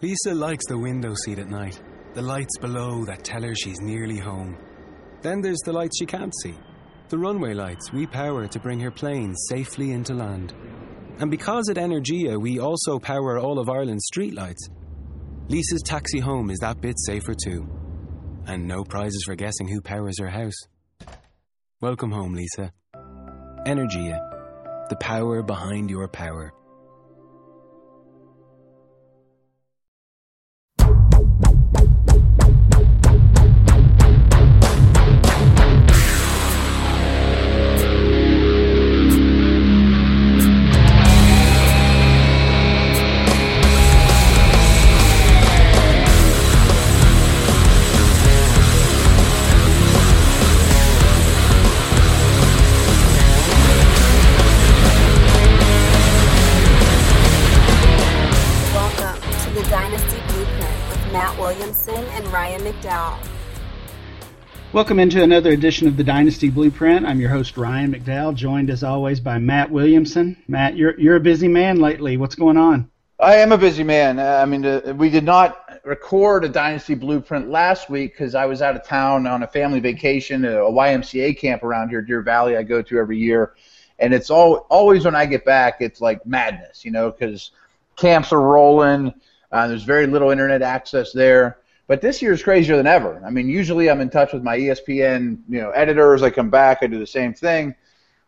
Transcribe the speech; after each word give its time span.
Lisa 0.00 0.32
likes 0.32 0.64
the 0.68 0.78
window 0.78 1.12
seat 1.24 1.40
at 1.40 1.48
night, 1.48 1.82
the 2.14 2.22
lights 2.22 2.56
below 2.60 3.04
that 3.04 3.24
tell 3.24 3.42
her 3.42 3.52
she's 3.56 3.80
nearly 3.80 4.16
home. 4.16 4.56
Then 5.22 5.40
there's 5.40 5.58
the 5.64 5.72
lights 5.72 5.98
she 5.98 6.06
can't 6.06 6.32
see, 6.40 6.54
the 7.08 7.18
runway 7.18 7.52
lights 7.52 7.92
we 7.92 8.06
power 8.06 8.46
to 8.46 8.60
bring 8.60 8.78
her 8.78 8.92
plane 8.92 9.34
safely 9.48 9.90
into 9.90 10.14
land. 10.14 10.54
And 11.18 11.32
because 11.32 11.68
at 11.68 11.78
Energia 11.78 12.40
we 12.40 12.60
also 12.60 13.00
power 13.00 13.40
all 13.40 13.58
of 13.58 13.68
Ireland's 13.68 14.08
streetlights, 14.14 14.70
Lisa's 15.48 15.82
taxi 15.84 16.20
home 16.20 16.50
is 16.50 16.60
that 16.60 16.80
bit 16.80 16.94
safer 17.00 17.34
too. 17.34 17.68
And 18.46 18.68
no 18.68 18.84
prizes 18.84 19.24
for 19.26 19.34
guessing 19.34 19.66
who 19.66 19.80
powers 19.80 20.20
her 20.20 20.28
house. 20.28 20.60
Welcome 21.80 22.12
home, 22.12 22.34
Lisa. 22.34 22.72
Energia, 23.66 24.20
the 24.90 24.96
power 25.00 25.42
behind 25.42 25.90
your 25.90 26.06
power. 26.06 26.52
McDowell. 62.68 63.18
Welcome 64.74 64.98
into 64.98 65.22
another 65.22 65.52
edition 65.52 65.88
of 65.88 65.96
the 65.96 66.04
Dynasty 66.04 66.50
Blueprint. 66.50 67.06
I'm 67.06 67.18
your 67.18 67.30
host 67.30 67.56
Ryan 67.56 67.94
McDowell, 67.94 68.34
joined 68.34 68.68
as 68.68 68.84
always 68.84 69.20
by 69.20 69.38
Matt 69.38 69.70
Williamson. 69.70 70.36
Matt, 70.48 70.76
you're 70.76 70.98
you're 71.00 71.16
a 71.16 71.20
busy 71.20 71.48
man 71.48 71.80
lately. 71.80 72.18
What's 72.18 72.34
going 72.34 72.58
on? 72.58 72.90
I 73.18 73.36
am 73.36 73.52
a 73.52 73.58
busy 73.58 73.84
man. 73.84 74.18
Uh, 74.18 74.40
I 74.42 74.44
mean, 74.44 74.66
uh, 74.66 74.94
we 74.94 75.08
did 75.08 75.24
not 75.24 75.80
record 75.82 76.44
a 76.44 76.48
Dynasty 76.50 76.94
Blueprint 76.94 77.48
last 77.48 77.88
week 77.88 78.12
because 78.12 78.34
I 78.34 78.44
was 78.44 78.60
out 78.60 78.76
of 78.76 78.84
town 78.84 79.26
on 79.26 79.42
a 79.42 79.46
family 79.46 79.80
vacation 79.80 80.44
at 80.44 80.52
a 80.52 80.56
YMCA 80.56 81.38
camp 81.38 81.62
around 81.62 81.88
here, 81.88 82.02
Deer 82.02 82.20
Valley. 82.20 82.54
I 82.58 82.64
go 82.64 82.82
to 82.82 82.98
every 82.98 83.16
year, 83.16 83.54
and 83.98 84.12
it's 84.12 84.28
all 84.28 84.66
always 84.68 85.06
when 85.06 85.16
I 85.16 85.24
get 85.24 85.46
back, 85.46 85.78
it's 85.80 86.02
like 86.02 86.26
madness, 86.26 86.84
you 86.84 86.90
know, 86.90 87.10
because 87.10 87.52
camps 87.96 88.30
are 88.30 88.42
rolling. 88.42 89.14
Uh, 89.50 89.68
there's 89.68 89.84
very 89.84 90.06
little 90.06 90.28
internet 90.28 90.60
access 90.60 91.12
there. 91.12 91.56
But 91.88 92.02
this 92.02 92.20
year 92.20 92.34
is 92.34 92.42
crazier 92.42 92.76
than 92.76 92.86
ever. 92.86 93.20
I 93.26 93.30
mean, 93.30 93.48
usually 93.48 93.90
I'm 93.90 94.02
in 94.02 94.10
touch 94.10 94.34
with 94.34 94.42
my 94.42 94.56
ESPN, 94.58 95.38
you 95.48 95.60
know, 95.60 95.70
editors. 95.70 96.22
I 96.22 96.28
come 96.28 96.50
back, 96.50 96.78
I 96.82 96.86
do 96.86 96.98
the 96.98 97.06
same 97.06 97.32
thing. 97.32 97.74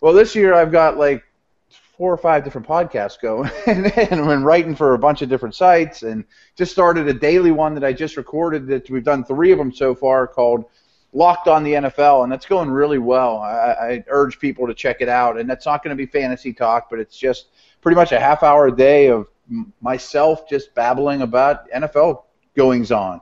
Well, 0.00 0.14
this 0.14 0.34
year 0.34 0.54
I've 0.54 0.72
got 0.72 0.96
like 0.96 1.22
four 1.68 2.10
or 2.10 2.16
five 2.16 2.42
different 2.42 2.66
podcasts 2.66 3.20
going, 3.20 3.50
and, 3.66 3.86
and 3.98 4.26
been 4.26 4.42
writing 4.42 4.74
for 4.74 4.94
a 4.94 4.98
bunch 4.98 5.20
of 5.20 5.28
different 5.28 5.54
sites, 5.54 6.02
and 6.02 6.24
just 6.56 6.72
started 6.72 7.06
a 7.06 7.12
daily 7.12 7.50
one 7.50 7.74
that 7.74 7.84
I 7.84 7.92
just 7.92 8.16
recorded. 8.16 8.66
That 8.66 8.88
we've 8.88 9.04
done 9.04 9.24
three 9.24 9.52
of 9.52 9.58
them 9.58 9.70
so 9.70 9.94
far, 9.94 10.26
called 10.26 10.64
Locked 11.12 11.46
on 11.46 11.62
the 11.62 11.74
NFL, 11.74 12.22
and 12.22 12.32
that's 12.32 12.46
going 12.46 12.70
really 12.70 12.96
well. 12.96 13.40
I, 13.40 13.50
I 13.50 14.04
urge 14.08 14.38
people 14.38 14.66
to 14.68 14.74
check 14.74 15.02
it 15.02 15.10
out, 15.10 15.38
and 15.38 15.50
that's 15.50 15.66
not 15.66 15.84
going 15.84 15.94
to 15.94 16.02
be 16.02 16.10
fantasy 16.10 16.54
talk, 16.54 16.88
but 16.88 16.98
it's 16.98 17.18
just 17.18 17.48
pretty 17.82 17.96
much 17.96 18.12
a 18.12 18.20
half 18.20 18.42
hour 18.42 18.68
a 18.68 18.74
day 18.74 19.10
of 19.10 19.28
myself 19.82 20.48
just 20.48 20.74
babbling 20.74 21.20
about 21.20 21.70
NFL 21.70 22.22
goings 22.56 22.90
on. 22.90 23.20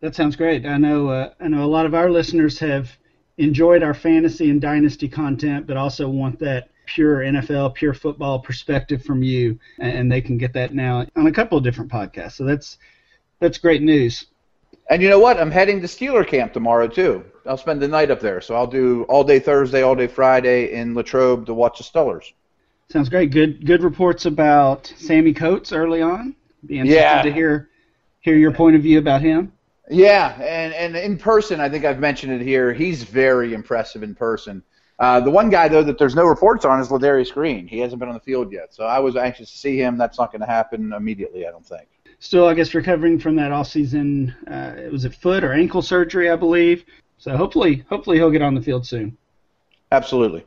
That 0.00 0.14
sounds 0.14 0.36
great. 0.36 0.64
I 0.64 0.78
know 0.78 1.08
uh, 1.08 1.32
I 1.40 1.48
know 1.48 1.64
a 1.64 1.66
lot 1.66 1.86
of 1.86 1.94
our 1.94 2.10
listeners 2.10 2.58
have 2.60 2.90
enjoyed 3.36 3.82
our 3.82 3.94
fantasy 3.94 4.50
and 4.50 4.60
dynasty 4.60 5.08
content, 5.08 5.66
but 5.66 5.76
also 5.76 6.08
want 6.08 6.38
that 6.40 6.70
pure 6.86 7.18
NFL, 7.18 7.74
pure 7.74 7.94
football 7.94 8.38
perspective 8.38 9.02
from 9.04 9.22
you, 9.22 9.58
and 9.78 10.10
they 10.10 10.20
can 10.20 10.38
get 10.38 10.52
that 10.54 10.72
now 10.74 11.04
on 11.16 11.26
a 11.26 11.32
couple 11.32 11.58
of 11.58 11.64
different 11.64 11.90
podcasts. 11.90 12.32
So 12.32 12.44
that's 12.44 12.78
that's 13.40 13.58
great 13.58 13.82
news. 13.82 14.26
And 14.90 15.02
you 15.02 15.08
know 15.10 15.18
what? 15.18 15.38
I'm 15.38 15.50
heading 15.50 15.80
to 15.82 15.86
Steeler 15.86 16.26
camp 16.26 16.52
tomorrow 16.52 16.88
too. 16.88 17.24
I'll 17.46 17.56
spend 17.58 17.80
the 17.80 17.88
night 17.88 18.10
up 18.10 18.20
there, 18.20 18.40
so 18.40 18.54
I'll 18.54 18.66
do 18.66 19.02
all 19.04 19.24
day 19.24 19.38
Thursday, 19.38 19.82
all 19.82 19.94
day 19.94 20.06
Friday 20.06 20.72
in 20.72 20.94
Latrobe 20.94 21.46
to 21.46 21.54
watch 21.54 21.78
the 21.78 21.84
Steelers. 21.84 22.32
Sounds 22.90 23.08
great. 23.08 23.30
Good 23.30 23.66
good 23.66 23.82
reports 23.82 24.26
about 24.26 24.92
Sammy 24.96 25.34
Coates 25.34 25.72
early 25.72 26.00
on. 26.02 26.34
Be 26.66 26.78
interested 26.78 27.00
Yeah. 27.00 27.22
to 27.22 27.32
hear 27.32 27.68
hear 28.20 28.36
your 28.36 28.52
point 28.52 28.76
of 28.76 28.82
view 28.82 28.98
about 28.98 29.20
him. 29.22 29.52
Yeah, 29.90 30.34
and 30.40 30.74
and 30.74 30.96
in 30.96 31.18
person, 31.18 31.60
I 31.60 31.68
think 31.68 31.84
I've 31.84 31.98
mentioned 31.98 32.32
it 32.32 32.42
here. 32.42 32.72
He's 32.72 33.02
very 33.04 33.54
impressive 33.54 34.02
in 34.02 34.14
person. 34.14 34.62
Uh, 34.98 35.20
the 35.20 35.30
one 35.30 35.48
guy 35.48 35.68
though 35.68 35.82
that 35.82 35.96
there's 35.96 36.14
no 36.14 36.24
reports 36.24 36.64
on 36.64 36.80
is 36.80 36.88
Ladarius 36.88 37.32
Green. 37.32 37.66
He 37.66 37.78
hasn't 37.78 38.00
been 38.00 38.08
on 38.08 38.14
the 38.14 38.20
field 38.20 38.52
yet, 38.52 38.74
so 38.74 38.84
I 38.84 38.98
was 38.98 39.16
anxious 39.16 39.50
to 39.50 39.56
see 39.56 39.78
him. 39.78 39.96
That's 39.96 40.18
not 40.18 40.32
going 40.32 40.40
to 40.40 40.46
happen 40.46 40.92
immediately, 40.92 41.46
I 41.46 41.50
don't 41.50 41.64
think. 41.64 41.88
Still, 42.18 42.46
I 42.46 42.54
guess 42.54 42.74
recovering 42.74 43.18
from 43.20 43.36
that 43.36 43.52
off-season, 43.52 44.34
uh, 44.50 44.74
it 44.76 44.90
was 44.90 45.04
a 45.04 45.10
foot 45.10 45.44
or 45.44 45.52
ankle 45.52 45.82
surgery, 45.82 46.28
I 46.28 46.36
believe. 46.36 46.84
So 47.16 47.36
hopefully, 47.36 47.84
hopefully 47.88 48.16
he'll 48.16 48.30
get 48.30 48.42
on 48.42 48.56
the 48.56 48.60
field 48.60 48.86
soon. 48.86 49.16
Absolutely. 49.92 50.44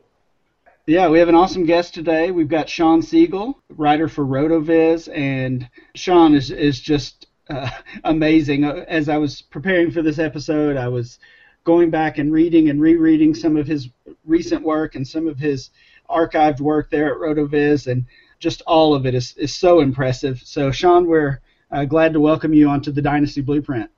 Yeah, 0.86 1.08
we 1.08 1.20
have 1.20 1.30
an 1.30 1.36
awesome 1.36 1.66
guest 1.66 1.94
today. 1.94 2.32
We've 2.32 2.50
got 2.50 2.68
Sean 2.68 3.02
Siegele, 3.02 3.56
writer 3.70 4.10
for 4.10 4.26
RotoViz, 4.26 5.10
and 5.16 5.70
Sean 5.96 6.36
is 6.36 6.52
is 6.52 6.80
just 6.82 7.28
uh, 7.52 7.70
amazing. 8.04 8.64
Uh, 8.64 8.86
As 8.88 9.10
I 9.10 9.18
was 9.18 9.42
preparing 9.42 9.92
for 9.92 10.02
this 10.02 10.20
episode, 10.20 10.78
I 10.78 10.88
was 10.88 11.20
going 11.64 11.90
back 11.90 12.18
and 12.18 12.32
reading 12.32 12.70
and 12.70 12.82
rereading 12.82 13.36
some 13.36 13.58
of 13.58 13.68
his 13.68 13.90
recent 14.26 14.64
work 14.64 14.96
and 14.96 15.08
some 15.08 15.28
of 15.28 15.38
his 15.38 15.70
archived 16.10 16.60
work 16.60 16.90
there 16.90 17.12
at 17.12 17.20
RotoViz, 17.20 17.88
and 17.88 18.06
just 18.40 18.62
all 18.66 18.94
of 18.94 19.06
it 19.06 19.14
is, 19.14 19.36
is 19.38 19.54
so 19.54 19.82
impressive. 19.82 20.42
So, 20.44 20.72
Sean, 20.72 21.08
we're 21.08 21.40
uh, 21.72 21.86
glad 21.86 22.14
to 22.14 22.20
welcome 22.20 22.54
you 22.54 22.68
onto 22.68 22.92
the 22.92 23.02
Dynasty 23.02 23.42
Blueprint. 23.42 23.90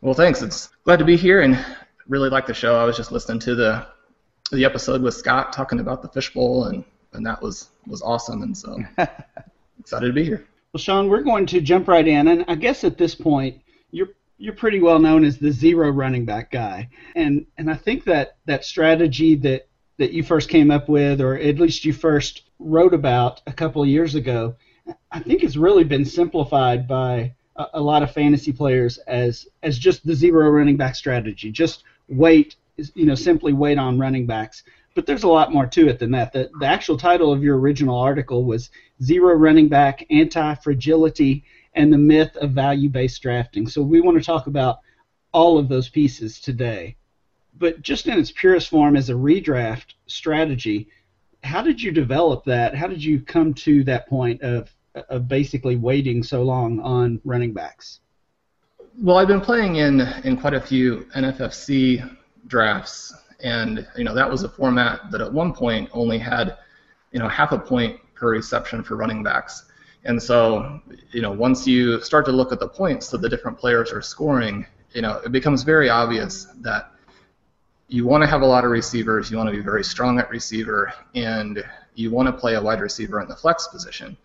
Well, 0.00 0.14
thanks. 0.14 0.42
It's 0.42 0.70
glad 0.84 0.98
to 0.98 1.04
be 1.04 1.16
here 1.16 1.42
and 1.42 1.62
really 2.08 2.30
like 2.30 2.46
the 2.46 2.54
show. 2.54 2.76
I 2.76 2.84
was 2.84 2.96
just 2.96 3.12
listening 3.12 3.38
to 3.40 3.54
the 3.54 3.86
the 4.52 4.64
episode 4.64 5.00
with 5.00 5.14
Scott 5.14 5.52
talking 5.52 5.78
about 5.78 6.02
the 6.02 6.08
fishbowl, 6.08 6.64
and 6.64 6.84
and 7.12 7.24
that 7.24 7.40
was 7.40 7.68
was 7.86 8.02
awesome. 8.02 8.42
And 8.42 8.56
so 8.56 8.78
excited 9.78 10.06
to 10.06 10.12
be 10.12 10.24
here. 10.24 10.46
Well, 10.72 10.80
Sean, 10.80 11.08
we're 11.08 11.22
going 11.22 11.46
to 11.46 11.60
jump 11.60 11.88
right 11.88 12.06
in, 12.06 12.28
and 12.28 12.44
I 12.46 12.54
guess 12.54 12.84
at 12.84 12.96
this 12.96 13.16
point, 13.16 13.60
you're 13.90 14.10
you're 14.38 14.54
pretty 14.54 14.80
well 14.80 15.00
known 15.00 15.24
as 15.24 15.36
the 15.36 15.50
zero 15.50 15.90
running 15.90 16.24
back 16.24 16.52
guy, 16.52 16.90
and 17.16 17.44
and 17.58 17.68
I 17.68 17.74
think 17.74 18.04
that 18.04 18.36
that 18.46 18.64
strategy 18.64 19.34
that 19.36 19.66
that 19.96 20.12
you 20.12 20.22
first 20.22 20.48
came 20.48 20.70
up 20.70 20.88
with, 20.88 21.20
or 21.20 21.36
at 21.36 21.58
least 21.58 21.84
you 21.84 21.92
first 21.92 22.44
wrote 22.60 22.94
about 22.94 23.42
a 23.48 23.52
couple 23.52 23.82
of 23.82 23.88
years 23.88 24.14
ago, 24.14 24.54
I 25.10 25.18
think 25.18 25.42
it's 25.42 25.56
really 25.56 25.82
been 25.82 26.04
simplified 26.04 26.86
by 26.86 27.34
a, 27.56 27.66
a 27.74 27.80
lot 27.80 28.04
of 28.04 28.12
fantasy 28.12 28.52
players 28.52 28.98
as 29.08 29.48
as 29.64 29.76
just 29.76 30.06
the 30.06 30.14
zero 30.14 30.48
running 30.50 30.76
back 30.76 30.94
strategy. 30.94 31.50
Just 31.50 31.82
wait, 32.08 32.54
you 32.94 33.06
know, 33.06 33.16
simply 33.16 33.52
wait 33.52 33.76
on 33.76 33.98
running 33.98 34.24
backs. 34.24 34.62
But 34.94 35.06
there's 35.06 35.22
a 35.24 35.28
lot 35.28 35.52
more 35.52 35.66
to 35.66 35.88
it 35.88 35.98
than 35.98 36.10
that. 36.12 36.32
The, 36.32 36.50
the 36.58 36.66
actual 36.66 36.96
title 36.96 37.32
of 37.32 37.42
your 37.42 37.58
original 37.58 37.96
article 37.96 38.44
was 38.44 38.70
Zero 39.02 39.34
Running 39.34 39.68
Back, 39.68 40.04
Anti 40.10 40.54
Fragility, 40.56 41.44
and 41.74 41.92
the 41.92 41.98
Myth 41.98 42.36
of 42.36 42.50
Value 42.50 42.88
Based 42.88 43.20
Drafting. 43.22 43.66
So 43.68 43.82
we 43.82 44.00
want 44.00 44.18
to 44.18 44.24
talk 44.24 44.46
about 44.46 44.78
all 45.32 45.58
of 45.58 45.68
those 45.68 45.88
pieces 45.88 46.40
today. 46.40 46.96
But 47.58 47.82
just 47.82 48.06
in 48.06 48.18
its 48.18 48.32
purest 48.32 48.68
form 48.68 48.96
as 48.96 49.10
a 49.10 49.14
redraft 49.14 49.94
strategy, 50.06 50.88
how 51.42 51.62
did 51.62 51.80
you 51.80 51.90
develop 51.90 52.44
that? 52.44 52.74
How 52.74 52.86
did 52.86 53.02
you 53.02 53.20
come 53.20 53.54
to 53.54 53.84
that 53.84 54.08
point 54.08 54.42
of, 54.42 54.70
of 55.08 55.28
basically 55.28 55.76
waiting 55.76 56.22
so 56.22 56.42
long 56.42 56.80
on 56.80 57.20
running 57.24 57.52
backs? 57.52 58.00
Well, 59.00 59.16
I've 59.16 59.28
been 59.28 59.40
playing 59.40 59.76
in 59.76 60.00
in 60.24 60.36
quite 60.36 60.54
a 60.54 60.60
few 60.60 61.06
NFFC 61.16 62.16
drafts, 62.46 63.14
and 63.42 63.86
you 63.96 64.04
know 64.04 64.14
that 64.14 64.28
was 64.28 64.42
a 64.42 64.48
format 64.48 65.10
that 65.10 65.20
at 65.20 65.32
one 65.32 65.52
point 65.52 65.88
only 65.92 66.18
had 66.18 66.58
you 67.12 67.18
know 67.18 67.28
half 67.28 67.52
a 67.52 67.58
point 67.58 68.00
per 68.20 68.30
reception 68.30 68.84
for 68.84 68.96
running 68.96 69.22
backs. 69.22 69.64
And 70.04 70.22
so, 70.22 70.80
you 71.12 71.22
know, 71.22 71.32
once 71.32 71.66
you 71.66 72.00
start 72.02 72.24
to 72.26 72.32
look 72.32 72.52
at 72.52 72.60
the 72.60 72.68
points 72.68 73.08
that 73.08 73.22
the 73.22 73.28
different 73.28 73.58
players 73.58 73.90
are 73.92 74.02
scoring, 74.02 74.66
you 74.92 75.02
know, 75.02 75.20
it 75.24 75.32
becomes 75.32 75.62
very 75.62 75.88
obvious 75.88 76.46
that 76.60 76.92
you 77.88 78.06
want 78.06 78.22
to 78.22 78.26
have 78.26 78.42
a 78.42 78.46
lot 78.46 78.64
of 78.64 78.70
receivers, 78.70 79.30
you 79.30 79.36
want 79.36 79.48
to 79.48 79.56
be 79.56 79.62
very 79.62 79.82
strong 79.82 80.18
at 80.18 80.30
receiver, 80.30 80.92
and 81.14 81.64
you 81.94 82.10
want 82.10 82.26
to 82.28 82.32
play 82.32 82.54
a 82.54 82.62
wide 82.62 82.80
receiver 82.80 83.20
in 83.20 83.28
the 83.28 83.34
flex 83.34 83.66
position. 83.66 84.16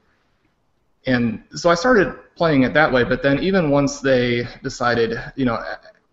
And 1.07 1.43
so 1.53 1.69
I 1.69 1.75
started 1.75 2.15
playing 2.35 2.63
it 2.63 2.73
that 2.73 2.91
way, 2.91 3.03
but 3.03 3.23
then 3.23 3.39
even 3.39 3.69
once 3.69 3.99
they 3.99 4.47
decided, 4.63 5.19
you 5.35 5.45
know, 5.45 5.63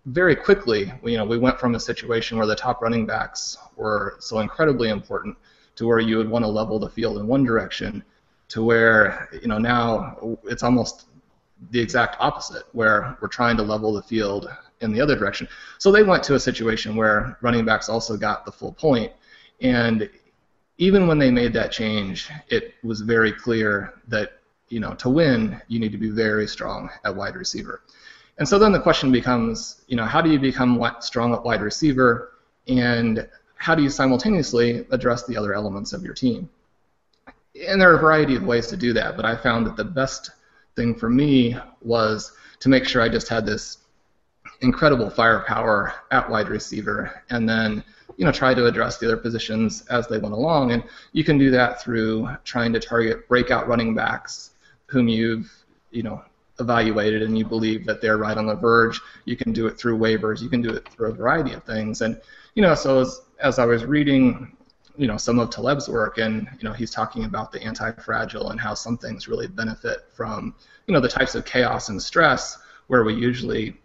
very 0.07 0.35
quickly, 0.35 0.93
you 1.05 1.17
know, 1.17 1.25
we 1.25 1.39
went 1.39 1.59
from 1.61 1.75
a 1.75 1.81
situation 1.81 2.37
where 2.37 2.47
the 2.47 2.57
top 2.57 2.83
running 2.83 3.07
backs 3.07 3.57
were 3.77 4.17
so 4.19 4.41
incredibly 4.41 4.89
important 4.89 5.37
to 5.77 5.87
where 5.87 6.01
you 6.01 6.19
would 6.19 6.29
want 6.29 6.45
to 6.45 6.49
level 6.49 6.79
the 6.79 6.89
field 6.89 7.19
in 7.19 7.27
one 7.27 7.45
direction 7.45 8.05
to 8.49 8.63
where, 8.63 9.29
you 9.41 9.49
know, 9.49 9.59
now 9.59 10.39
it's 10.45 10.63
almost 10.63 11.07
the 11.71 11.81
exact 11.81 12.17
opposite, 12.19 12.65
where 12.73 13.17
we're 13.21 13.29
trying 13.29 13.57
to 13.57 13.63
level 13.63 13.93
the 13.93 14.03
field 14.03 14.51
in 14.81 14.93
the 14.93 15.01
other 15.01 15.17
direction. 15.17 15.49
So 15.79 15.91
they 15.91 16.03
went 16.03 16.23
to 16.25 16.35
a 16.35 16.41
situation 16.41 16.97
where 16.97 17.39
running 17.41 17.65
backs 17.65 17.89
also 17.89 18.17
got 18.17 18.45
the 18.45 18.53
full 18.53 18.73
point, 18.73 19.13
and 19.61 20.11
even 20.79 21.07
when 21.07 21.19
they 21.19 21.31
made 21.31 21.53
that 21.53 21.71
change, 21.71 22.29
it 22.49 22.75
was 22.83 23.01
very 23.01 23.33
clear 23.33 23.95
that 24.09 24.41
you 24.69 24.81
know 24.81 24.95
to 24.95 25.09
win 25.09 25.61
you 25.69 25.79
need 25.79 25.93
to 25.93 25.99
be 25.99 26.11
very 26.11 26.47
strong 26.47 26.91
at 27.05 27.15
wide 27.15 27.37
receiver. 27.37 27.83
And 28.39 28.49
so 28.49 28.59
then 28.59 28.73
the 28.73 28.81
question 28.81 29.13
becomes, 29.13 29.83
you 29.87 29.97
know, 29.97 30.05
how 30.05 30.21
do 30.21 30.31
you 30.31 30.39
become 30.39 30.85
strong 31.01 31.33
at 31.33 31.45
wide 31.45 31.63
receiver, 31.63 32.33
and 32.67 33.29
how 33.63 33.77
do 33.77 33.83
you 33.85 33.89
simultaneously 33.89 34.85
address 34.91 35.25
the 35.25 35.37
other 35.37 35.55
elements 35.55 35.93
of 35.93 36.03
your 36.03 36.15
team? 36.15 36.51
And 37.69 37.81
there 37.81 37.93
are 37.93 37.97
a 37.97 38.01
variety 38.01 38.35
of 38.35 38.43
ways 38.43 38.67
to 38.67 38.77
do 38.77 38.93
that, 38.95 39.15
but 39.15 39.25
I 39.25 39.37
found 39.37 39.67
that 39.67 39.77
the 39.77 39.85
best 39.85 40.31
thing 40.75 40.97
for 40.97 41.09
me 41.09 41.57
was 41.81 42.33
to 42.59 42.69
make 42.69 42.85
sure 42.85 43.01
I 43.01 43.09
just 43.09 43.29
had 43.29 43.47
this 43.47 43.79
incredible 44.63 45.09
firepower 45.11 45.95
at 46.11 46.29
wide 46.29 46.49
receiver, 46.49 47.23
and 47.31 47.49
then 47.49 47.85
you 48.17 48.25
know 48.25 48.33
try 48.33 48.53
to 48.53 48.67
address 48.67 48.99
the 48.99 49.07
other 49.07 49.17
positions 49.17 49.85
as 49.91 50.09
they 50.09 50.19
went 50.19 50.35
along. 50.35 50.73
And 50.73 50.83
you 51.13 51.23
can 51.23 51.39
do 51.39 51.53
that 51.53 51.81
through 51.81 52.31
trying 52.43 52.73
to 52.73 52.81
target 52.81 53.29
breakout 53.29 53.69
running 53.69 53.95
backs 53.95 54.51
whom 54.87 55.07
you've 55.07 55.49
you 55.93 56.03
know 56.03 56.21
evaluated 56.59 57.23
and 57.23 57.39
you 57.39 57.45
believe 57.45 57.87
that 57.87 58.01
they're 58.01 58.19
right 58.19 58.37
on 58.37 58.47
the 58.47 58.57
verge. 58.57 59.01
You 59.25 59.37
can 59.37 59.53
do 59.53 59.69
it 59.69 59.79
through 59.79 59.99
waivers. 59.99 60.43
You 60.43 60.49
can 60.49 60.63
do 60.63 60.71
it 60.71 60.89
through 60.89 61.11
a 61.11 61.15
variety 61.15 61.53
of 61.53 61.63
things. 61.63 62.01
And 62.03 62.21
you 62.55 62.63
know, 62.63 62.75
so 62.75 63.01
as 63.01 63.21
as 63.43 63.59
I 63.59 63.67
was 63.67 63.85
reading, 63.85 64.57
you 64.97 65.07
know, 65.07 65.17
some 65.17 65.39
of 65.39 65.51
Taleb's 65.51 65.89
work, 65.89 66.19
and 66.19 66.49
you 66.59 66.69
know, 66.69 66.73
he's 66.73 66.91
talking 66.91 67.25
about 67.25 67.53
the 67.53 67.63
anti-fragile 67.63 68.51
and 68.51 68.61
how 68.61 68.75
some 68.75 68.97
things 68.97 69.29
really 69.29 69.49
benefit 69.49 70.07
from 70.13 70.55
you 70.87 70.95
know 70.95 71.01
the 71.01 71.09
types 71.09 71.35
of 71.35 71.45
chaos 71.45 71.89
and 71.89 72.01
stress 72.01 72.59
where 72.87 73.05
we 73.05 73.15
usually 73.15 73.77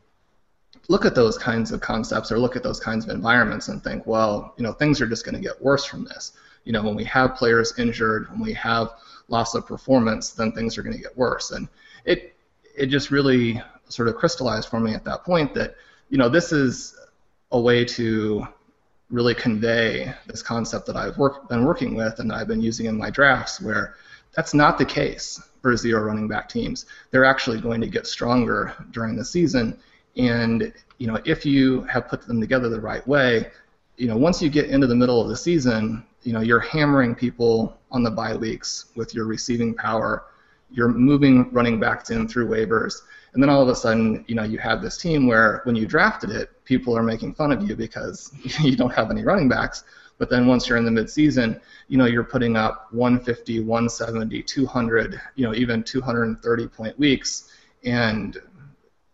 look 0.89 1.05
at 1.05 1.15
those 1.15 1.37
kinds 1.37 1.71
of 1.71 1.81
concepts 1.81 2.31
or 2.31 2.39
look 2.39 2.55
at 2.55 2.63
those 2.63 2.79
kinds 2.79 3.05
of 3.05 3.11
environments 3.11 3.67
and 3.67 3.83
think, 3.83 4.05
well, 4.07 4.53
you 4.57 4.63
know, 4.63 4.71
things 4.71 5.01
are 5.01 5.07
just 5.07 5.25
going 5.25 5.35
to 5.35 5.41
get 5.41 5.61
worse 5.61 5.83
from 5.83 6.05
this. 6.05 6.33
You 6.63 6.71
know, 6.71 6.83
when 6.83 6.95
we 6.95 7.03
have 7.05 7.35
players 7.35 7.73
injured, 7.77 8.29
when 8.29 8.39
we 8.39 8.53
have 8.53 8.91
loss 9.27 9.55
of 9.55 9.65
performance, 9.65 10.31
then 10.31 10.51
things 10.51 10.77
are 10.77 10.83
going 10.83 10.95
to 10.95 11.01
get 11.01 11.17
worse. 11.17 11.51
And 11.51 11.67
it 12.05 12.35
it 12.75 12.87
just 12.87 13.11
really 13.11 13.61
sort 13.89 14.07
of 14.07 14.15
crystallized 14.15 14.69
for 14.69 14.79
me 14.79 14.93
at 14.93 15.03
that 15.05 15.23
point 15.23 15.53
that 15.55 15.75
you 16.09 16.17
know 16.17 16.29
this 16.29 16.51
is 16.51 16.95
a 17.51 17.59
way 17.59 17.85
to 17.85 18.47
really 19.09 19.33
convey 19.33 20.13
this 20.25 20.41
concept 20.41 20.85
that 20.87 20.95
I've 20.95 21.17
work, 21.17 21.47
been 21.47 21.63
working 21.63 21.95
with 21.95 22.19
and 22.19 22.31
I've 22.31 22.47
been 22.47 22.61
using 22.61 22.87
in 22.87 22.97
my 22.97 23.09
drafts 23.09 23.61
where 23.61 23.95
that's 24.35 24.53
not 24.53 24.77
the 24.77 24.85
case 24.85 25.41
for 25.61 25.75
zero 25.75 26.03
running 26.03 26.27
back 26.27 26.49
teams. 26.49 26.85
They're 27.11 27.25
actually 27.25 27.61
going 27.61 27.81
to 27.81 27.87
get 27.87 28.05
stronger 28.05 28.73
during 28.91 29.15
the 29.15 29.25
season. 29.25 29.79
And 30.17 30.73
you 30.97 31.07
know 31.07 31.19
if 31.25 31.45
you 31.45 31.83
have 31.83 32.07
put 32.07 32.27
them 32.27 32.41
together 32.41 32.69
the 32.69 32.81
right 32.81 33.05
way, 33.07 33.49
you 33.97 34.07
know 34.07 34.17
once 34.17 34.41
you 34.41 34.49
get 34.49 34.69
into 34.69 34.87
the 34.87 34.95
middle 34.95 35.21
of 35.21 35.29
the 35.29 35.37
season, 35.37 36.05
you 36.23 36.33
know 36.33 36.41
you're 36.41 36.59
hammering 36.59 37.15
people 37.15 37.77
on 37.91 38.03
the 38.03 38.11
bye 38.11 38.35
weeks 38.35 38.85
with 38.95 39.13
your 39.13 39.25
receiving 39.25 39.73
power. 39.73 40.23
You're 40.69 40.89
moving 40.89 41.49
running 41.53 41.79
backs 41.79 42.09
in 42.09 42.27
through 42.27 42.49
waivers, 42.49 43.01
and 43.37 43.43
then 43.43 43.51
all 43.51 43.61
of 43.61 43.69
a 43.69 43.75
sudden, 43.75 44.25
you 44.27 44.33
know, 44.33 44.41
you 44.41 44.57
have 44.57 44.81
this 44.81 44.97
team 44.97 45.27
where 45.27 45.61
when 45.65 45.75
you 45.75 45.85
drafted 45.85 46.31
it, 46.31 46.49
people 46.65 46.97
are 46.97 47.03
making 47.03 47.35
fun 47.35 47.51
of 47.51 47.61
you 47.61 47.75
because 47.75 48.31
you 48.63 48.75
don't 48.75 48.91
have 48.91 49.11
any 49.11 49.23
running 49.23 49.47
backs. 49.47 49.83
But 50.17 50.31
then 50.31 50.47
once 50.47 50.67
you're 50.67 50.79
in 50.79 50.85
the 50.85 50.89
midseason, 50.89 51.61
you 51.87 51.99
know, 51.99 52.05
you're 52.05 52.23
putting 52.23 52.57
up 52.57 52.87
150, 52.93 53.59
170, 53.59 54.41
200, 54.41 55.21
you 55.35 55.45
know, 55.45 55.53
even 55.53 55.83
230 55.83 56.67
point 56.67 56.97
weeks, 56.97 57.53
and 57.85 58.41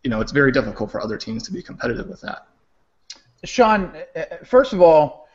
you 0.06 0.10
know, 0.10 0.22
it's 0.22 0.32
very 0.32 0.54
difficult 0.54 0.90
for 0.90 1.02
other 1.02 1.18
teams 1.18 1.44
to 1.44 1.52
be 1.52 1.62
competitive 1.62 2.08
with 2.08 2.22
that. 2.22 2.48
Sean, 3.44 3.92
first 4.46 4.72
of 4.72 4.80
all, 4.80 5.28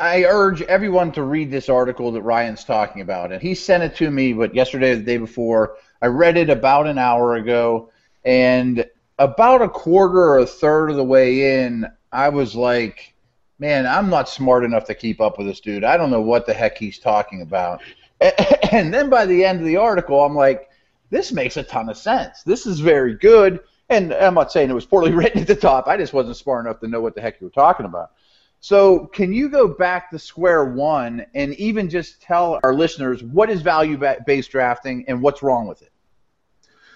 I 0.00 0.24
urge 0.24 0.62
everyone 0.62 1.12
to 1.12 1.22
read 1.22 1.48
this 1.52 1.68
article 1.68 2.10
that 2.10 2.22
Ryan's 2.22 2.64
talking 2.64 3.02
about, 3.02 3.30
and 3.30 3.40
he 3.40 3.54
sent 3.54 3.84
it 3.84 3.94
to 3.98 4.10
me, 4.10 4.32
but 4.32 4.52
yesterday 4.52 4.94
or 4.94 4.96
the 4.96 5.04
day 5.04 5.18
before. 5.18 5.76
I 6.00 6.06
read 6.06 6.36
it 6.36 6.50
about 6.50 6.88
an 6.88 6.98
hour 6.98 7.36
ago, 7.36 7.90
and 8.24 8.84
about 9.18 9.62
a 9.62 9.68
quarter 9.68 10.18
or 10.18 10.38
a 10.38 10.46
third 10.46 10.90
of 10.90 10.96
the 10.96 11.04
way 11.04 11.64
in, 11.64 11.86
I 12.12 12.28
was 12.28 12.54
like, 12.54 13.14
"Man, 13.58 13.86
I'm 13.86 14.10
not 14.10 14.28
smart 14.28 14.64
enough 14.64 14.84
to 14.86 14.94
keep 14.94 15.20
up 15.20 15.38
with 15.38 15.46
this 15.46 15.60
dude. 15.60 15.84
I 15.84 15.96
don't 15.96 16.10
know 16.10 16.20
what 16.20 16.46
the 16.46 16.54
heck 16.54 16.78
he's 16.78 16.98
talking 16.98 17.42
about." 17.42 17.82
And 18.70 18.94
then 18.94 19.10
by 19.10 19.26
the 19.26 19.44
end 19.44 19.60
of 19.60 19.66
the 19.66 19.76
article, 19.76 20.24
I'm 20.24 20.34
like, 20.34 20.70
"This 21.10 21.32
makes 21.32 21.56
a 21.56 21.62
ton 21.62 21.88
of 21.88 21.96
sense. 21.96 22.42
This 22.44 22.66
is 22.66 22.80
very 22.80 23.14
good." 23.14 23.60
And 23.90 24.14
I'm 24.14 24.34
not 24.34 24.50
saying 24.50 24.70
it 24.70 24.74
was 24.74 24.86
poorly 24.86 25.12
written 25.14 25.42
at 25.42 25.46
the 25.46 25.56
top. 25.56 25.88
I 25.88 25.96
just 25.96 26.14
wasn't 26.14 26.36
smart 26.36 26.64
enough 26.64 26.80
to 26.80 26.88
know 26.88 27.00
what 27.00 27.14
the 27.14 27.20
heck 27.20 27.40
you 27.40 27.46
were 27.46 27.52
talking 27.52 27.84
about. 27.84 28.12
So, 28.60 29.06
can 29.06 29.32
you 29.32 29.48
go 29.48 29.66
back 29.66 30.10
to 30.10 30.18
square 30.20 30.64
one 30.64 31.26
and 31.34 31.52
even 31.54 31.90
just 31.90 32.22
tell 32.22 32.60
our 32.62 32.72
listeners 32.72 33.22
what 33.22 33.50
is 33.50 33.60
value 33.60 34.00
based 34.24 34.52
drafting 34.52 35.04
and 35.08 35.20
what's 35.20 35.42
wrong 35.42 35.66
with 35.66 35.82
it? 35.82 35.91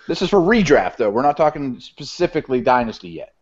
This 0.06 0.22
is 0.22 0.30
for 0.30 0.40
redraft, 0.40 0.96
though. 0.96 1.10
We're 1.10 1.22
not 1.22 1.36
talking 1.36 1.80
specifically 1.80 2.60
dynasty 2.60 3.08
yet. 3.08 3.34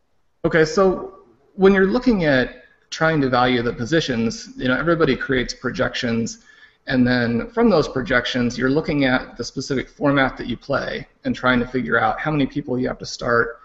Okay, 0.45 0.65
so 0.65 1.19
when 1.55 1.73
you're 1.73 1.87
looking 1.87 2.25
at 2.25 2.65
trying 2.91 3.21
to 3.21 3.29
value 3.29 3.63
the 3.63 3.73
positions, 3.73 4.51
you 4.57 4.69
know, 4.69 4.77
everybody 4.77 5.17
creates 5.17 5.53
projections, 5.53 6.45
and 6.87 7.07
then 7.07 7.49
from 7.49 7.71
those 7.71 7.89
projections, 7.89 8.59
you're 8.59 8.71
looking 8.71 9.05
at 9.05 9.37
the 9.37 9.45
specific 9.45 9.89
format 9.89 10.37
that 10.37 10.47
you 10.47 10.57
play 10.57 11.07
and 11.25 11.35
trying 11.35 11.59
to 11.61 11.67
figure 11.67 11.99
out 11.99 12.21
how 12.21 12.31
many 12.31 12.47
people 12.47 12.79
you 12.79 12.87
have 12.89 12.99
to 12.99 13.07
start 13.07 13.61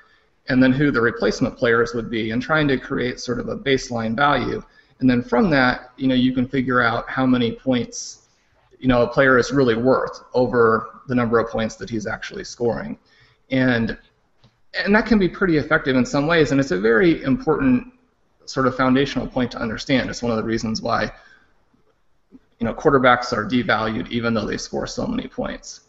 and 0.47 0.63
then 0.63 0.71
who 0.71 0.89
the 0.89 0.99
replacement 0.99 1.55
players 1.57 1.93
would 1.93 2.09
be, 2.09 2.31
and 2.31 2.41
trying 2.41 2.67
to 2.67 2.77
create 2.77 3.19
sort 3.19 3.39
of 3.39 3.49
a 3.49 3.55
baseline 3.55 4.15
value. 4.15 4.63
And 4.99 5.09
then 5.09 5.21
from 5.21 5.49
that, 5.51 5.91
you 5.97 6.07
know, 6.07 6.15
you 6.15 6.33
can 6.33 6.47
figure 6.47 6.81
out 6.81 7.07
how 7.07 7.25
many 7.25 7.51
points, 7.51 8.27
you 8.79 8.87
know, 8.87 9.03
a 9.03 9.07
player 9.07 9.37
is 9.37 9.51
really 9.51 9.75
worth 9.75 10.23
over 10.33 10.98
the 11.09 11.15
number 11.15 11.39
of 11.39 11.49
points 11.49 11.75
that 11.75 11.89
he's 11.89 12.07
actually 12.07 12.45
scoring. 12.45 12.97
And 13.51 13.97
and 14.85 14.95
that 14.95 15.07
can 15.07 15.17
be 15.17 15.27
pretty 15.27 15.57
effective 15.57 15.95
in 15.95 16.05
some 16.05 16.27
ways, 16.27 16.51
and 16.51 16.59
it's 16.59 16.71
a 16.71 16.79
very 16.79 17.23
important 17.23 17.91
sort 18.45 18.67
of 18.67 18.75
foundational 18.75 19.27
point 19.27 19.51
to 19.51 19.57
understand. 19.57 20.09
It's 20.09 20.21
one 20.21 20.31
of 20.31 20.37
the 20.37 20.43
reasons 20.43 20.81
why 20.81 21.11
you 22.59 22.65
know 22.65 22.73
quarterbacks 22.73 23.33
are 23.33 23.45
devalued 23.45 24.09
even 24.09 24.33
though 24.33 24.45
they 24.45 24.57
score 24.57 24.87
so 24.87 25.05
many 25.05 25.27
points. 25.27 25.81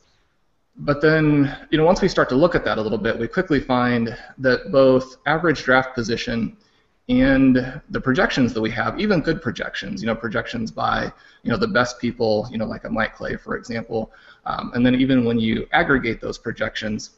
But 0.76 1.02
then, 1.02 1.54
you 1.70 1.76
know, 1.76 1.84
once 1.84 2.00
we 2.00 2.08
start 2.08 2.28
to 2.30 2.36
look 2.36 2.54
at 2.54 2.64
that 2.64 2.78
a 2.78 2.80
little 2.80 2.96
bit, 2.96 3.18
we 3.18 3.28
quickly 3.28 3.60
find 3.60 4.16
that 4.38 4.72
both 4.72 5.16
average 5.26 5.62
draft 5.62 5.94
position 5.94 6.56
and 7.10 7.82
the 7.90 8.00
projections 8.00 8.54
that 8.54 8.60
we 8.60 8.70
have, 8.70 9.00
even 9.00 9.20
good 9.20 9.42
projections, 9.42 10.00
you 10.00 10.06
know, 10.06 10.14
projections 10.14 10.70
by, 10.70 11.12
you 11.42 11.50
know, 11.50 11.56
the 11.56 11.66
best 11.66 11.98
people, 11.98 12.48
you 12.52 12.56
know, 12.56 12.66
like 12.66 12.84
a 12.84 12.88
Mike 12.88 13.16
Clay, 13.16 13.36
for 13.36 13.56
example, 13.56 14.12
um, 14.46 14.70
and 14.74 14.86
then 14.86 14.94
even 14.94 15.24
when 15.24 15.36
you 15.36 15.66
aggregate 15.72 16.20
those 16.20 16.38
projections, 16.38 17.10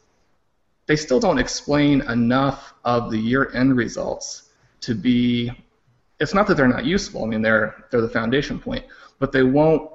they 0.87 0.95
still 0.95 1.19
don't 1.19 1.37
explain 1.37 2.01
enough 2.09 2.73
of 2.83 3.11
the 3.11 3.19
year-end 3.19 3.77
results 3.77 4.49
to 4.81 4.95
be. 4.95 5.51
It's 6.19 6.33
not 6.33 6.47
that 6.47 6.57
they're 6.57 6.67
not 6.67 6.85
useful. 6.85 7.23
I 7.23 7.27
mean, 7.27 7.43
they're 7.43 7.85
they're 7.91 8.01
the 8.01 8.09
foundation 8.09 8.59
point, 8.59 8.83
but 9.19 9.31
they 9.31 9.43
won't 9.43 9.91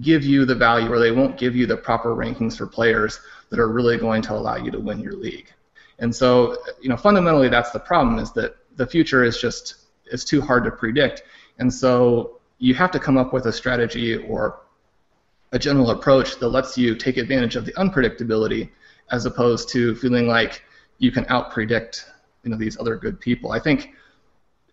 give 0.00 0.24
you 0.24 0.44
the 0.44 0.56
value 0.56 0.92
or 0.92 0.98
they 0.98 1.12
won't 1.12 1.38
give 1.38 1.54
you 1.54 1.66
the 1.66 1.76
proper 1.76 2.16
rankings 2.16 2.58
for 2.58 2.66
players 2.66 3.20
that 3.50 3.60
are 3.60 3.68
really 3.68 3.96
going 3.96 4.22
to 4.22 4.32
allow 4.32 4.56
you 4.56 4.72
to 4.72 4.80
win 4.80 4.98
your 4.98 5.14
league. 5.14 5.52
And 5.98 6.14
so, 6.14 6.56
you 6.80 6.88
know, 6.88 6.96
fundamentally 6.96 7.48
that's 7.48 7.70
the 7.70 7.78
problem 7.78 8.18
is 8.18 8.32
that 8.32 8.56
the 8.76 8.86
future 8.86 9.24
is 9.24 9.38
just 9.38 9.76
it's 10.06 10.24
too 10.24 10.40
hard 10.40 10.64
to 10.64 10.70
predict. 10.70 11.22
And 11.58 11.72
so 11.72 12.40
you 12.58 12.74
have 12.74 12.90
to 12.92 12.98
come 12.98 13.16
up 13.16 13.32
with 13.32 13.46
a 13.46 13.52
strategy 13.52 14.16
or 14.16 14.60
a 15.52 15.58
general 15.58 15.90
approach 15.90 16.38
that 16.38 16.48
lets 16.48 16.76
you 16.76 16.94
take 16.94 17.16
advantage 17.16 17.56
of 17.56 17.64
the 17.64 17.72
unpredictability 17.74 18.70
as 19.10 19.26
opposed 19.26 19.68
to 19.70 19.94
feeling 19.96 20.26
like 20.26 20.62
you 20.98 21.12
can 21.12 21.24
outpredict, 21.26 22.04
you 22.42 22.50
know, 22.50 22.56
these 22.56 22.78
other 22.78 22.96
good 22.96 23.20
people. 23.20 23.52
I 23.52 23.60
think, 23.60 23.92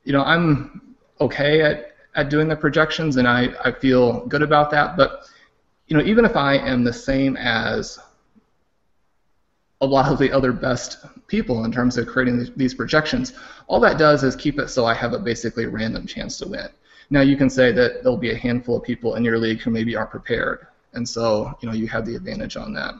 you 0.03 0.13
know, 0.13 0.23
I'm 0.23 0.95
okay 1.19 1.61
at 1.61 1.91
at 2.15 2.29
doing 2.29 2.47
the 2.47 2.55
projections, 2.55 3.17
and 3.17 3.27
I, 3.27 3.49
I 3.63 3.71
feel 3.71 4.25
good 4.27 4.41
about 4.41 4.69
that. 4.71 4.97
But 4.97 5.29
you 5.87 5.97
know, 5.97 6.03
even 6.03 6.25
if 6.25 6.35
I 6.35 6.55
am 6.55 6.83
the 6.83 6.93
same 6.93 7.37
as 7.37 7.99
a 9.81 9.85
lot 9.85 10.11
of 10.11 10.19
the 10.19 10.31
other 10.31 10.51
best 10.51 11.05
people 11.27 11.65
in 11.65 11.71
terms 11.71 11.97
of 11.97 12.07
creating 12.07 12.51
these 12.55 12.73
projections, 12.73 13.33
all 13.67 13.79
that 13.79 13.97
does 13.97 14.23
is 14.23 14.35
keep 14.35 14.59
it 14.59 14.69
so 14.69 14.85
I 14.85 14.93
have 14.93 15.13
a 15.13 15.19
basically 15.19 15.65
random 15.65 16.05
chance 16.05 16.37
to 16.37 16.47
win. 16.47 16.69
Now 17.09 17.21
you 17.21 17.35
can 17.35 17.49
say 17.49 17.71
that 17.73 18.03
there'll 18.03 18.17
be 18.17 18.31
a 18.31 18.37
handful 18.37 18.77
of 18.77 18.83
people 18.83 19.15
in 19.15 19.23
your 19.23 19.37
league 19.37 19.59
who 19.59 19.71
maybe 19.71 19.95
aren't 19.95 20.11
prepared, 20.11 20.67
and 20.93 21.07
so 21.07 21.57
you 21.61 21.67
know 21.67 21.75
you 21.75 21.87
have 21.87 22.05
the 22.05 22.15
advantage 22.15 22.55
on 22.55 22.73
that. 22.73 22.93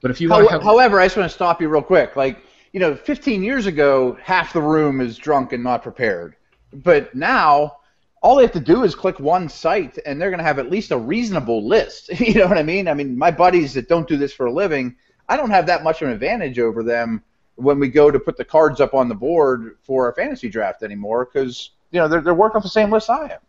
But 0.00 0.10
if 0.10 0.20
you 0.20 0.28
to 0.28 0.46
have, 0.48 0.62
however, 0.62 1.00
I 1.00 1.06
just 1.06 1.16
want 1.16 1.28
to 1.28 1.34
stop 1.34 1.60
you 1.60 1.68
real 1.68 1.82
quick. 1.82 2.14
Like 2.14 2.38
you 2.72 2.80
know, 2.80 2.94
15 2.94 3.42
years 3.42 3.66
ago, 3.66 4.16
half 4.22 4.52
the 4.52 4.60
room 4.60 5.00
is 5.00 5.16
drunk 5.16 5.52
and 5.52 5.64
not 5.64 5.82
prepared, 5.82 6.36
but 6.72 7.14
now 7.14 7.78
all 8.22 8.36
they 8.36 8.42
have 8.42 8.52
to 8.52 8.60
do 8.60 8.84
is 8.84 8.94
click 8.94 9.18
one 9.18 9.48
site 9.48 9.98
and 10.04 10.20
they're 10.20 10.30
going 10.30 10.38
to 10.38 10.44
have 10.44 10.58
at 10.58 10.70
least 10.70 10.90
a 10.90 10.98
reasonable 10.98 11.66
list. 11.66 12.08
you 12.20 12.34
know 12.34 12.46
what 12.46 12.58
I 12.58 12.62
mean? 12.62 12.88
I 12.88 12.94
mean, 12.94 13.16
my 13.16 13.30
buddies 13.30 13.74
that 13.74 13.88
don't 13.88 14.06
do 14.06 14.16
this 14.16 14.32
for 14.32 14.46
a 14.46 14.52
living, 14.52 14.96
I 15.28 15.36
don't 15.36 15.50
have 15.50 15.66
that 15.66 15.82
much 15.82 16.02
of 16.02 16.08
an 16.08 16.14
advantage 16.14 16.58
over 16.58 16.82
them 16.82 17.22
when 17.56 17.78
we 17.78 17.88
go 17.88 18.10
to 18.10 18.18
put 18.18 18.36
the 18.36 18.44
cards 18.44 18.80
up 18.80 18.94
on 18.94 19.08
the 19.08 19.14
board 19.14 19.76
for 19.82 20.10
a 20.10 20.14
fantasy 20.14 20.48
draft 20.48 20.82
anymore 20.82 21.24
because 21.24 21.70
you 21.90 22.00
know 22.00 22.08
they're 22.08 22.20
they're 22.20 22.34
working 22.34 22.58
off 22.58 22.62
the 22.62 22.68
same 22.68 22.90
list 22.90 23.10
I 23.10 23.24
am. 23.24 23.40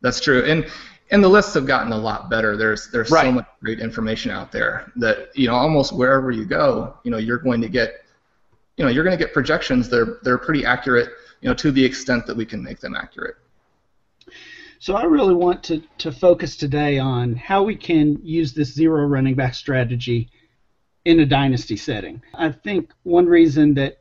That's 0.00 0.20
true, 0.20 0.44
and 0.44 0.66
and 1.10 1.22
the 1.22 1.28
lists 1.28 1.54
have 1.54 1.66
gotten 1.66 1.92
a 1.92 1.96
lot 1.96 2.28
better. 2.28 2.56
There's 2.56 2.90
there's 2.90 3.10
right. 3.10 3.24
so 3.24 3.32
much 3.32 3.46
great 3.62 3.80
information 3.80 4.30
out 4.30 4.50
there 4.52 4.90
that 4.96 5.36
you 5.36 5.46
know 5.46 5.54
almost 5.54 5.94
wherever 5.94 6.30
you 6.30 6.44
go, 6.44 6.96
you 7.04 7.10
know 7.10 7.18
you're 7.18 7.38
going 7.38 7.60
to 7.60 7.68
get 7.68 8.04
you 8.76 8.84
know 8.84 8.90
you're 8.90 9.04
going 9.04 9.16
to 9.16 9.22
get 9.22 9.32
projections. 9.32 9.88
They're 9.88 10.18
they're 10.22 10.38
pretty 10.38 10.64
accurate, 10.64 11.10
you 11.40 11.48
know, 11.48 11.54
to 11.54 11.70
the 11.70 11.84
extent 11.84 12.26
that 12.26 12.36
we 12.36 12.44
can 12.44 12.62
make 12.62 12.80
them 12.80 12.94
accurate. 12.94 13.36
So 14.78 14.96
I 14.96 15.04
really 15.04 15.34
want 15.34 15.62
to, 15.64 15.80
to 15.98 16.10
focus 16.10 16.56
today 16.56 16.98
on 16.98 17.36
how 17.36 17.62
we 17.62 17.76
can 17.76 18.18
use 18.24 18.52
this 18.52 18.74
zero 18.74 19.06
running 19.06 19.36
back 19.36 19.54
strategy 19.54 20.28
in 21.04 21.20
a 21.20 21.26
dynasty 21.26 21.76
setting. 21.76 22.22
I 22.34 22.50
think 22.50 22.92
one 23.02 23.26
reason 23.26 23.74
that 23.74 23.98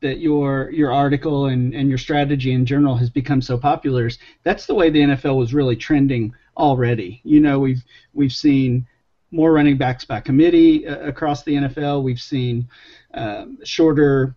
that 0.00 0.18
your 0.18 0.70
your 0.70 0.92
article 0.92 1.46
and, 1.46 1.74
and 1.74 1.88
your 1.88 1.98
strategy 1.98 2.52
in 2.52 2.64
general 2.64 2.96
has 2.96 3.10
become 3.10 3.42
so 3.42 3.58
popular 3.58 4.06
is 4.06 4.18
that's 4.44 4.66
the 4.66 4.74
way 4.74 4.90
the 4.90 5.00
NFL 5.00 5.36
was 5.36 5.52
really 5.52 5.76
trending 5.76 6.34
already. 6.56 7.20
You 7.24 7.40
know, 7.40 7.58
we've 7.58 7.82
we've 8.14 8.32
seen 8.32 8.86
more 9.30 9.52
running 9.52 9.76
backs 9.76 10.04
by 10.04 10.20
committee 10.20 10.86
uh, 10.86 10.98
across 11.00 11.42
the 11.44 11.54
NFL. 11.54 12.02
We've 12.02 12.20
seen 12.20 12.68
um, 13.14 13.58
shorter 13.64 14.34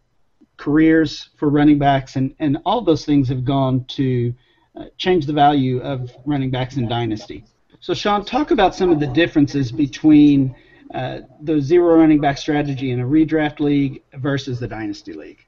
careers 0.58 1.29
for 1.38 1.50
running 1.50 1.79
backs, 1.79 2.15
and, 2.15 2.36
and 2.39 2.58
all 2.65 2.82
those 2.82 3.05
things 3.05 3.27
have 3.29 3.43
gone 3.43 3.86
to 3.86 4.34
uh, 4.75 4.86
change 4.98 5.25
the 5.25 5.34
value 5.34 5.82
of 5.82 6.12
running 6.25 6.51
backs 6.51 6.77
in 6.77 6.88
dynasty. 6.88 7.43
So, 7.79 7.93
Sean, 7.93 8.24
talk 8.24 8.51
about 8.51 8.75
some 8.75 8.91
of 8.91 9.00
the 9.00 9.08
differences 9.08 9.72
between 9.72 10.55
uh, 10.94 11.20
the 11.42 11.60
zero 11.60 11.98
running 11.98 12.20
back 12.20 12.38
strategy 12.38 12.92
in 12.92 13.00
a 13.00 13.04
redraft 13.04 13.60
league 13.60 14.04
versus 14.16 14.60
the 14.60 14.68
dynasty 14.68 15.13
league. 15.13 15.46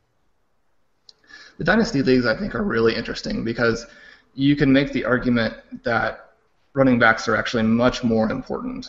The 1.57 1.63
dynasty 1.63 2.01
leagues, 2.01 2.25
I 2.25 2.35
think, 2.35 2.55
are 2.55 2.63
really 2.63 2.95
interesting 2.95 3.43
because 3.43 3.85
you 4.33 4.55
can 4.55 4.71
make 4.71 4.91
the 4.91 5.05
argument 5.05 5.83
that 5.83 6.31
running 6.73 6.99
backs 6.99 7.27
are 7.27 7.35
actually 7.35 7.63
much 7.63 8.03
more 8.03 8.29
important 8.29 8.87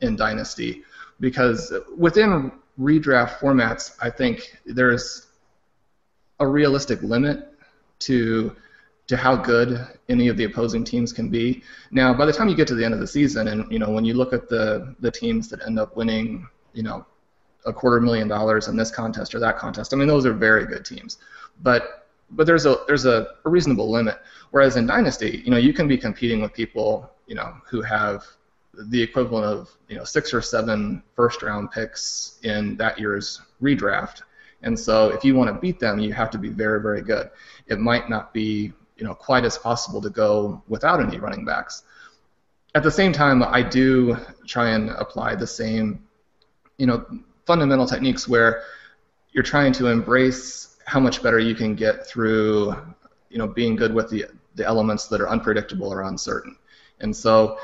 in 0.00 0.16
dynasty 0.16 0.82
because 1.20 1.72
within 1.96 2.52
redraft 2.78 3.38
formats, 3.38 3.96
I 4.00 4.10
think 4.10 4.56
there's 4.66 5.26
a 6.40 6.46
realistic 6.46 7.02
limit 7.02 7.52
to 8.00 8.54
to 9.08 9.16
how 9.16 9.34
good 9.34 9.86
any 10.08 10.28
of 10.28 10.36
the 10.36 10.44
opposing 10.44 10.84
teams 10.84 11.12
can 11.12 11.28
be. 11.28 11.62
Now, 11.90 12.14
by 12.14 12.26
the 12.26 12.32
time 12.32 12.48
you 12.48 12.54
get 12.54 12.68
to 12.68 12.74
the 12.74 12.84
end 12.84 12.94
of 12.94 13.00
the 13.00 13.06
season, 13.06 13.48
and 13.48 13.70
you 13.72 13.78
know 13.78 13.90
when 13.90 14.04
you 14.04 14.14
look 14.14 14.32
at 14.32 14.48
the 14.48 14.94
the 15.00 15.10
teams 15.10 15.48
that 15.48 15.66
end 15.66 15.78
up 15.78 15.96
winning, 15.96 16.46
you 16.74 16.82
know, 16.82 17.04
a 17.66 17.72
quarter 17.72 18.00
million 18.00 18.28
dollars 18.28 18.68
in 18.68 18.76
this 18.76 18.90
contest 18.90 19.34
or 19.34 19.40
that 19.40 19.58
contest, 19.58 19.92
I 19.92 19.96
mean 19.96 20.08
those 20.08 20.26
are 20.26 20.32
very 20.32 20.66
good 20.66 20.84
teams. 20.84 21.18
But 21.62 22.06
but 22.30 22.46
there's 22.46 22.66
a 22.66 22.76
there's 22.86 23.06
a, 23.06 23.28
a 23.44 23.50
reasonable 23.50 23.90
limit. 23.90 24.18
Whereas 24.50 24.76
in 24.76 24.86
Dynasty, 24.86 25.42
you 25.44 25.50
know, 25.50 25.56
you 25.56 25.72
can 25.72 25.88
be 25.88 25.98
competing 25.98 26.42
with 26.42 26.52
people, 26.52 27.10
you 27.26 27.34
know, 27.34 27.54
who 27.68 27.80
have 27.82 28.24
the 28.74 29.02
equivalent 29.02 29.46
of 29.46 29.70
you 29.88 29.96
know 29.96 30.04
six 30.04 30.34
or 30.34 30.42
seven 30.42 31.02
first 31.16 31.42
round 31.42 31.70
picks 31.70 32.38
in 32.42 32.76
that 32.76 32.98
year's 32.98 33.40
redraft. 33.62 34.22
And 34.62 34.78
so 34.78 35.08
if 35.08 35.24
you 35.24 35.34
want 35.34 35.54
to 35.54 35.58
beat 35.58 35.78
them, 35.78 36.00
you 36.00 36.12
have 36.12 36.30
to 36.30 36.38
be 36.38 36.48
very, 36.48 36.82
very 36.82 37.00
good. 37.00 37.30
It 37.68 37.78
might 37.78 38.10
not 38.10 38.34
be 38.34 38.72
you 38.98 39.04
know 39.06 39.14
quite 39.14 39.44
as 39.44 39.56
possible 39.56 40.00
to 40.02 40.10
go 40.10 40.62
without 40.68 41.00
any 41.00 41.18
running 41.18 41.44
backs. 41.44 41.84
At 42.74 42.82
the 42.82 42.90
same 42.90 43.12
time, 43.12 43.42
I 43.42 43.62
do 43.62 44.16
try 44.46 44.70
and 44.70 44.90
apply 44.90 45.36
the 45.36 45.46
same 45.46 46.04
you 46.76 46.86
know 46.86 47.06
fundamental 47.46 47.86
techniques 47.86 48.28
where 48.28 48.62
you're 49.32 49.44
trying 49.44 49.72
to 49.74 49.86
embrace 49.86 50.76
how 50.84 51.00
much 51.00 51.22
better 51.22 51.38
you 51.38 51.54
can 51.54 51.74
get 51.74 52.06
through 52.06 52.74
you 53.30 53.38
know 53.38 53.46
being 53.46 53.76
good 53.76 53.94
with 53.94 54.10
the 54.10 54.26
the 54.56 54.66
elements 54.66 55.06
that 55.06 55.20
are 55.20 55.28
unpredictable 55.28 55.92
or 55.92 56.02
uncertain. 56.02 56.56
And 57.00 57.16
so 57.16 57.58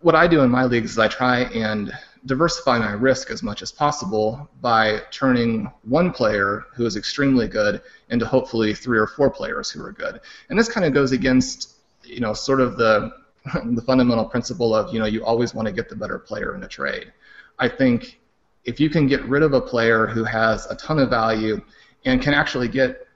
what 0.00 0.16
I 0.16 0.26
do 0.26 0.40
in 0.40 0.50
my 0.50 0.64
leagues 0.64 0.92
is 0.92 0.98
I 0.98 1.08
try 1.08 1.42
and 1.42 1.92
diversify 2.26 2.78
my 2.78 2.92
risk 2.92 3.30
as 3.30 3.42
much 3.42 3.62
as 3.62 3.72
possible 3.72 4.48
by 4.60 5.00
turning 5.10 5.70
one 5.82 6.12
player 6.12 6.64
who 6.74 6.86
is 6.86 6.96
extremely 6.96 7.48
good 7.48 7.82
into 8.10 8.24
hopefully 8.24 8.74
three 8.74 8.98
or 8.98 9.06
four 9.06 9.28
players 9.30 9.70
who 9.70 9.84
are 9.84 9.92
good. 9.92 10.20
And 10.48 10.58
this 10.58 10.68
kind 10.68 10.86
of 10.86 10.92
goes 10.92 11.12
against, 11.12 11.76
you 12.04 12.20
know, 12.20 12.32
sort 12.32 12.60
of 12.60 12.76
the 12.76 13.12
the 13.64 13.82
fundamental 13.82 14.24
principle 14.24 14.72
of, 14.74 14.94
you 14.94 15.00
know, 15.00 15.06
you 15.06 15.24
always 15.24 15.52
want 15.52 15.66
to 15.66 15.72
get 15.72 15.88
the 15.88 15.96
better 15.96 16.18
player 16.18 16.54
in 16.54 16.62
a 16.62 16.68
trade. 16.68 17.12
I 17.58 17.68
think 17.68 18.20
if 18.64 18.78
you 18.78 18.88
can 18.88 19.08
get 19.08 19.24
rid 19.24 19.42
of 19.42 19.52
a 19.52 19.60
player 19.60 20.06
who 20.06 20.22
has 20.22 20.66
a 20.66 20.76
ton 20.76 21.00
of 21.00 21.10
value 21.10 21.60
and 22.04 22.22
can 22.22 22.34
actually 22.34 22.68
get 22.68 23.08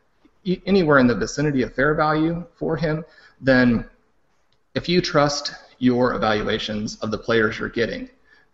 anywhere 0.66 0.98
in 0.98 1.06
the 1.06 1.14
vicinity 1.14 1.62
of 1.62 1.74
fair 1.74 1.94
value 1.94 2.44
for 2.56 2.76
him, 2.76 3.04
then 3.40 3.88
if 4.74 4.88
you 4.88 5.00
trust 5.00 5.54
your 5.78 6.14
evaluations 6.14 6.96
of 6.96 7.10
the 7.10 7.18
players 7.18 7.58
you're 7.58 7.68
getting, 7.68 8.08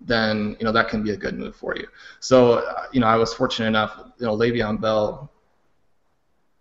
then 0.06 0.56
you 0.58 0.64
know 0.64 0.72
that 0.72 0.88
can 0.88 1.02
be 1.02 1.10
a 1.10 1.16
good 1.16 1.38
move 1.38 1.54
for 1.56 1.76
you. 1.76 1.86
So 2.20 2.54
uh, 2.54 2.86
you 2.92 3.00
know 3.00 3.06
I 3.06 3.16
was 3.16 3.32
fortunate 3.34 3.68
enough, 3.68 4.00
you 4.18 4.26
know 4.26 4.36
Le'Veon 4.36 4.80
Bell 4.80 5.30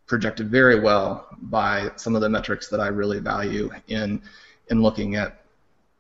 projected 0.05 0.50
very 0.50 0.79
well 0.79 1.27
by 1.43 1.89
some 1.95 2.15
of 2.15 2.21
the 2.21 2.29
metrics 2.29 2.67
that 2.67 2.79
I 2.79 2.88
really 2.88 3.19
value 3.19 3.71
in 3.88 4.21
in 4.69 4.81
looking 4.81 5.15
at 5.15 5.41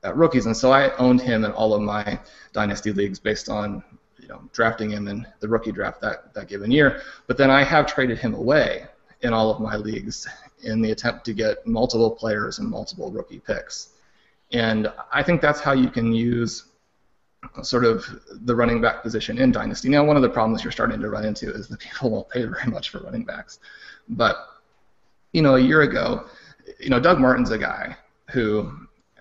at 0.03 0.17
rookies, 0.17 0.47
and 0.47 0.57
so 0.57 0.71
I 0.71 0.95
owned 0.97 1.21
him 1.21 1.45
in 1.45 1.51
all 1.51 1.73
of 1.73 1.81
my 1.81 2.19
dynasty 2.53 2.91
leagues 2.91 3.19
based 3.19 3.49
on 3.49 3.83
you 4.19 4.27
know 4.27 4.41
drafting 4.51 4.89
him 4.89 5.07
in 5.07 5.27
the 5.39 5.47
rookie 5.47 5.71
draft 5.71 6.01
that 6.01 6.33
that 6.33 6.47
given 6.47 6.71
year. 6.71 7.01
But 7.27 7.37
then 7.37 7.49
I 7.49 7.63
have 7.63 7.85
traded 7.85 8.17
him 8.17 8.33
away 8.33 8.85
in 9.21 9.33
all 9.33 9.51
of 9.51 9.59
my 9.59 9.75
leagues 9.75 10.27
in 10.63 10.81
the 10.81 10.91
attempt 10.91 11.25
to 11.25 11.33
get 11.33 11.65
multiple 11.65 12.11
players 12.11 12.59
and 12.59 12.69
multiple 12.69 13.11
rookie 13.11 13.39
picks. 13.39 13.89
And 14.51 14.91
I 15.11 15.23
think 15.23 15.41
that's 15.41 15.59
how 15.59 15.71
you 15.71 15.89
can 15.89 16.13
use 16.13 16.65
sort 17.63 17.85
of 17.85 18.05
the 18.45 18.55
running 18.55 18.81
back 18.81 19.03
position 19.03 19.37
in 19.37 19.51
Dynasty. 19.51 19.89
Now, 19.89 20.03
one 20.03 20.15
of 20.15 20.21
the 20.21 20.29
problems 20.29 20.63
you're 20.63 20.71
starting 20.71 20.99
to 20.99 21.09
run 21.09 21.25
into 21.25 21.53
is 21.53 21.67
that 21.67 21.79
people 21.79 22.11
won't 22.11 22.29
pay 22.29 22.45
very 22.45 22.71
much 22.71 22.89
for 22.89 22.99
running 22.99 23.23
backs. 23.23 23.59
But, 24.09 24.37
you 25.33 25.41
know, 25.41 25.55
a 25.55 25.59
year 25.59 25.81
ago, 25.81 26.25
you 26.79 26.89
know, 26.89 26.99
Doug 26.99 27.19
Martin's 27.19 27.51
a 27.51 27.57
guy 27.57 27.95
who 28.31 28.71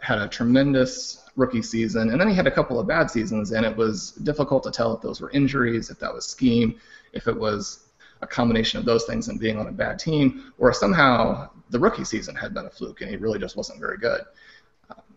had 0.01 0.19
a 0.19 0.29
tremendous 0.29 1.25
rookie 1.37 1.63
season, 1.63 2.11
and 2.11 2.21
then 2.21 2.29
he 2.29 2.35
had 2.35 2.47
a 2.47 2.51
couple 2.51 2.79
of 2.79 2.87
bad 2.87 3.11
seasons, 3.11 3.53
and 3.53 3.65
it 3.65 3.77
was 3.77 4.13
difficult 4.13 4.63
to 4.65 4.71
tell 4.71 4.95
if 4.95 5.03
those 5.03 5.21
were 5.21 5.31
injuries, 5.31 5.91
if 5.91 5.99
that 5.99 6.13
was 6.13 6.27
scheme, 6.27 6.79
if 7.13 7.27
it 7.27 7.37
was 7.37 7.89
a 8.23 8.27
combination 8.27 8.79
of 8.79 8.85
those 8.85 9.05
things 9.05 9.29
and 9.29 9.41
being 9.41 9.59
on 9.59 9.67
a 9.67 9.73
bad 9.73 9.99
team, 9.99 10.53
or 10.59 10.73
somehow 10.73 11.49
the 11.71 11.79
rookie 11.79 12.05
season 12.05 12.35
had 12.35 12.53
been 12.53 12.67
a 12.67 12.71
fluke 12.71 13.01
and 13.01 13.11
he 13.11 13.17
really 13.17 13.39
just 13.39 13.57
wasn't 13.57 13.79
very 13.81 13.97
good 13.97 14.23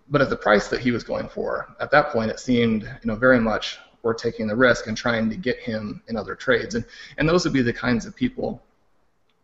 but 0.10 0.22
at 0.22 0.29
the 0.29 0.36
price 0.36 0.67
that 0.67 0.81
he 0.81 0.91
was 0.91 1.03
going 1.03 1.29
for, 1.29 1.75
at 1.79 1.91
that 1.91 2.10
point, 2.10 2.31
it 2.31 2.39
seemed 2.39 2.83
you 2.83 3.07
know 3.07 3.15
very 3.15 3.39
much 3.39 3.79
worth 4.03 4.17
taking 4.17 4.48
the 4.48 4.55
risk 4.55 4.88
and 4.88 4.98
trying 4.98 5.29
to 5.29 5.36
get 5.36 5.57
him 5.60 6.03
in 6.07 6.17
other 6.17 6.36
trades. 6.36 6.75
And 6.75 6.86
and 7.17 7.27
those 7.27 7.43
would 7.45 7.53
be 7.53 7.62
the 7.62 7.74
kinds 7.74 8.05
of 8.05 8.15
people 8.15 8.62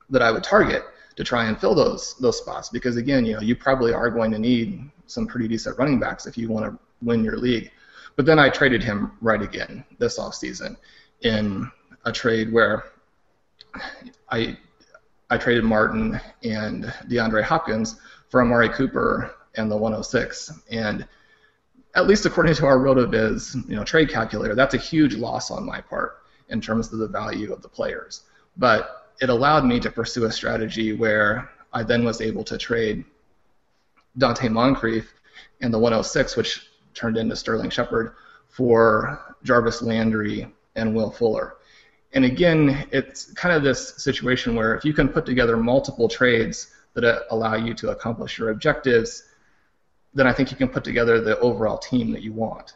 that 0.10 0.22
I 0.22 0.32
would 0.32 0.44
target 0.44 0.84
to 1.16 1.24
try 1.24 1.46
and 1.46 1.60
fill 1.60 1.76
those 1.76 2.16
those 2.20 2.38
spots 2.38 2.70
because 2.70 2.98
again, 2.98 3.26
you 3.26 3.34
know, 3.34 3.42
you 3.42 3.56
probably 3.56 3.94
are 3.94 4.10
going 4.10 4.32
to 4.32 4.40
need 4.40 4.90
some 5.08 5.28
pretty 5.28 5.48
decent 5.48 5.78
running 5.78 6.00
backs 6.00 6.28
if 6.28 6.38
you 6.38 6.50
want 6.50 6.66
to 6.66 6.80
win 7.02 7.24
your 7.24 7.38
league. 7.38 7.72
But 8.16 8.26
then 8.26 8.38
I 8.38 8.50
traded 8.50 8.84
him 8.84 9.14
right 9.22 9.42
again 9.42 9.86
this 9.98 10.20
offseason 10.20 10.76
in 11.22 11.70
a 12.06 12.12
trade 12.12 12.52
where 12.52 12.86
I 14.30 14.58
I 15.30 15.38
traded 15.38 15.64
Martin 15.64 16.20
and 16.44 16.86
DeAndre 17.08 17.44
Hopkins 17.44 18.00
for 18.30 18.42
Amari 18.42 18.70
Cooper 18.70 19.36
and 19.56 19.72
the 19.72 19.76
106. 19.76 20.52
And 20.72 21.08
at 21.96 22.08
least 22.08 22.26
according 22.26 22.54
to 22.56 22.66
our 22.66 22.78
RotoViz, 22.78 23.70
you 23.70 23.76
know, 23.76 23.84
trade 23.84 24.10
calculator, 24.10 24.56
that's 24.56 24.76
a 24.76 24.78
huge 24.78 25.16
loss 25.16 25.52
on 25.52 25.66
my 25.66 25.82
part 25.82 26.18
in 26.50 26.62
terms 26.62 26.92
of 26.92 27.00
the 27.00 27.08
value 27.08 27.52
of 27.52 27.62
the 27.62 27.70
players. 27.70 28.24
But 28.58 29.08
it 29.22 29.30
allowed 29.30 29.66
me 29.66 29.80
to 29.80 29.92
pursue 29.92 30.26
a 30.26 30.32
strategy 30.32 30.94
where 30.94 31.50
I 31.74 31.84
then 31.84 32.04
was 32.04 32.22
able 32.22 32.44
to 32.46 32.58
trade 32.58 33.06
Donte 34.18 34.50
Moncrief 34.50 35.14
and 35.62 35.74
the 35.74 35.80
106, 35.80 36.36
which 36.36 36.68
turned 36.94 37.18
into 37.18 37.36
Sterling 37.36 37.70
Shepard, 37.70 38.14
for 38.48 39.36
Jarvis 39.44 39.82
Landry 39.82 40.52
and 40.76 40.96
Will 40.96 41.12
Fuller. 41.12 41.56
And 42.14 42.26
again, 42.26 42.88
it's 42.92 43.32
kind 43.34 43.56
of 43.56 43.62
this 43.62 43.96
situation 44.04 44.56
where 44.56 44.76
if 44.76 44.84
you 44.84 44.94
can 44.94 45.08
put 45.08 45.26
together 45.26 45.58
multiple 45.58 46.10
trades 46.10 46.72
that 46.96 47.26
allow 47.30 47.56
you 47.56 47.74
to 47.76 47.92
accomplish 47.92 48.40
your 48.40 48.50
objectives, 48.50 49.29
then 50.14 50.28
I 50.28 50.34
think 50.34 50.52
you 50.52 50.58
can 50.58 50.70
put 50.70 50.84
together 50.84 51.22
the 51.22 51.40
overall 51.40 51.78
team 51.78 52.12
that 52.12 52.22
you 52.22 52.34
want. 52.34 52.74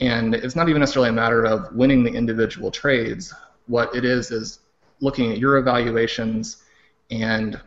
And 0.00 0.34
it's 0.34 0.56
not 0.56 0.68
even 0.68 0.80
necessarily 0.80 1.10
a 1.10 1.12
matter 1.12 1.44
of 1.44 1.74
winning 1.74 2.02
the 2.02 2.12
individual 2.12 2.70
trades. 2.70 3.34
What 3.66 3.94
it 3.94 4.04
is 4.04 4.30
is 4.30 4.60
looking 5.00 5.30
at 5.30 5.38
your 5.38 5.58
evaluations 5.58 6.64
and 7.10 7.60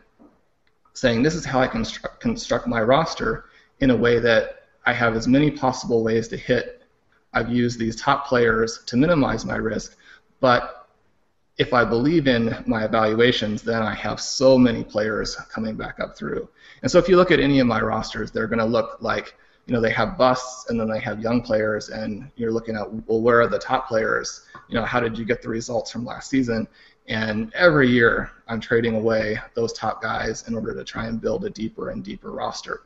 saying 0.94 1.22
this 1.22 1.34
is 1.34 1.44
how 1.44 1.60
I 1.60 1.66
construct, 1.66 2.20
construct 2.20 2.66
my 2.66 2.80
roster 2.80 3.46
in 3.80 3.90
a 3.90 3.96
way 3.96 4.18
that 4.18 4.68
I 4.86 4.92
have 4.92 5.16
as 5.16 5.28
many 5.28 5.50
possible 5.50 6.02
ways 6.02 6.28
to 6.28 6.36
hit. 6.36 6.82
I've 7.32 7.50
used 7.50 7.78
these 7.78 7.96
top 7.96 8.26
players 8.26 8.82
to 8.86 8.96
minimize 8.96 9.44
my 9.44 9.56
risk, 9.56 9.96
But 10.40 10.83
if 11.56 11.72
I 11.72 11.84
believe 11.84 12.26
in 12.26 12.64
my 12.66 12.84
evaluations, 12.84 13.62
then 13.62 13.82
I 13.82 13.94
have 13.94 14.20
so 14.20 14.58
many 14.58 14.82
players 14.82 15.36
coming 15.36 15.76
back 15.76 16.00
up 16.00 16.16
through. 16.16 16.48
And 16.82 16.90
so 16.90 16.98
if 16.98 17.08
you 17.08 17.16
look 17.16 17.30
at 17.30 17.40
any 17.40 17.60
of 17.60 17.66
my 17.66 17.80
rosters, 17.80 18.30
they're 18.32 18.48
going 18.48 18.58
to 18.58 18.64
look 18.64 18.98
like 19.00 19.36
you 19.66 19.72
know 19.72 19.80
they 19.80 19.90
have 19.92 20.18
busts 20.18 20.68
and 20.68 20.78
then 20.78 20.90
they 20.90 21.00
have 21.00 21.20
young 21.20 21.40
players, 21.40 21.88
and 21.88 22.30
you're 22.36 22.52
looking 22.52 22.76
at 22.76 22.90
well, 23.06 23.20
where 23.20 23.40
are 23.40 23.48
the 23.48 23.58
top 23.58 23.88
players? 23.88 24.46
You 24.68 24.74
know, 24.76 24.84
how 24.84 25.00
did 25.00 25.16
you 25.16 25.24
get 25.24 25.42
the 25.42 25.48
results 25.48 25.90
from 25.90 26.04
last 26.04 26.28
season? 26.28 26.68
And 27.06 27.52
every 27.54 27.88
year, 27.88 28.30
I'm 28.48 28.60
trading 28.60 28.94
away 28.94 29.38
those 29.54 29.72
top 29.74 30.02
guys 30.02 30.48
in 30.48 30.54
order 30.54 30.74
to 30.74 30.84
try 30.84 31.06
and 31.06 31.20
build 31.20 31.44
a 31.44 31.50
deeper 31.50 31.90
and 31.90 32.02
deeper 32.02 32.30
roster. 32.30 32.82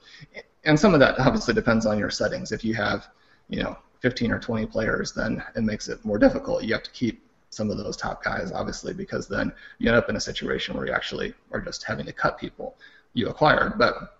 And 0.65 0.79
some 0.79 0.93
of 0.93 1.01
that 1.01 1.19
obviously 1.21 1.55
depends 1.55 1.87
on 1.87 1.99
your 1.99 2.11
settings. 2.11 2.51
If 2.51 2.65
you 2.65 2.75
have, 2.75 3.09
you 3.49 3.63
know, 3.63 3.79
15 4.01 4.33
or 4.33 4.41
20 4.41 4.67
players, 4.67 5.13
then 5.13 5.43
it 5.55 5.63
makes 5.63 5.89
it 5.89 6.05
more 6.05 6.19
difficult. 6.19 6.65
You 6.65 6.75
have 6.75 6.83
to 6.83 6.91
keep 6.91 7.23
some 7.51 7.71
of 7.71 7.79
those 7.79 7.97
top 7.97 8.23
guys, 8.23 8.53
obviously, 8.53 8.93
because 8.93 9.27
then 9.27 9.53
you 9.79 9.89
end 9.89 9.97
up 9.97 10.09
in 10.09 10.17
a 10.17 10.21
situation 10.21 10.77
where 10.77 10.87
you 10.87 10.93
actually 10.93 11.35
are 11.53 11.61
just 11.61 11.85
having 11.85 12.07
to 12.07 12.13
cut 12.13 12.39
people 12.39 12.77
you 13.15 13.29
acquired. 13.29 13.79
But 13.79 14.19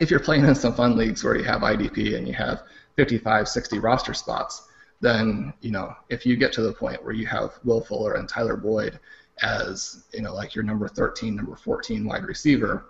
if 0.00 0.10
you're 0.10 0.20
playing 0.20 0.44
in 0.44 0.54
some 0.54 0.74
fun 0.74 0.96
leagues 0.96 1.24
where 1.24 1.36
you 1.36 1.44
have 1.44 1.62
IDP 1.62 2.16
and 2.16 2.26
you 2.26 2.34
have 2.34 2.62
55, 2.96 3.48
60 3.48 3.78
roster 3.78 4.14
spots, 4.14 4.68
then 5.00 5.52
you 5.60 5.70
know 5.70 5.94
if 6.08 6.24
you 6.24 6.36
get 6.36 6.52
to 6.54 6.62
the 6.62 6.72
point 6.72 7.02
where 7.04 7.14
you 7.14 7.26
have 7.26 7.58
Will 7.64 7.82
Fuller 7.82 8.14
and 8.14 8.28
Tyler 8.28 8.56
Boyd 8.56 8.98
as 9.42 10.04
you 10.14 10.22
know 10.22 10.34
like 10.34 10.54
your 10.54 10.64
number 10.64 10.88
13, 10.88 11.36
number 11.36 11.56
14 11.56 12.06
wide 12.06 12.24
receiver, 12.24 12.86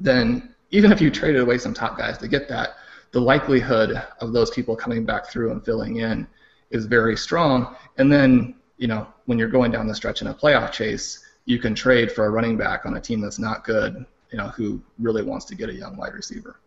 then 0.00 0.54
even 0.70 0.92
if 0.92 1.00
you 1.00 1.10
traded 1.10 1.40
away 1.40 1.58
some 1.58 1.72
top 1.72 1.96
guys 1.96 2.18
to 2.18 2.28
get 2.28 2.48
that, 2.48 2.70
the 3.12 3.20
likelihood 3.20 4.02
of 4.20 4.32
those 4.32 4.50
people 4.50 4.74
coming 4.74 5.04
back 5.04 5.28
through 5.30 5.52
and 5.52 5.64
filling 5.64 5.96
in 5.96 6.26
is 6.70 6.86
very 6.86 7.16
strong. 7.16 7.76
And 7.98 8.12
then 8.12 8.56
you 8.78 8.86
know 8.86 9.06
when 9.26 9.38
you're 9.38 9.48
going 9.48 9.70
down 9.70 9.86
the 9.86 9.94
stretch 9.94 10.22
in 10.22 10.28
a 10.28 10.34
playoff 10.34 10.72
chase, 10.72 11.24
you 11.44 11.58
can 11.58 11.74
trade 11.74 12.12
for 12.12 12.26
a 12.26 12.30
running 12.30 12.56
back 12.56 12.86
on 12.86 12.96
a 12.96 13.00
team 13.00 13.20
that's 13.20 13.38
not 13.38 13.64
good, 13.64 14.04
you 14.30 14.38
know, 14.38 14.48
who 14.48 14.80
really 14.98 15.22
wants 15.22 15.44
to 15.46 15.54
get 15.54 15.68
a 15.68 15.74
young 15.74 15.96
wide 15.96 16.14
receiver. 16.14 16.60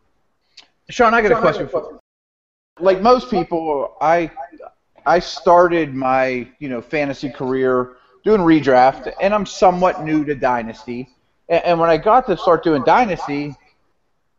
Sean, 0.89 1.13
I 1.13 1.21
got 1.21 1.31
a 1.31 1.39
question 1.39 1.67
for 1.67 1.91
you. 1.91 1.99
Like 2.79 3.01
most 3.01 3.29
people, 3.29 3.97
I 4.01 4.31
I 5.05 5.19
started 5.19 5.93
my 5.93 6.47
you 6.59 6.69
know 6.69 6.81
fantasy 6.81 7.29
career 7.29 7.97
doing 8.23 8.41
redraft, 8.41 9.11
and 9.21 9.33
I'm 9.33 9.45
somewhat 9.45 10.03
new 10.03 10.25
to 10.25 10.35
Dynasty. 10.35 11.09
And, 11.49 11.63
and 11.63 11.79
when 11.79 11.89
I 11.89 11.97
got 11.97 12.25
to 12.27 12.37
start 12.37 12.63
doing 12.63 12.83
Dynasty, 12.83 13.55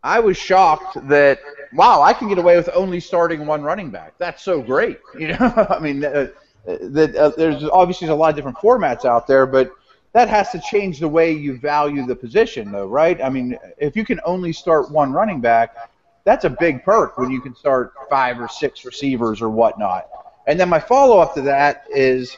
I 0.02 0.20
was 0.20 0.36
shocked 0.36 1.06
that 1.08 1.40
wow, 1.72 2.02
I 2.02 2.12
can 2.12 2.28
get 2.28 2.38
away 2.38 2.56
with 2.56 2.68
only 2.74 3.00
starting 3.00 3.46
one 3.46 3.62
running 3.62 3.90
back. 3.90 4.14
That's 4.18 4.42
so 4.42 4.60
great. 4.60 4.98
You 5.18 5.28
know, 5.28 5.66
I 5.68 5.78
mean, 5.78 6.04
uh, 6.04 6.28
that 6.64 7.16
uh, 7.16 7.30
there's 7.36 7.64
obviously 7.64 8.08
a 8.08 8.14
lot 8.14 8.30
of 8.30 8.36
different 8.36 8.58
formats 8.58 9.04
out 9.04 9.26
there, 9.26 9.46
but 9.46 9.72
that 10.12 10.28
has 10.28 10.50
to 10.50 10.60
change 10.60 10.98
the 10.98 11.08
way 11.08 11.32
you 11.32 11.58
value 11.58 12.04
the 12.06 12.16
position, 12.16 12.72
though, 12.72 12.86
right? 12.86 13.22
I 13.22 13.30
mean, 13.30 13.58
if 13.78 13.96
you 13.96 14.04
can 14.04 14.20
only 14.24 14.52
start 14.52 14.90
one 14.90 15.12
running 15.12 15.40
back, 15.40 15.76
that's 16.24 16.44
a 16.44 16.50
big 16.50 16.84
perk 16.84 17.16
when 17.16 17.30
you 17.30 17.40
can 17.40 17.54
start 17.54 17.92
five 18.08 18.40
or 18.40 18.48
six 18.48 18.84
receivers 18.84 19.40
or 19.40 19.48
whatnot. 19.48 20.08
And 20.46 20.58
then 20.58 20.68
my 20.68 20.80
follow 20.80 21.18
up 21.18 21.34
to 21.34 21.42
that 21.42 21.84
is 21.94 22.36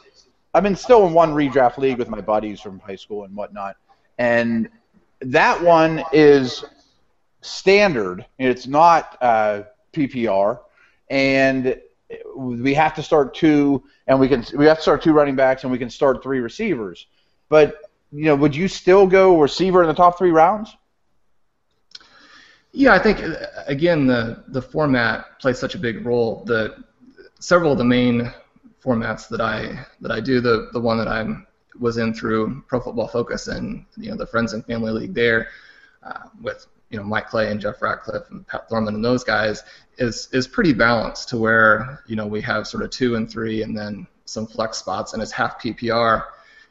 I've 0.54 0.62
been 0.62 0.76
still 0.76 1.06
in 1.06 1.14
one 1.14 1.32
redraft 1.32 1.78
league 1.78 1.98
with 1.98 2.08
my 2.08 2.20
buddies 2.20 2.60
from 2.60 2.78
high 2.80 2.96
school 2.96 3.24
and 3.24 3.34
whatnot, 3.34 3.76
and 4.18 4.68
that 5.20 5.62
one 5.62 6.04
is 6.12 6.64
standard. 7.40 8.26
It's 8.38 8.66
not 8.66 9.16
uh, 9.22 9.62
PPR, 9.94 10.58
and 11.08 11.80
we 12.36 12.74
have 12.74 12.94
to 12.94 13.02
start 13.02 13.34
two, 13.34 13.82
and 14.06 14.18
we 14.18 14.28
can 14.28 14.44
we 14.56 14.66
have 14.66 14.78
to 14.78 14.82
start 14.82 15.02
two 15.02 15.12
running 15.12 15.36
backs, 15.36 15.62
and 15.62 15.72
we 15.72 15.78
can 15.78 15.90
start 15.90 16.22
three 16.22 16.40
receivers. 16.40 17.06
But 17.48 17.76
you 18.10 18.24
know, 18.24 18.36
would 18.36 18.54
you 18.54 18.68
still 18.68 19.06
go 19.06 19.40
receiver 19.40 19.82
in 19.82 19.88
the 19.88 19.94
top 19.94 20.18
three 20.18 20.30
rounds? 20.30 20.76
Yeah, 22.72 22.94
I 22.94 22.98
think 22.98 23.20
again 23.66 24.06
the 24.06 24.44
the 24.48 24.62
format 24.62 25.38
plays 25.40 25.58
such 25.58 25.74
a 25.74 25.78
big 25.78 26.06
role. 26.06 26.42
The 26.46 26.84
several 27.38 27.72
of 27.72 27.78
the 27.78 27.84
main 27.84 28.32
formats 28.82 29.28
that 29.28 29.40
I 29.40 29.84
that 30.00 30.10
I 30.10 30.20
do, 30.20 30.40
the 30.40 30.68
the 30.72 30.80
one 30.80 30.98
that 30.98 31.08
I'm 31.08 31.46
was 31.78 31.98
in 31.98 32.12
through 32.12 32.62
Pro 32.68 32.80
Football 32.80 33.08
Focus 33.08 33.48
and 33.48 33.84
you 33.96 34.10
know 34.10 34.16
the 34.16 34.26
Friends 34.26 34.52
and 34.52 34.64
Family 34.64 34.92
League 34.92 35.14
there 35.14 35.48
uh, 36.02 36.28
with 36.40 36.66
you 36.92 36.98
know 36.98 37.04
Mike 37.04 37.28
Clay 37.28 37.50
and 37.50 37.60
Jeff 37.60 37.82
Ratcliffe 37.82 38.30
and 38.30 38.46
Pat 38.46 38.68
Thorman 38.68 38.94
and 38.94 39.04
those 39.04 39.24
guys 39.24 39.64
is 39.98 40.28
is 40.32 40.46
pretty 40.46 40.72
balanced 40.72 41.28
to 41.30 41.38
where 41.38 42.04
you 42.06 42.14
know 42.14 42.26
we 42.26 42.40
have 42.42 42.68
sort 42.68 42.84
of 42.84 42.90
two 42.90 43.16
and 43.16 43.28
three 43.28 43.62
and 43.62 43.76
then 43.76 44.06
some 44.26 44.46
flex 44.46 44.78
spots 44.78 45.12
and 45.14 45.22
it's 45.22 45.32
half 45.32 45.60
PPR 45.60 46.24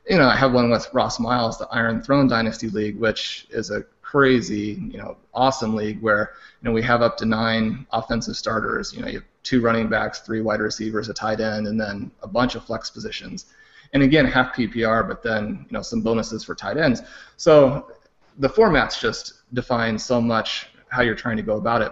you 0.09 0.17
know, 0.17 0.27
I 0.27 0.35
have 0.35 0.53
one 0.53 0.69
with 0.69 0.89
Ross 0.93 1.19
Miles, 1.19 1.57
the 1.57 1.67
Iron 1.67 2.01
Throne 2.01 2.27
Dynasty 2.27 2.69
League, 2.69 2.97
which 2.97 3.47
is 3.51 3.69
a 3.69 3.83
crazy, 4.01 4.81
you 4.91 4.97
know, 4.97 5.17
awesome 5.33 5.75
league 5.75 6.01
where 6.01 6.33
you 6.61 6.67
know 6.67 6.73
we 6.73 6.81
have 6.81 7.01
up 7.01 7.17
to 7.17 7.25
nine 7.25 7.85
offensive 7.91 8.35
starters. 8.35 8.93
You 8.93 9.01
know, 9.01 9.07
you 9.07 9.19
have 9.19 9.27
two 9.43 9.61
running 9.61 9.87
backs, 9.87 10.19
three 10.19 10.41
wide 10.41 10.59
receivers, 10.59 11.09
a 11.09 11.13
tight 11.13 11.39
end, 11.39 11.67
and 11.67 11.79
then 11.79 12.11
a 12.23 12.27
bunch 12.27 12.55
of 12.55 12.65
flex 12.65 12.89
positions. 12.89 13.45
And 13.93 14.03
again, 14.03 14.25
half 14.25 14.55
PPR, 14.55 15.07
but 15.07 15.21
then 15.21 15.65
you 15.69 15.73
know 15.73 15.81
some 15.81 16.01
bonuses 16.01 16.43
for 16.43 16.55
tight 16.55 16.77
ends. 16.77 17.01
So 17.37 17.91
the 18.39 18.49
formats 18.49 18.99
just 18.99 19.40
define 19.53 19.97
so 19.97 20.21
much 20.21 20.69
how 20.89 21.01
you're 21.01 21.15
trying 21.15 21.37
to 21.37 21.43
go 21.43 21.57
about 21.57 21.81
it. 21.81 21.91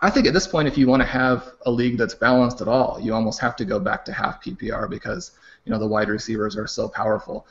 I 0.00 0.10
think 0.10 0.26
at 0.26 0.34
this 0.34 0.48
point, 0.48 0.66
if 0.66 0.76
you 0.76 0.88
want 0.88 1.00
to 1.00 1.06
have 1.06 1.52
a 1.64 1.70
league 1.70 1.96
that's 1.96 2.14
balanced 2.14 2.60
at 2.60 2.68
all, 2.68 2.98
you 3.00 3.14
almost 3.14 3.40
have 3.40 3.54
to 3.56 3.64
go 3.64 3.78
back 3.78 4.04
to 4.06 4.12
half 4.12 4.42
PPR 4.42 4.90
because 4.90 5.32
you 5.64 5.70
know 5.72 5.78
the 5.78 5.86
wide 5.86 6.08
receivers 6.08 6.56
are 6.56 6.66
so 6.66 6.88
powerful. 6.88 7.46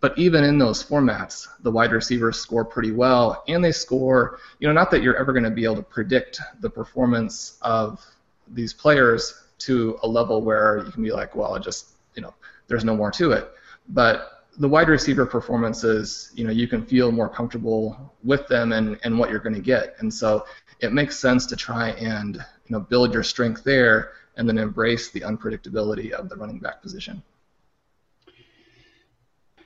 But 0.00 0.16
even 0.18 0.44
in 0.44 0.56
those 0.56 0.82
formats, 0.82 1.46
the 1.62 1.70
wide 1.70 1.92
receivers 1.92 2.38
score 2.38 2.64
pretty 2.64 2.90
well, 2.90 3.44
and 3.48 3.62
they 3.62 3.72
score. 3.72 4.38
You 4.60 4.68
know, 4.68 4.72
not 4.72 4.90
that 4.92 5.02
you're 5.02 5.16
ever 5.16 5.32
going 5.32 5.44
to 5.44 5.50
be 5.50 5.64
able 5.64 5.76
to 5.76 5.82
predict 5.82 6.40
the 6.60 6.70
performance 6.70 7.58
of 7.60 8.02
these 8.48 8.72
players 8.72 9.34
to 9.58 9.98
a 10.02 10.08
level 10.08 10.40
where 10.40 10.82
you 10.86 10.90
can 10.90 11.02
be 11.02 11.12
like, 11.12 11.36
well, 11.36 11.54
it 11.54 11.62
just 11.62 11.88
you 12.14 12.22
know, 12.22 12.34
there's 12.66 12.84
no 12.84 12.96
more 12.96 13.10
to 13.10 13.32
it. 13.32 13.50
But 13.90 14.39
the 14.60 14.68
wide 14.68 14.90
receiver 14.90 15.24
performances, 15.24 16.30
you 16.34 16.44
know, 16.44 16.52
you 16.52 16.68
can 16.68 16.84
feel 16.84 17.10
more 17.10 17.30
comfortable 17.30 18.14
with 18.22 18.46
them 18.46 18.72
and, 18.72 18.98
and 19.02 19.18
what 19.18 19.30
you're 19.30 19.40
going 19.40 19.54
to 19.54 19.60
get. 19.60 19.96
And 20.00 20.12
so 20.12 20.44
it 20.80 20.92
makes 20.92 21.18
sense 21.18 21.46
to 21.46 21.56
try 21.56 21.90
and 21.92 22.36
you 22.36 22.76
know 22.76 22.80
build 22.80 23.14
your 23.14 23.22
strength 23.22 23.64
there 23.64 24.12
and 24.36 24.46
then 24.46 24.58
embrace 24.58 25.10
the 25.10 25.20
unpredictability 25.20 26.10
of 26.12 26.28
the 26.28 26.36
running 26.36 26.58
back 26.58 26.82
position. 26.82 27.22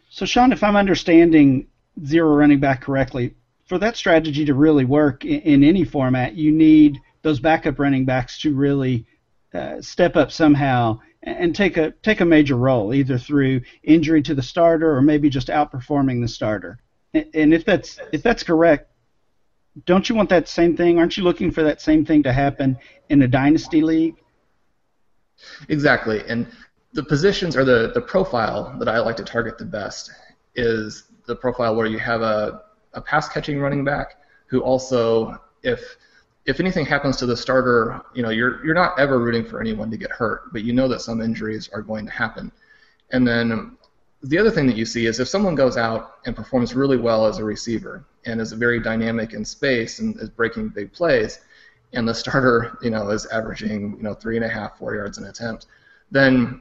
So, 0.08 0.24
Sean, 0.26 0.52
if 0.52 0.62
I'm 0.62 0.76
understanding 0.76 1.66
zero 2.06 2.32
running 2.34 2.60
back 2.60 2.80
correctly, 2.80 3.34
for 3.66 3.78
that 3.78 3.96
strategy 3.96 4.44
to 4.44 4.54
really 4.54 4.84
work 4.84 5.24
in, 5.24 5.40
in 5.40 5.64
any 5.64 5.84
format, 5.84 6.34
you 6.34 6.52
need 6.52 7.00
those 7.22 7.40
backup 7.40 7.80
running 7.80 8.04
backs 8.04 8.40
to 8.42 8.54
really 8.54 9.06
uh, 9.52 9.80
step 9.80 10.16
up 10.16 10.30
somehow 10.30 11.00
and 11.24 11.54
take 11.54 11.76
a 11.76 11.90
take 12.02 12.20
a 12.20 12.24
major 12.24 12.56
role, 12.56 12.94
either 12.94 13.18
through 13.18 13.62
injury 13.82 14.22
to 14.22 14.34
the 14.34 14.42
starter 14.42 14.94
or 14.94 15.02
maybe 15.02 15.28
just 15.28 15.48
outperforming 15.48 16.20
the 16.20 16.28
starter. 16.28 16.78
And 17.12 17.54
if 17.54 17.64
that's 17.64 17.98
if 18.12 18.22
that's 18.22 18.42
correct, 18.42 18.90
don't 19.86 20.08
you 20.08 20.14
want 20.14 20.28
that 20.28 20.48
same 20.48 20.76
thing? 20.76 20.98
Aren't 20.98 21.16
you 21.16 21.24
looking 21.24 21.50
for 21.50 21.62
that 21.62 21.80
same 21.80 22.04
thing 22.04 22.22
to 22.24 22.32
happen 22.32 22.76
in 23.08 23.22
a 23.22 23.28
dynasty 23.28 23.80
league? 23.80 24.16
Exactly, 25.68 26.22
and 26.28 26.46
the 26.92 27.02
positions 27.02 27.56
or 27.56 27.64
the, 27.64 27.90
the 27.92 28.00
profile 28.00 28.76
that 28.78 28.88
I 28.88 29.00
like 29.00 29.16
to 29.16 29.24
target 29.24 29.58
the 29.58 29.64
best 29.64 30.12
is 30.54 31.04
the 31.26 31.34
profile 31.34 31.74
where 31.74 31.86
you 31.86 31.98
have 31.98 32.22
a, 32.22 32.62
a 32.92 33.00
pass 33.00 33.28
catching 33.28 33.58
running 33.58 33.84
back 33.84 34.14
who 34.46 34.60
also, 34.60 35.36
if 35.64 35.96
if 36.46 36.60
anything 36.60 36.84
happens 36.84 37.16
to 37.16 37.26
the 37.26 37.36
starter, 37.36 38.02
you 38.14 38.22
know, 38.22 38.30
you're 38.30 38.64
you're 38.64 38.74
not 38.74 38.98
ever 38.98 39.18
rooting 39.18 39.44
for 39.44 39.60
anyone 39.60 39.90
to 39.90 39.96
get 39.96 40.10
hurt, 40.10 40.52
but 40.52 40.62
you 40.62 40.72
know 40.72 40.88
that 40.88 41.00
some 41.00 41.20
injuries 41.20 41.70
are 41.72 41.82
going 41.82 42.04
to 42.06 42.12
happen. 42.12 42.52
And 43.12 43.26
then 43.26 43.76
the 44.22 44.38
other 44.38 44.50
thing 44.50 44.66
that 44.66 44.76
you 44.76 44.84
see 44.84 45.06
is 45.06 45.20
if 45.20 45.28
someone 45.28 45.54
goes 45.54 45.76
out 45.76 46.18
and 46.26 46.34
performs 46.34 46.74
really 46.74 46.96
well 46.96 47.26
as 47.26 47.38
a 47.38 47.44
receiver 47.44 48.04
and 48.26 48.40
is 48.40 48.52
very 48.52 48.80
dynamic 48.80 49.34
in 49.34 49.44
space 49.44 49.98
and 49.98 50.18
is 50.20 50.30
breaking 50.30 50.68
big 50.68 50.92
plays, 50.92 51.40
and 51.92 52.08
the 52.08 52.14
starter, 52.14 52.78
you 52.82 52.90
know, 52.90 53.10
is 53.10 53.26
averaging, 53.26 53.96
you 53.96 54.02
know, 54.02 54.14
three 54.14 54.36
and 54.36 54.44
a 54.44 54.48
half, 54.48 54.78
four 54.78 54.94
yards 54.94 55.18
an 55.18 55.26
attempt, 55.26 55.66
then 56.10 56.60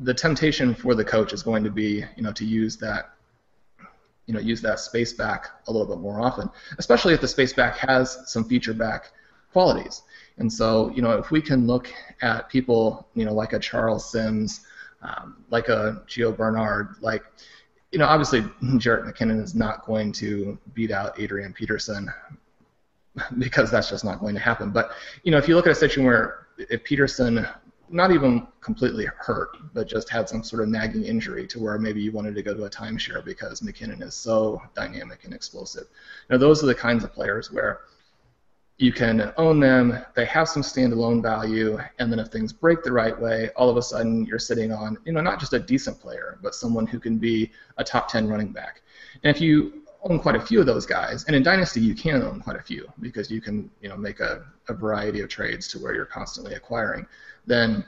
the 0.00 0.14
temptation 0.14 0.74
for 0.74 0.94
the 0.94 1.04
coach 1.04 1.32
is 1.32 1.42
going 1.42 1.64
to 1.64 1.70
be, 1.70 2.04
you 2.16 2.22
know, 2.22 2.32
to 2.32 2.44
use 2.44 2.76
that, 2.78 3.15
you 4.26 4.34
know, 4.34 4.40
use 4.40 4.60
that 4.62 4.80
space 4.80 5.12
back 5.12 5.48
a 5.68 5.72
little 5.72 5.86
bit 5.86 6.00
more 6.00 6.20
often, 6.20 6.50
especially 6.78 7.14
if 7.14 7.20
the 7.20 7.28
space 7.28 7.52
back 7.52 7.76
has 7.78 8.18
some 8.26 8.44
feature 8.44 8.74
back 8.74 9.12
qualities. 9.52 10.02
And 10.38 10.52
so, 10.52 10.90
you 10.90 11.00
know, 11.00 11.12
if 11.12 11.30
we 11.30 11.40
can 11.40 11.66
look 11.66 11.92
at 12.20 12.48
people, 12.48 13.08
you 13.14 13.24
know, 13.24 13.32
like 13.32 13.52
a 13.52 13.58
Charles 13.58 14.10
Sims, 14.10 14.66
um, 15.02 15.44
like 15.50 15.68
a 15.68 16.02
Gio 16.06 16.36
Bernard, 16.36 16.96
like, 17.00 17.22
you 17.92 17.98
know, 17.98 18.06
obviously 18.06 18.40
Jerick 18.78 19.10
McKinnon 19.10 19.42
is 19.42 19.54
not 19.54 19.86
going 19.86 20.12
to 20.12 20.58
beat 20.74 20.90
out 20.90 21.18
Adrian 21.18 21.52
Peterson 21.52 22.12
because 23.38 23.70
that's 23.70 23.88
just 23.88 24.04
not 24.04 24.20
going 24.20 24.34
to 24.34 24.40
happen. 24.40 24.70
But, 24.70 24.90
you 25.22 25.30
know, 25.30 25.38
if 25.38 25.48
you 25.48 25.54
look 25.54 25.66
at 25.66 25.72
a 25.72 25.76
situation 25.76 26.04
where 26.04 26.46
if 26.58 26.84
Peterson 26.84 27.46
not 27.88 28.10
even 28.10 28.46
completely 28.60 29.06
hurt, 29.18 29.56
but 29.72 29.88
just 29.88 30.08
had 30.08 30.28
some 30.28 30.42
sort 30.42 30.62
of 30.62 30.68
nagging 30.68 31.04
injury 31.04 31.46
to 31.46 31.58
where 31.58 31.78
maybe 31.78 32.00
you 32.00 32.12
wanted 32.12 32.34
to 32.34 32.42
go 32.42 32.54
to 32.54 32.64
a 32.64 32.70
timeshare 32.70 33.24
because 33.24 33.60
McKinnon 33.60 34.02
is 34.02 34.14
so 34.14 34.60
dynamic 34.74 35.24
and 35.24 35.32
explosive. 35.32 35.86
Now, 36.30 36.38
those 36.38 36.62
are 36.62 36.66
the 36.66 36.74
kinds 36.74 37.04
of 37.04 37.12
players 37.12 37.52
where 37.52 37.80
you 38.78 38.92
can 38.92 39.32
own 39.38 39.58
them, 39.58 40.04
they 40.14 40.26
have 40.26 40.48
some 40.48 40.62
standalone 40.62 41.22
value, 41.22 41.78
and 41.98 42.12
then 42.12 42.18
if 42.18 42.28
things 42.28 42.52
break 42.52 42.82
the 42.82 42.92
right 42.92 43.18
way, 43.18 43.48
all 43.56 43.70
of 43.70 43.78
a 43.78 43.82
sudden 43.82 44.26
you're 44.26 44.38
sitting 44.38 44.70
on, 44.70 44.98
you 45.06 45.12
know, 45.12 45.22
not 45.22 45.40
just 45.40 45.54
a 45.54 45.58
decent 45.58 45.98
player, 45.98 46.38
but 46.42 46.54
someone 46.54 46.86
who 46.86 47.00
can 47.00 47.16
be 47.16 47.50
a 47.78 47.84
top 47.84 48.08
10 48.08 48.28
running 48.28 48.52
back. 48.52 48.82
And 49.22 49.34
if 49.34 49.40
you 49.40 49.82
own 50.02 50.18
quite 50.18 50.36
a 50.36 50.40
few 50.40 50.60
of 50.60 50.66
those 50.66 50.84
guys, 50.84 51.24
and 51.24 51.34
in 51.34 51.42
Dynasty 51.42 51.80
you 51.80 51.94
can 51.94 52.22
own 52.22 52.40
quite 52.40 52.56
a 52.56 52.62
few 52.62 52.86
because 53.00 53.30
you 53.30 53.40
can, 53.40 53.70
you 53.80 53.88
know, 53.88 53.96
make 53.96 54.20
a, 54.20 54.44
a 54.68 54.74
variety 54.74 55.20
of 55.20 55.30
trades 55.30 55.68
to 55.68 55.78
where 55.78 55.94
you're 55.94 56.04
constantly 56.04 56.54
acquiring 56.54 57.06
then 57.46 57.84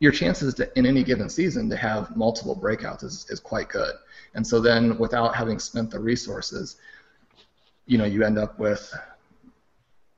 your 0.00 0.12
chances 0.12 0.54
to, 0.54 0.78
in 0.78 0.86
any 0.86 1.04
given 1.04 1.28
season 1.28 1.68
to 1.70 1.76
have 1.76 2.16
multiple 2.16 2.56
breakouts 2.56 3.04
is, 3.04 3.26
is 3.28 3.38
quite 3.38 3.68
good. 3.68 3.94
And 4.34 4.46
so 4.46 4.60
then 4.60 4.98
without 4.98 5.34
having 5.34 5.58
spent 5.58 5.90
the 5.90 5.98
resources, 5.98 6.76
you 7.86 7.98
know, 7.98 8.04
you 8.04 8.24
end 8.24 8.38
up 8.38 8.58
with 8.58 8.94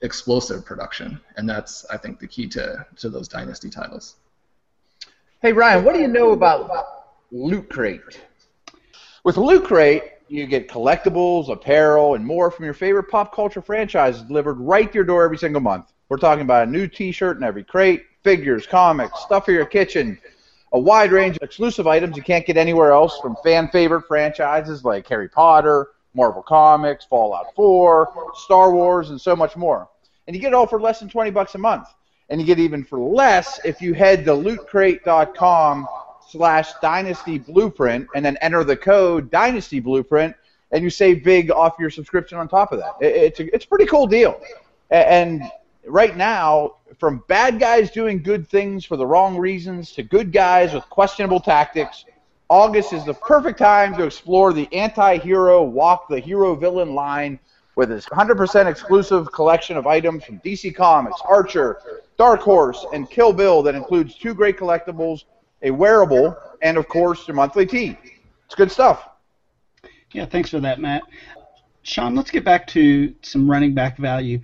explosive 0.02 0.64
production. 0.64 1.20
And 1.36 1.48
that's, 1.48 1.84
I 1.86 1.96
think, 1.96 2.18
the 2.18 2.26
key 2.26 2.48
to, 2.48 2.86
to 2.96 3.08
those 3.08 3.28
dynasty 3.28 3.70
titles. 3.70 4.16
Hey, 5.40 5.52
Ryan, 5.52 5.84
what 5.84 5.94
do 5.94 6.00
you 6.00 6.08
know 6.08 6.32
about 6.32 7.06
Loot 7.32 7.68
Crate? 7.68 8.20
With 9.24 9.36
Loot 9.36 9.64
Crate, 9.64 10.02
you 10.28 10.46
get 10.46 10.68
collectibles, 10.68 11.48
apparel, 11.48 12.14
and 12.14 12.24
more 12.24 12.50
from 12.50 12.64
your 12.64 12.74
favorite 12.74 13.04
pop 13.04 13.34
culture 13.34 13.62
franchises 13.62 14.22
delivered 14.22 14.54
right 14.54 14.90
to 14.90 14.94
your 14.94 15.04
door 15.04 15.24
every 15.24 15.38
single 15.38 15.60
month. 15.60 15.92
We're 16.08 16.18
talking 16.18 16.42
about 16.42 16.68
a 16.68 16.70
new 16.70 16.86
T-shirt 16.86 17.36
in 17.36 17.42
every 17.42 17.64
crate, 17.64 18.04
figures, 18.22 18.66
comics, 18.66 19.20
stuff 19.20 19.44
for 19.44 19.52
your 19.52 19.66
kitchen, 19.66 20.18
a 20.72 20.78
wide 20.78 21.12
range 21.12 21.36
of 21.36 21.42
exclusive 21.42 21.86
items 21.86 22.16
you 22.16 22.22
can't 22.22 22.46
get 22.46 22.56
anywhere 22.56 22.92
else 22.92 23.18
from 23.20 23.36
fan 23.44 23.68
favorite 23.68 24.06
franchises 24.08 24.84
like 24.84 25.06
Harry 25.08 25.28
Potter, 25.28 25.88
Marvel 26.14 26.42
Comics, 26.42 27.04
Fallout 27.04 27.54
4, 27.54 28.32
Star 28.34 28.72
Wars, 28.72 29.10
and 29.10 29.20
so 29.20 29.34
much 29.34 29.56
more. 29.56 29.88
And 30.26 30.36
you 30.36 30.40
get 30.40 30.48
it 30.48 30.54
all 30.54 30.66
for 30.66 30.80
less 30.80 31.00
than 31.00 31.08
20 31.08 31.30
bucks 31.30 31.54
a 31.54 31.58
month. 31.58 31.88
And 32.28 32.40
you 32.40 32.46
get 32.46 32.58
even 32.58 32.84
for 32.84 32.98
less 32.98 33.60
if 33.64 33.82
you 33.82 33.92
head 33.92 34.24
to 34.24 34.30
lootcrate.com 34.30 35.88
slash 36.28 36.72
dynasty 36.80 37.38
blueprint 37.38 38.06
and 38.14 38.24
then 38.24 38.38
enter 38.40 38.64
the 38.64 38.76
code 38.76 39.30
dynasty 39.30 39.80
blueprint 39.80 40.34
and 40.70 40.82
you 40.82 40.88
save 40.88 41.22
big 41.22 41.50
off 41.50 41.74
your 41.78 41.90
subscription 41.90 42.38
on 42.38 42.48
top 42.48 42.72
of 42.72 42.78
that. 42.78 42.94
It's 43.00 43.40
a, 43.40 43.54
it's 43.54 43.66
a 43.66 43.68
pretty 43.68 43.84
cool 43.86 44.06
deal. 44.06 44.40
And 44.90 45.42
right 45.86 46.16
now, 46.16 46.76
from 46.98 47.22
bad 47.28 47.58
guys 47.58 47.90
doing 47.90 48.22
good 48.22 48.48
things 48.48 48.84
for 48.84 48.96
the 48.96 49.06
wrong 49.06 49.36
reasons 49.36 49.92
to 49.92 50.02
good 50.02 50.32
guys 50.32 50.74
with 50.74 50.88
questionable 50.90 51.40
tactics, 51.40 52.04
August 52.48 52.92
is 52.92 53.04
the 53.04 53.14
perfect 53.14 53.58
time 53.58 53.96
to 53.96 54.04
explore 54.04 54.52
the 54.52 54.68
anti-hero 54.72 55.62
walk 55.62 56.08
the 56.08 56.18
hero 56.18 56.54
villain 56.54 56.94
line 56.94 57.38
with 57.76 57.90
its 57.90 58.06
100% 58.06 58.66
exclusive 58.66 59.32
collection 59.32 59.76
of 59.76 59.86
items 59.86 60.24
from 60.24 60.38
DC 60.40 60.74
Comics, 60.74 61.20
Archer, 61.24 61.78
Dark 62.18 62.40
Horse, 62.40 62.84
and 62.92 63.08
Kill 63.08 63.32
Bill 63.32 63.62
that 63.62 63.74
includes 63.74 64.14
two 64.16 64.34
great 64.34 64.58
collectibles, 64.58 65.24
a 65.62 65.70
wearable, 65.70 66.36
and 66.60 66.76
of 66.76 66.86
course 66.88 67.26
your 67.26 67.34
monthly 67.34 67.64
tee. 67.64 67.96
It's 68.46 68.54
good 68.54 68.70
stuff. 68.70 69.08
Yeah, 70.12 70.26
thanks 70.26 70.50
for 70.50 70.60
that, 70.60 70.78
Matt. 70.78 71.02
Sean, 71.82 72.14
let's 72.14 72.30
get 72.30 72.44
back 72.44 72.66
to 72.68 73.14
some 73.22 73.50
running 73.50 73.74
back 73.74 73.96
value. 73.96 74.40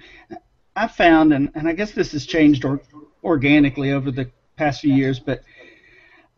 I 0.79 0.87
found, 0.87 1.33
and, 1.33 1.51
and 1.57 1.67
I 1.67 1.73
guess 1.73 1.91
this 1.91 2.13
has 2.13 2.25
changed 2.25 2.65
or, 2.65 2.81
organically 3.25 3.91
over 3.91 4.13
the 4.13 4.31
past 4.55 4.81
few 4.81 4.95
years, 4.95 5.19
but 5.19 5.43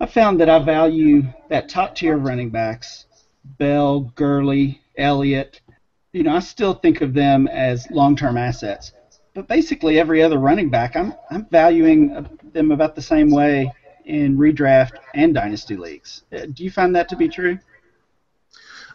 I 0.01 0.07
found 0.07 0.41
that 0.41 0.49
I 0.49 0.59
value 0.59 1.25
that 1.51 1.69
top 1.69 1.95
tier 1.95 2.17
of 2.17 2.23
running 2.23 2.49
backs, 2.49 3.05
Bell, 3.59 4.01
Gurley, 4.15 4.81
Elliott. 4.97 5.61
You 6.13 6.23
know, 6.23 6.35
I 6.35 6.39
still 6.39 6.73
think 6.73 7.03
of 7.03 7.13
them 7.13 7.49
as 7.49 7.87
long 7.91 8.17
term 8.17 8.39
assets. 8.39 8.93
But 9.35 9.47
basically, 9.47 9.99
every 9.99 10.23
other 10.23 10.39
running 10.39 10.71
back, 10.71 10.97
I'm, 10.97 11.13
I'm 11.31 11.45
valuing 11.51 12.27
them 12.55 12.73
about 12.73 12.95
the 12.95 13.03
same 13.03 13.31
way 13.31 13.71
in 14.07 14.39
redraft 14.39 14.93
and 15.15 15.35
dynasty 15.35 15.77
leagues. 15.77 16.23
Uh, 16.33 16.47
do 16.47 16.65
you 16.65 16.71
find 16.71 16.97
that 16.97 17.11
to 17.11 17.17
be 17.17 17.29
true? 17.29 17.59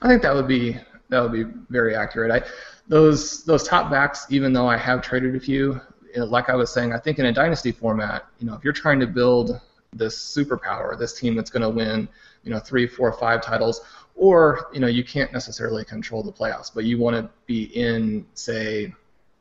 I 0.01 0.07
think 0.07 0.23
that 0.23 0.33
would 0.33 0.47
be 0.47 0.79
that 1.09 1.21
would 1.21 1.31
be 1.31 1.43
very 1.69 1.95
accurate. 1.95 2.31
I 2.31 2.47
those 2.87 3.43
those 3.43 3.67
top 3.67 3.89
backs, 3.89 4.27
even 4.29 4.53
though 4.53 4.67
I 4.67 4.77
have 4.77 5.01
traded 5.01 5.35
a 5.35 5.39
few, 5.39 5.81
like 6.15 6.49
I 6.49 6.55
was 6.55 6.71
saying, 6.71 6.93
I 6.93 6.99
think 6.99 7.19
in 7.19 7.25
a 7.25 7.31
dynasty 7.31 7.71
format, 7.71 8.25
you 8.39 8.47
know, 8.47 8.53
if 8.53 8.63
you're 8.63 8.73
trying 8.73 8.99
to 8.99 9.07
build 9.07 9.59
this 9.93 10.17
superpower, 10.17 10.97
this 10.97 11.17
team 11.17 11.35
that's 11.35 11.49
going 11.49 11.63
to 11.63 11.69
win, 11.69 12.07
you 12.43 12.51
know, 12.51 12.59
three, 12.59 12.87
four, 12.87 13.11
five 13.13 13.41
titles, 13.41 13.81
or 14.15 14.67
you 14.73 14.79
know, 14.79 14.87
you 14.87 15.03
can't 15.03 15.33
necessarily 15.33 15.83
control 15.83 16.23
the 16.23 16.31
playoffs, 16.31 16.71
but 16.73 16.85
you 16.85 16.97
want 16.99 17.15
to 17.15 17.29
be 17.45 17.63
in, 17.75 18.25
say, 18.33 18.93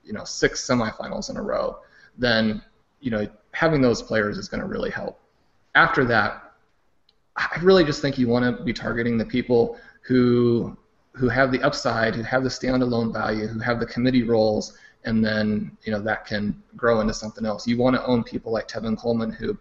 you 0.04 0.12
know, 0.12 0.24
six 0.24 0.66
semifinals 0.66 1.30
in 1.30 1.36
a 1.36 1.42
row, 1.42 1.78
then 2.18 2.62
you 3.00 3.10
know, 3.10 3.28
having 3.52 3.82
those 3.82 4.00
players 4.00 4.38
is 4.38 4.48
going 4.48 4.60
to 4.60 4.66
really 4.66 4.90
help. 4.90 5.20
After 5.74 6.04
that, 6.06 6.52
I 7.36 7.58
really 7.62 7.84
just 7.84 8.00
think 8.00 8.16
you 8.16 8.28
want 8.28 8.44
to 8.56 8.64
be 8.64 8.72
targeting 8.72 9.18
the 9.18 9.24
people 9.26 9.76
who 10.02 10.76
who 11.14 11.28
have 11.28 11.52
the 11.52 11.62
upside, 11.62 12.14
who 12.14 12.22
have 12.22 12.42
the 12.42 12.48
standalone 12.48 13.12
value, 13.12 13.46
who 13.46 13.60
have 13.60 13.80
the 13.80 13.86
committee 13.86 14.24
roles, 14.24 14.76
and 15.04 15.24
then 15.24 15.76
you 15.84 15.92
know 15.92 16.00
that 16.00 16.26
can 16.26 16.60
grow 16.76 17.00
into 17.00 17.14
something 17.14 17.46
else. 17.46 17.66
You 17.66 17.78
want 17.78 17.96
to 17.96 18.04
own 18.04 18.24
people 18.24 18.52
like 18.52 18.66
Tevin 18.66 18.98
Coleman, 18.98 19.30
who, 19.30 19.56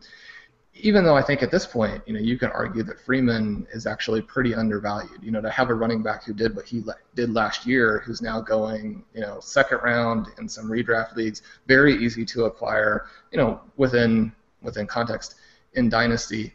even 0.74 1.04
though 1.04 1.16
I 1.16 1.22
think 1.22 1.44
at 1.44 1.52
this 1.52 1.68
point, 1.68 2.02
you 2.08 2.14
know, 2.14 2.20
you 2.20 2.40
can 2.40 2.50
argue 2.50 2.82
that 2.84 3.00
Freeman 3.00 3.68
is 3.72 3.86
actually 3.86 4.22
pretty 4.22 4.56
undervalued. 4.56 5.22
You 5.22 5.32
know, 5.32 5.42
to 5.42 5.50
have 5.52 5.70
a 5.70 5.76
running 5.76 6.02
back 6.02 6.24
who 6.24 6.34
did 6.34 6.56
what 6.56 6.66
he 6.66 6.84
did 7.14 7.32
last 7.32 7.68
year, 7.68 8.00
who's 8.00 8.22
now 8.22 8.42
going, 8.42 9.04
you 9.14 9.22
know, 9.22 9.40
second 9.40 9.80
round 9.84 10.28
in 10.40 10.50
some 10.50 10.70
redraft 10.70 11.16
leagues, 11.16 11.44
very 11.68 11.94
easy 12.04 12.26
to 12.26 12.46
acquire. 12.46 13.06
You 13.32 13.38
know, 13.38 13.62
within 13.78 14.32
within 14.64 14.88
context 14.88 15.36
in 15.74 15.90
dynasty, 15.90 16.54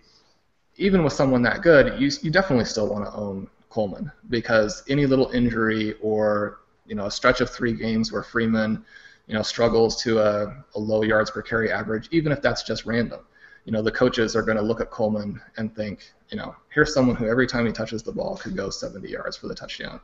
even 0.77 1.05
with 1.05 1.13
someone 1.13 1.43
that 1.43 1.63
good, 1.63 2.01
you 2.01 2.11
you 2.21 2.33
definitely 2.33 2.65
still 2.65 2.89
want 2.89 3.05
to 3.05 3.13
own 3.13 3.49
Coleman 3.71 4.11
because 4.31 4.83
any 4.89 5.07
little 5.07 5.31
injury 5.31 5.95
or 6.01 6.61
you 6.87 6.95
know 6.95 7.07
a 7.07 7.11
stretch 7.11 7.41
of 7.41 7.51
three 7.51 7.73
games 7.73 8.13
where 8.13 8.23
Freeman 8.23 8.85
you 9.27 9.35
know 9.35 9.43
struggles 9.43 10.03
to 10.03 10.21
a, 10.21 10.65
a 10.75 10.79
low 10.79 11.03
yards 11.03 11.31
per 11.31 11.43
carry 11.43 11.71
average, 11.71 12.09
even 12.11 12.33
if 12.33 12.41
that's 12.41 12.63
just 12.63 12.87
random, 12.87 13.21
you 13.65 13.73
know 13.73 13.83
the 13.83 13.93
coaches 13.93 14.35
are 14.35 14.43
going 14.43 14.57
to 14.57 14.63
look 14.63 14.81
at 14.81 14.91
Coleman 14.91 15.41
and 15.59 15.75
think, 15.75 16.13
you 16.31 16.37
know, 16.39 16.57
here's 16.73 16.95
someone 16.95 17.17
who 17.17 17.27
every 17.29 17.47
time 17.47 17.67
he 17.67 17.73
touches 17.73 18.03
the 18.03 18.13
ball 18.13 18.37
could 18.37 18.57
go 18.57 18.71
70 18.71 19.09
yards 19.09 19.37
for 19.37 19.49
the 19.49 19.55
touchdown, 19.55 20.01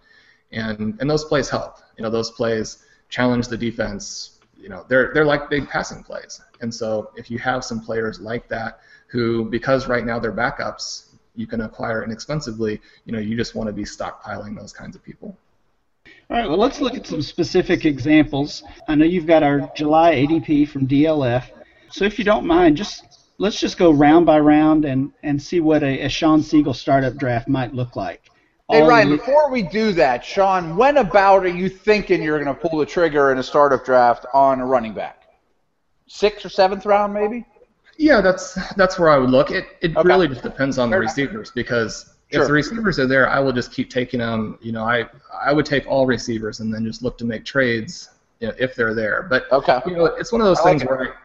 and 0.52 0.98
and 1.00 1.10
those 1.10 1.24
plays 1.24 1.48
help. 1.48 1.78
You 1.96 2.02
know 2.04 2.10
those 2.10 2.30
plays 2.30 2.84
challenge 3.08 3.48
the 3.48 3.56
defense. 3.56 4.40
You 4.58 4.68
know 4.68 4.84
they're 4.88 5.12
they're 5.14 5.24
like 5.24 5.48
big 5.48 5.68
passing 5.68 6.02
plays, 6.02 6.40
and 6.60 6.72
so 6.72 7.12
if 7.16 7.30
you 7.30 7.38
have 7.38 7.64
some 7.64 7.80
players 7.80 8.20
like 8.20 8.48
that 8.48 8.80
who, 9.06 9.44
because 9.44 9.86
right 9.86 10.04
now 10.04 10.18
they're 10.18 10.32
backups, 10.32 11.13
you 11.34 11.46
can 11.46 11.62
acquire 11.62 12.04
inexpensively, 12.04 12.80
you 13.04 13.12
know, 13.12 13.18
you 13.18 13.36
just 13.36 13.54
want 13.54 13.66
to 13.68 13.72
be 13.72 13.84
stockpiling 13.84 14.58
those 14.58 14.72
kinds 14.72 14.94
of 14.96 15.02
people. 15.02 15.36
All 16.30 16.36
right, 16.36 16.48
well, 16.48 16.58
let's 16.58 16.80
look 16.80 16.94
at 16.94 17.06
some 17.06 17.22
specific 17.22 17.84
examples. 17.84 18.62
I 18.88 18.94
know 18.94 19.04
you've 19.04 19.26
got 19.26 19.42
our 19.42 19.70
July 19.74 20.14
ADP 20.14 20.68
from 20.68 20.86
DLF. 20.86 21.44
So 21.90 22.04
if 22.04 22.18
you 22.18 22.24
don't 22.24 22.46
mind, 22.46 22.76
just 22.76 23.28
let's 23.38 23.58
just 23.58 23.78
go 23.78 23.90
round 23.90 24.26
by 24.26 24.38
round 24.40 24.84
and, 24.84 25.12
and 25.22 25.40
see 25.40 25.60
what 25.60 25.82
a, 25.82 26.02
a 26.02 26.08
Shawn 26.08 26.40
Siegele 26.40 26.74
startup 26.74 27.16
draft 27.16 27.48
might 27.48 27.74
look 27.74 27.96
like. 27.96 28.30
Hey, 28.70 28.80
All 28.80 28.88
Ryan, 28.88 29.10
before 29.10 29.50
we 29.50 29.62
do 29.62 29.92
that, 29.92 30.24
Sean, 30.24 30.76
when 30.76 30.96
about 30.96 31.44
are 31.44 31.48
you 31.48 31.68
thinking 31.68 32.22
you're 32.22 32.42
going 32.42 32.54
to 32.54 32.68
pull 32.68 32.78
the 32.78 32.86
trigger 32.86 33.30
in 33.30 33.38
a 33.38 33.42
startup 33.42 33.84
draft 33.84 34.24
on 34.32 34.60
a 34.60 34.66
running 34.66 34.94
back? 34.94 35.24
Sixth 36.06 36.46
or 36.46 36.48
seventh 36.48 36.86
round, 36.86 37.12
maybe? 37.12 37.44
Yeah, 37.96 38.20
that's 38.20 38.54
that's 38.74 38.98
where 38.98 39.10
I 39.10 39.18
would 39.18 39.30
look. 39.30 39.50
It 39.50 39.66
it 39.80 39.96
okay. 39.96 40.06
really 40.06 40.28
just 40.28 40.42
depends 40.42 40.78
on 40.78 40.90
the 40.90 40.98
receivers 40.98 41.50
because 41.50 42.14
sure. 42.32 42.42
if 42.42 42.48
the 42.48 42.52
receivers 42.52 42.98
are 42.98 43.06
there, 43.06 43.28
I 43.28 43.38
will 43.38 43.52
just 43.52 43.72
keep 43.72 43.90
taking 43.90 44.20
them. 44.20 44.58
You 44.60 44.72
know, 44.72 44.84
I 44.84 45.08
I 45.32 45.52
would 45.52 45.66
take 45.66 45.86
all 45.86 46.06
receivers 46.06 46.60
and 46.60 46.72
then 46.72 46.84
just 46.84 47.02
look 47.02 47.16
to 47.18 47.24
make 47.24 47.44
trades 47.44 48.10
you 48.40 48.48
know, 48.48 48.54
if 48.58 48.74
they're 48.74 48.94
there. 48.94 49.22
But 49.22 49.50
okay. 49.52 49.80
you 49.86 49.96
know, 49.96 50.06
it's 50.06 50.32
one 50.32 50.40
of 50.40 50.46
those 50.46 50.60
I 50.60 50.64
things 50.64 50.82
like 50.82 50.90
where 50.90 51.16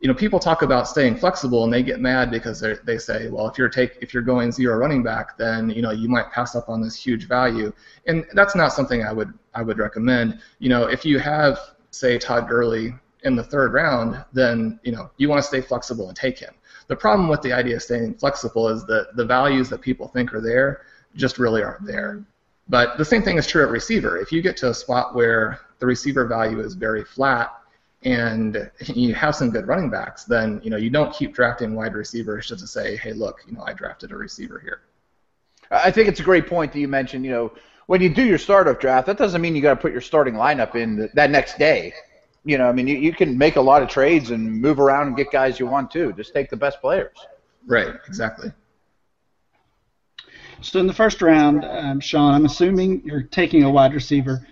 you 0.00 0.08
know 0.08 0.14
people 0.14 0.38
talk 0.38 0.62
about 0.62 0.86
staying 0.86 1.16
flexible 1.16 1.64
and 1.64 1.72
they 1.72 1.82
get 1.82 2.00
mad 2.00 2.30
because 2.30 2.60
they 2.60 2.74
they 2.84 2.98
say, 2.98 3.28
well, 3.28 3.48
if 3.48 3.56
you're 3.56 3.68
take 3.68 3.98
if 4.00 4.12
you're 4.12 4.22
going 4.22 4.52
zero 4.52 4.76
running 4.76 5.02
back, 5.02 5.38
then 5.38 5.70
you 5.70 5.82
know 5.82 5.90
you 5.90 6.08
might 6.08 6.30
pass 6.30 6.54
up 6.54 6.68
on 6.68 6.82
this 6.82 6.94
huge 6.94 7.26
value, 7.26 7.72
and 8.06 8.26
that's 8.34 8.54
not 8.54 8.72
something 8.72 9.02
I 9.04 9.12
would 9.12 9.32
I 9.54 9.62
would 9.62 9.78
recommend. 9.78 10.40
You 10.58 10.68
know, 10.68 10.84
if 10.84 11.04
you 11.04 11.18
have 11.18 11.58
say 11.90 12.18
Todd 12.18 12.48
Gurley 12.48 12.94
in 13.24 13.36
the 13.36 13.42
third 13.42 13.72
round, 13.72 14.24
then 14.32 14.78
you 14.82 14.92
know 14.92 15.10
you 15.16 15.28
want 15.28 15.40
to 15.40 15.46
stay 15.46 15.60
flexible 15.60 16.08
and 16.08 16.16
take 16.16 16.38
him. 16.38 16.54
The 16.88 16.96
problem 16.96 17.28
with 17.28 17.42
the 17.42 17.52
idea 17.52 17.76
of 17.76 17.82
staying 17.82 18.14
flexible 18.14 18.68
is 18.68 18.84
that 18.86 19.16
the 19.16 19.24
values 19.24 19.68
that 19.70 19.80
people 19.80 20.08
think 20.08 20.32
are 20.32 20.40
there 20.40 20.82
just 21.16 21.38
really 21.38 21.62
aren't 21.62 21.84
there. 21.84 22.24
But 22.68 22.98
the 22.98 23.04
same 23.04 23.22
thing 23.22 23.38
is 23.38 23.46
true 23.46 23.62
at 23.62 23.70
receiver. 23.70 24.18
If 24.18 24.32
you 24.32 24.42
get 24.42 24.56
to 24.58 24.70
a 24.70 24.74
spot 24.74 25.14
where 25.14 25.60
the 25.78 25.86
receiver 25.86 26.26
value 26.26 26.60
is 26.60 26.74
very 26.74 27.04
flat 27.04 27.52
and 28.02 28.70
you 28.86 29.14
have 29.14 29.34
some 29.34 29.50
good 29.50 29.66
running 29.66 29.90
backs, 29.90 30.24
then 30.24 30.60
you 30.62 30.70
know 30.70 30.76
you 30.76 30.90
don't 30.90 31.12
keep 31.12 31.34
drafting 31.34 31.74
wide 31.74 31.94
receivers 31.94 32.48
just 32.48 32.60
to 32.60 32.66
say, 32.66 32.96
hey, 32.96 33.12
look, 33.12 33.40
you 33.46 33.52
know, 33.54 33.62
I 33.62 33.72
drafted 33.72 34.12
a 34.12 34.16
receiver 34.16 34.58
here. 34.58 34.82
I 35.70 35.90
think 35.90 36.08
it's 36.08 36.20
a 36.20 36.24
great 36.24 36.46
point 36.46 36.72
that 36.72 36.78
you 36.78 36.88
mentioned. 36.88 37.24
You 37.24 37.32
know, 37.32 37.52
when 37.86 38.00
you 38.00 38.08
do 38.08 38.24
your 38.24 38.38
startup 38.38 38.80
draft, 38.80 39.06
that 39.06 39.16
doesn't 39.16 39.40
mean 39.40 39.54
you 39.56 39.62
got 39.62 39.74
to 39.74 39.80
put 39.80 39.92
your 39.92 40.00
starting 40.00 40.34
lineup 40.34 40.74
in 40.74 41.08
that 41.14 41.30
next 41.30 41.58
day. 41.58 41.92
You 42.46 42.58
know, 42.58 42.68
I 42.68 42.72
mean, 42.72 42.86
you, 42.86 42.96
you 42.96 43.12
can 43.12 43.36
make 43.36 43.56
a 43.56 43.60
lot 43.60 43.82
of 43.82 43.88
trades 43.88 44.30
and 44.30 44.60
move 44.60 44.78
around 44.78 45.08
and 45.08 45.16
get 45.16 45.32
guys 45.32 45.58
you 45.58 45.66
want 45.66 45.90
to. 45.90 46.12
Just 46.12 46.32
take 46.32 46.48
the 46.48 46.56
best 46.56 46.80
players. 46.80 47.16
Right. 47.66 47.92
Exactly. 48.06 48.52
So 50.62 50.78
in 50.78 50.86
the 50.86 50.94
first 50.94 51.20
round, 51.20 51.64
um, 51.64 51.98
Sean, 51.98 52.34
I'm 52.34 52.46
assuming 52.46 53.02
you're 53.04 53.24
taking 53.24 53.64
a 53.64 53.70
wide 53.70 53.92
receiver. 53.92 54.46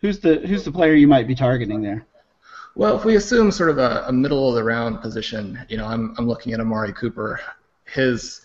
Who's 0.00 0.18
the 0.18 0.36
who's 0.38 0.64
the 0.64 0.72
player 0.72 0.94
you 0.94 1.06
might 1.06 1.28
be 1.28 1.34
targeting 1.34 1.82
there? 1.82 2.06
Well, 2.74 2.96
if 2.96 3.04
we 3.04 3.16
assume 3.16 3.52
sort 3.52 3.68
of 3.68 3.76
a, 3.76 4.04
a 4.06 4.12
middle 4.12 4.48
of 4.48 4.54
the 4.54 4.64
round 4.64 5.02
position, 5.02 5.60
you 5.68 5.76
know, 5.76 5.86
I'm 5.86 6.14
I'm 6.16 6.26
looking 6.26 6.54
at 6.54 6.60
Amari 6.60 6.94
Cooper. 6.94 7.38
His 7.84 8.40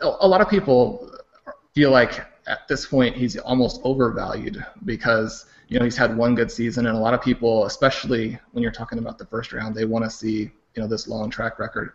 a 0.00 0.26
lot 0.26 0.40
of 0.40 0.50
people 0.50 1.12
feel 1.72 1.92
like 1.92 2.26
at 2.48 2.66
this 2.66 2.86
point 2.86 3.14
he's 3.14 3.36
almost 3.36 3.80
overvalued 3.84 4.64
because 4.84 5.46
you 5.68 5.78
know 5.78 5.84
he's 5.84 5.96
had 5.96 6.16
one 6.16 6.34
good 6.34 6.50
season, 6.50 6.86
and 6.86 6.96
a 6.96 7.00
lot 7.00 7.14
of 7.14 7.22
people, 7.22 7.66
especially 7.66 8.38
when 8.52 8.62
you're 8.62 8.72
talking 8.72 8.98
about 8.98 9.18
the 9.18 9.26
first 9.26 9.52
round, 9.52 9.74
they 9.74 9.84
want 9.84 10.04
to 10.04 10.10
see 10.10 10.50
you 10.74 10.82
know 10.82 10.86
this 10.86 11.08
long 11.08 11.30
track 11.30 11.58
record 11.58 11.92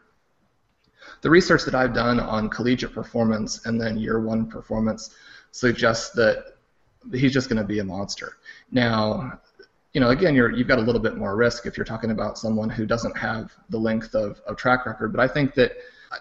the 1.21 1.29
research 1.29 1.63
that 1.65 1.75
I've 1.75 1.93
done 1.93 2.19
on 2.19 2.49
collegiate 2.49 2.93
performance 2.93 3.65
and 3.65 3.79
then 3.79 3.97
year 3.97 4.19
one 4.19 4.47
performance 4.47 5.15
suggests 5.51 6.09
that 6.11 6.55
he's 7.11 7.33
just 7.33 7.49
going 7.49 7.61
to 7.61 7.67
be 7.67 7.79
a 7.79 7.83
monster. 7.83 8.37
Now, 8.71 9.39
you 9.93 10.01
know, 10.01 10.09
again, 10.09 10.33
you're, 10.33 10.51
you've 10.51 10.67
got 10.67 10.79
a 10.79 10.81
little 10.81 11.01
bit 11.01 11.17
more 11.17 11.35
risk 11.35 11.65
if 11.65 11.77
you're 11.77 11.85
talking 11.85 12.11
about 12.11 12.37
someone 12.37 12.69
who 12.69 12.85
doesn't 12.85 13.15
have 13.17 13.53
the 13.69 13.77
length 13.77 14.15
of, 14.15 14.41
of 14.47 14.57
track 14.57 14.85
record. 14.85 15.13
But 15.13 15.21
I 15.21 15.27
think 15.27 15.53
that 15.55 15.73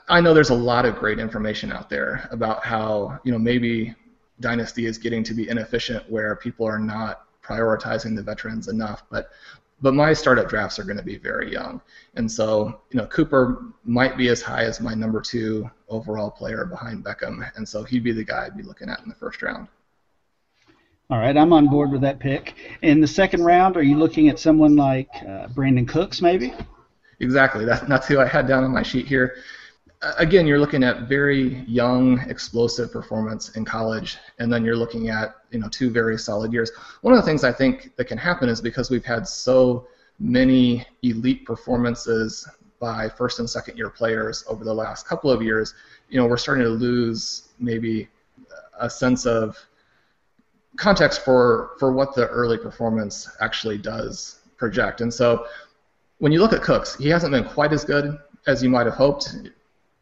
I 0.08 0.20
know 0.20 0.34
there's 0.34 0.50
a 0.50 0.54
lot 0.54 0.84
of 0.84 0.96
great 0.96 1.18
information 1.18 1.72
out 1.72 1.88
there 1.88 2.28
about 2.30 2.64
how, 2.64 3.18
you 3.24 3.32
know, 3.32 3.38
maybe 3.38 3.94
Dynasty 4.40 4.86
is 4.86 4.98
getting 4.98 5.22
to 5.24 5.34
be 5.34 5.48
inefficient 5.48 6.10
where 6.10 6.36
people 6.36 6.66
are 6.66 6.78
not 6.78 7.24
prioritizing 7.42 8.16
the 8.16 8.22
veterans 8.22 8.68
enough. 8.68 9.02
But 9.10 9.30
but 9.82 9.94
my 9.94 10.12
startup 10.12 10.48
drafts 10.48 10.78
are 10.78 10.84
going 10.84 10.96
to 10.96 11.02
be 11.02 11.18
very 11.18 11.52
young. 11.52 11.80
And 12.14 12.30
so, 12.30 12.80
you 12.90 12.98
know, 12.98 13.06
Cooper 13.06 13.64
might 13.84 14.16
be 14.16 14.28
as 14.28 14.40
high 14.40 14.62
as 14.62 14.80
my 14.80 14.94
number 14.94 15.20
two 15.20 15.68
overall 15.88 16.30
player 16.30 16.64
behind 16.64 17.04
Beckham. 17.04 17.44
And 17.56 17.68
so 17.68 17.82
he'd 17.82 18.04
be 18.04 18.12
the 18.12 18.22
guy 18.22 18.46
I'd 18.46 18.56
be 18.56 18.62
looking 18.62 18.88
at 18.88 19.00
in 19.00 19.08
the 19.08 19.14
first 19.16 19.42
round. 19.42 19.66
All 21.10 21.18
right, 21.18 21.36
I'm 21.36 21.52
on 21.52 21.68
board 21.68 21.90
with 21.90 22.00
that 22.02 22.20
pick. 22.20 22.54
In 22.82 23.00
the 23.00 23.08
second 23.08 23.42
round, 23.42 23.76
are 23.76 23.82
you 23.82 23.98
looking 23.98 24.28
at 24.28 24.38
someone 24.38 24.76
like 24.76 25.10
uh, 25.16 25.48
Brandin 25.48 25.88
Cooks, 25.88 26.22
maybe? 26.22 26.54
Exactly. 27.18 27.64
That, 27.64 27.88
that's 27.88 28.06
who 28.06 28.20
I 28.20 28.26
had 28.26 28.46
down 28.46 28.62
on 28.62 28.70
my 28.70 28.84
sheet 28.84 29.08
here 29.08 29.34
again, 30.18 30.46
you're 30.46 30.58
looking 30.58 30.82
at 30.82 31.08
very 31.08 31.60
young, 31.64 32.18
explosive 32.28 32.92
performance 32.92 33.50
in 33.50 33.64
college, 33.64 34.18
and 34.38 34.52
then 34.52 34.64
you're 34.64 34.76
looking 34.76 35.08
at 35.08 35.36
you 35.50 35.58
know 35.58 35.68
two 35.68 35.90
very 35.90 36.18
solid 36.18 36.52
years. 36.52 36.70
One 37.02 37.14
of 37.14 37.20
the 37.20 37.26
things 37.26 37.44
I 37.44 37.52
think 37.52 37.94
that 37.96 38.06
can 38.06 38.18
happen 38.18 38.48
is 38.48 38.60
because 38.60 38.90
we've 38.90 39.04
had 39.04 39.26
so 39.26 39.86
many 40.18 40.86
elite 41.02 41.44
performances 41.44 42.48
by 42.78 43.08
first 43.08 43.38
and 43.38 43.48
second 43.48 43.78
year 43.78 43.90
players 43.90 44.44
over 44.48 44.64
the 44.64 44.74
last 44.74 45.06
couple 45.06 45.30
of 45.30 45.40
years, 45.40 45.74
you 46.08 46.18
know, 46.18 46.26
we're 46.26 46.36
starting 46.36 46.64
to 46.64 46.70
lose 46.70 47.50
maybe 47.60 48.08
a 48.80 48.90
sense 48.90 49.24
of 49.24 49.56
context 50.76 51.24
for 51.24 51.70
for 51.78 51.92
what 51.92 52.14
the 52.14 52.26
early 52.28 52.58
performance 52.58 53.28
actually 53.40 53.78
does 53.78 54.40
project. 54.56 55.00
And 55.00 55.12
so 55.12 55.46
when 56.18 56.32
you 56.32 56.40
look 56.40 56.52
at 56.52 56.62
Cooks, 56.62 56.96
he 56.96 57.08
hasn't 57.08 57.32
been 57.32 57.44
quite 57.44 57.72
as 57.72 57.84
good 57.84 58.18
as 58.46 58.62
you 58.62 58.70
might 58.70 58.86
have 58.86 58.94
hoped 58.94 59.36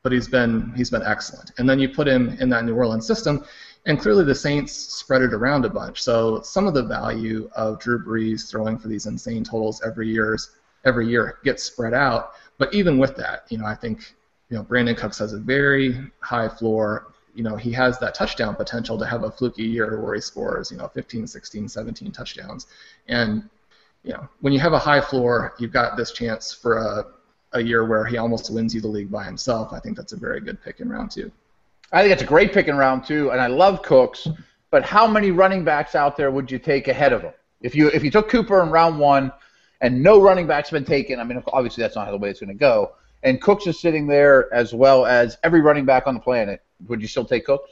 but 0.03 0.13
he's 0.13 0.29
been 0.29 0.73
he's 0.77 0.91
been 0.91 1.03
excellent. 1.03 1.53
And 1.59 1.69
then 1.69 1.79
you 1.79 1.89
put 1.89 2.09
him 2.09 2.37
in 2.41 2.49
that 2.51 2.65
New 2.65 2.75
Orleans 2.75 3.07
system, 3.07 3.45
and 3.87 3.99
clearly 3.99 4.25
the 4.25 4.35
Saints 4.35 4.73
spread 4.73 5.23
it 5.23 5.35
around 5.35 5.65
a 5.65 5.69
bunch. 5.69 6.03
So 6.03 6.41
some 6.43 6.67
of 6.67 6.75
the 6.75 6.83
value 6.83 7.51
of 7.55 7.79
Drew 7.81 8.05
Brees 8.05 8.51
throwing 8.51 8.79
for 8.79 8.89
these 8.89 9.07
insane 9.07 9.45
totals 9.45 9.83
every 9.85 10.09
year's 10.09 10.51
every 10.85 11.09
year 11.09 11.39
gets 11.45 11.63
spread 11.63 11.93
out. 11.93 12.33
But 12.59 12.73
even 12.75 12.99
with 12.99 13.17
that, 13.17 13.45
you 13.51 13.59
know, 13.59 13.67
I 13.67 13.75
think 13.75 14.15
you 14.49 14.57
know 14.57 14.65
Brandin 14.65 14.97
Cooks 14.97 15.19
has 15.19 15.33
a 15.33 15.39
very 15.39 16.11
high 16.21 16.49
floor. 16.49 17.13
You 17.35 17.45
know, 17.45 17.57
he 17.57 17.71
has 17.73 17.99
that 18.01 18.15
touchdown 18.15 18.57
potential 18.57 18.99
to 18.99 19.07
have 19.07 19.23
a 19.23 19.31
fluky 19.31 19.63
year 19.63 20.01
where 20.03 20.15
he 20.15 20.21
scores, 20.21 20.71
you 20.71 20.77
know, 20.77 20.89
15, 20.89 21.27
16, 21.27 21.69
17 21.69 22.11
touchdowns. 22.11 22.67
And 23.07 23.49
you 24.03 24.13
know, 24.13 24.29
when 24.41 24.53
you 24.53 24.59
have 24.61 24.73
a 24.73 24.79
high 24.79 25.01
floor, 25.01 25.55
you've 25.59 25.73
got 25.73 25.97
this 25.97 26.13
chance 26.13 26.53
for 26.53 26.79
a 26.79 27.05
a 27.53 27.61
year 27.61 27.85
where 27.85 28.05
he 28.05 28.17
almost 28.17 28.53
wins 28.53 28.75
you 28.75 28.81
the 28.81 28.89
league 28.89 29.11
by 29.11 29.25
himself, 29.25 29.73
I 29.73 29.81
think 29.81 29.97
that's 29.97 30.13
a 30.13 30.17
very 30.17 30.41
good 30.41 30.63
pick 30.63 30.81
in 30.81 30.89
round 30.89 31.11
two. 31.11 31.31
I 31.93 32.03
think 32.03 32.13
it's 32.13 32.23
a 32.23 32.27
great 32.27 32.53
pick 32.53 32.69
in 32.69 32.77
round 32.77 33.05
two, 33.05 33.31
and 33.31 33.41
I 33.41 33.49
love 33.49 33.83
Cooks. 33.83 34.29
But 34.71 34.85
how 34.85 35.07
many 35.07 35.33
running 35.33 35.65
backs 35.65 35.95
out 35.97 36.17
there 36.17 36.31
would 36.31 36.51
you 36.51 36.59
take 36.59 36.87
ahead 36.87 37.13
of 37.13 37.23
him? 37.23 37.33
If 37.61 37.75
you 37.75 37.89
if 37.89 38.05
you 38.05 38.11
took 38.11 38.29
Cooper 38.29 38.63
in 38.63 38.71
round 38.71 38.99
one, 38.99 39.33
and 39.81 40.03
no 40.03 40.21
running 40.21 40.47
backs 40.47 40.71
been 40.71 40.85
taken, 40.85 41.19
I 41.19 41.25
mean, 41.25 41.43
obviously 41.53 41.83
that's 41.83 41.97
not 41.97 42.07
how 42.07 42.13
the 42.13 42.19
way 42.19 42.31
it's 42.31 42.41
going 42.41 42.49
to 42.49 42.55
go. 42.55 42.93
And 43.23 43.41
Cooks 43.41 43.67
is 43.67 43.81
sitting 43.81 44.07
there 44.07 44.53
as 44.55 44.73
well 44.73 45.05
as 45.05 45.37
every 45.43 45.61
running 45.61 45.85
back 45.85 46.07
on 46.07 46.15
the 46.15 46.21
planet. 46.21 46.63
Would 46.89 47.03
you 47.03 47.09
still 47.09 47.25
take 47.25 47.45
Cooks? 47.45 47.71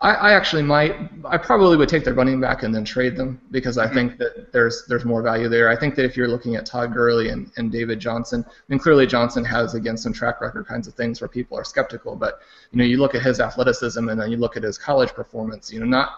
I, 0.00 0.14
I, 0.14 0.32
actually 0.32 0.62
might. 0.62 0.94
I 1.24 1.36
probably 1.36 1.76
would 1.76 1.88
take 1.88 2.04
their 2.04 2.14
running 2.14 2.40
back 2.40 2.62
and 2.62 2.74
then 2.74 2.84
trade 2.84 3.16
them 3.16 3.40
because 3.50 3.78
I 3.78 3.86
mm-hmm. 3.86 3.94
think 3.94 4.18
that 4.18 4.52
there's 4.52 4.84
there's 4.88 5.04
more 5.04 5.22
value 5.22 5.48
there. 5.48 5.68
I 5.68 5.76
think 5.76 5.94
that 5.96 6.04
if 6.04 6.16
you're 6.16 6.28
looking 6.28 6.56
at 6.56 6.66
Todd 6.66 6.92
Gurley 6.92 7.28
and, 7.28 7.50
and 7.56 7.70
David 7.70 8.00
Johnson, 8.00 8.44
mean 8.68 8.78
clearly 8.78 9.06
Johnson 9.06 9.44
has 9.44 9.74
against 9.74 10.02
some 10.02 10.12
track 10.12 10.40
record 10.40 10.66
kinds 10.66 10.88
of 10.88 10.94
things 10.94 11.20
where 11.20 11.28
people 11.28 11.58
are 11.58 11.64
skeptical, 11.64 12.16
but 12.16 12.40
you 12.72 12.78
know 12.78 12.84
you 12.84 12.98
look 12.98 13.14
at 13.14 13.22
his 13.22 13.40
athleticism 13.40 14.08
and 14.08 14.20
then 14.20 14.30
you 14.30 14.36
look 14.36 14.56
at 14.56 14.62
his 14.62 14.78
college 14.78 15.10
performance. 15.10 15.72
You 15.72 15.80
know, 15.80 15.86
not 15.86 16.10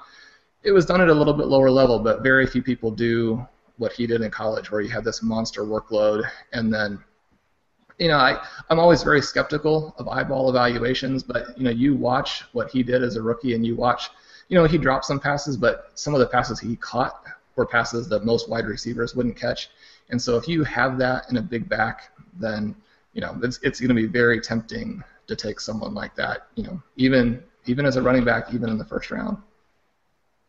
it 0.62 0.72
was 0.72 0.86
done 0.86 1.00
at 1.00 1.08
a 1.08 1.14
little 1.14 1.34
bit 1.34 1.46
lower 1.46 1.70
level, 1.70 1.98
but 1.98 2.22
very 2.22 2.46
few 2.46 2.62
people 2.62 2.90
do 2.90 3.46
what 3.78 3.92
he 3.92 4.06
did 4.06 4.20
in 4.20 4.30
college, 4.30 4.70
where 4.70 4.80
you 4.80 4.90
had 4.90 5.04
this 5.04 5.22
monster 5.22 5.64
workload 5.64 6.22
and 6.52 6.72
then 6.72 7.02
you 8.00 8.08
know, 8.08 8.16
I, 8.16 8.42
I'm 8.70 8.80
always 8.80 9.02
very 9.02 9.20
skeptical 9.20 9.94
of 9.98 10.08
eyeball 10.08 10.48
evaluations, 10.48 11.22
but 11.22 11.56
you 11.56 11.64
know, 11.64 11.70
you 11.70 11.94
watch 11.94 12.44
what 12.52 12.70
he 12.70 12.82
did 12.82 13.04
as 13.04 13.16
a 13.16 13.22
rookie, 13.22 13.54
and 13.54 13.64
you 13.64 13.76
watch, 13.76 14.08
you 14.48 14.56
know, 14.56 14.64
he 14.64 14.78
dropped 14.78 15.04
some 15.04 15.20
passes, 15.20 15.56
but 15.56 15.92
some 15.94 16.14
of 16.14 16.20
the 16.20 16.26
passes 16.26 16.58
he 16.58 16.76
caught 16.76 17.22
were 17.56 17.66
passes 17.66 18.08
that 18.08 18.24
most 18.24 18.48
wide 18.48 18.64
receivers 18.64 19.14
wouldn't 19.14 19.36
catch. 19.36 19.68
And 20.08 20.20
so, 20.20 20.36
if 20.38 20.48
you 20.48 20.64
have 20.64 20.98
that 20.98 21.26
in 21.30 21.36
a 21.36 21.42
big 21.42 21.68
back, 21.68 22.10
then 22.40 22.74
you 23.12 23.20
know 23.20 23.38
it's 23.42 23.60
it's 23.62 23.78
going 23.78 23.90
to 23.90 23.94
be 23.94 24.06
very 24.06 24.40
tempting 24.40 25.04
to 25.26 25.36
take 25.36 25.60
someone 25.60 25.92
like 25.92 26.16
that. 26.16 26.48
You 26.54 26.64
know, 26.64 26.82
even 26.96 27.42
even 27.66 27.84
as 27.84 27.96
a 27.96 28.02
running 28.02 28.24
back, 28.24 28.54
even 28.54 28.70
in 28.70 28.78
the 28.78 28.84
first 28.84 29.10
round. 29.10 29.36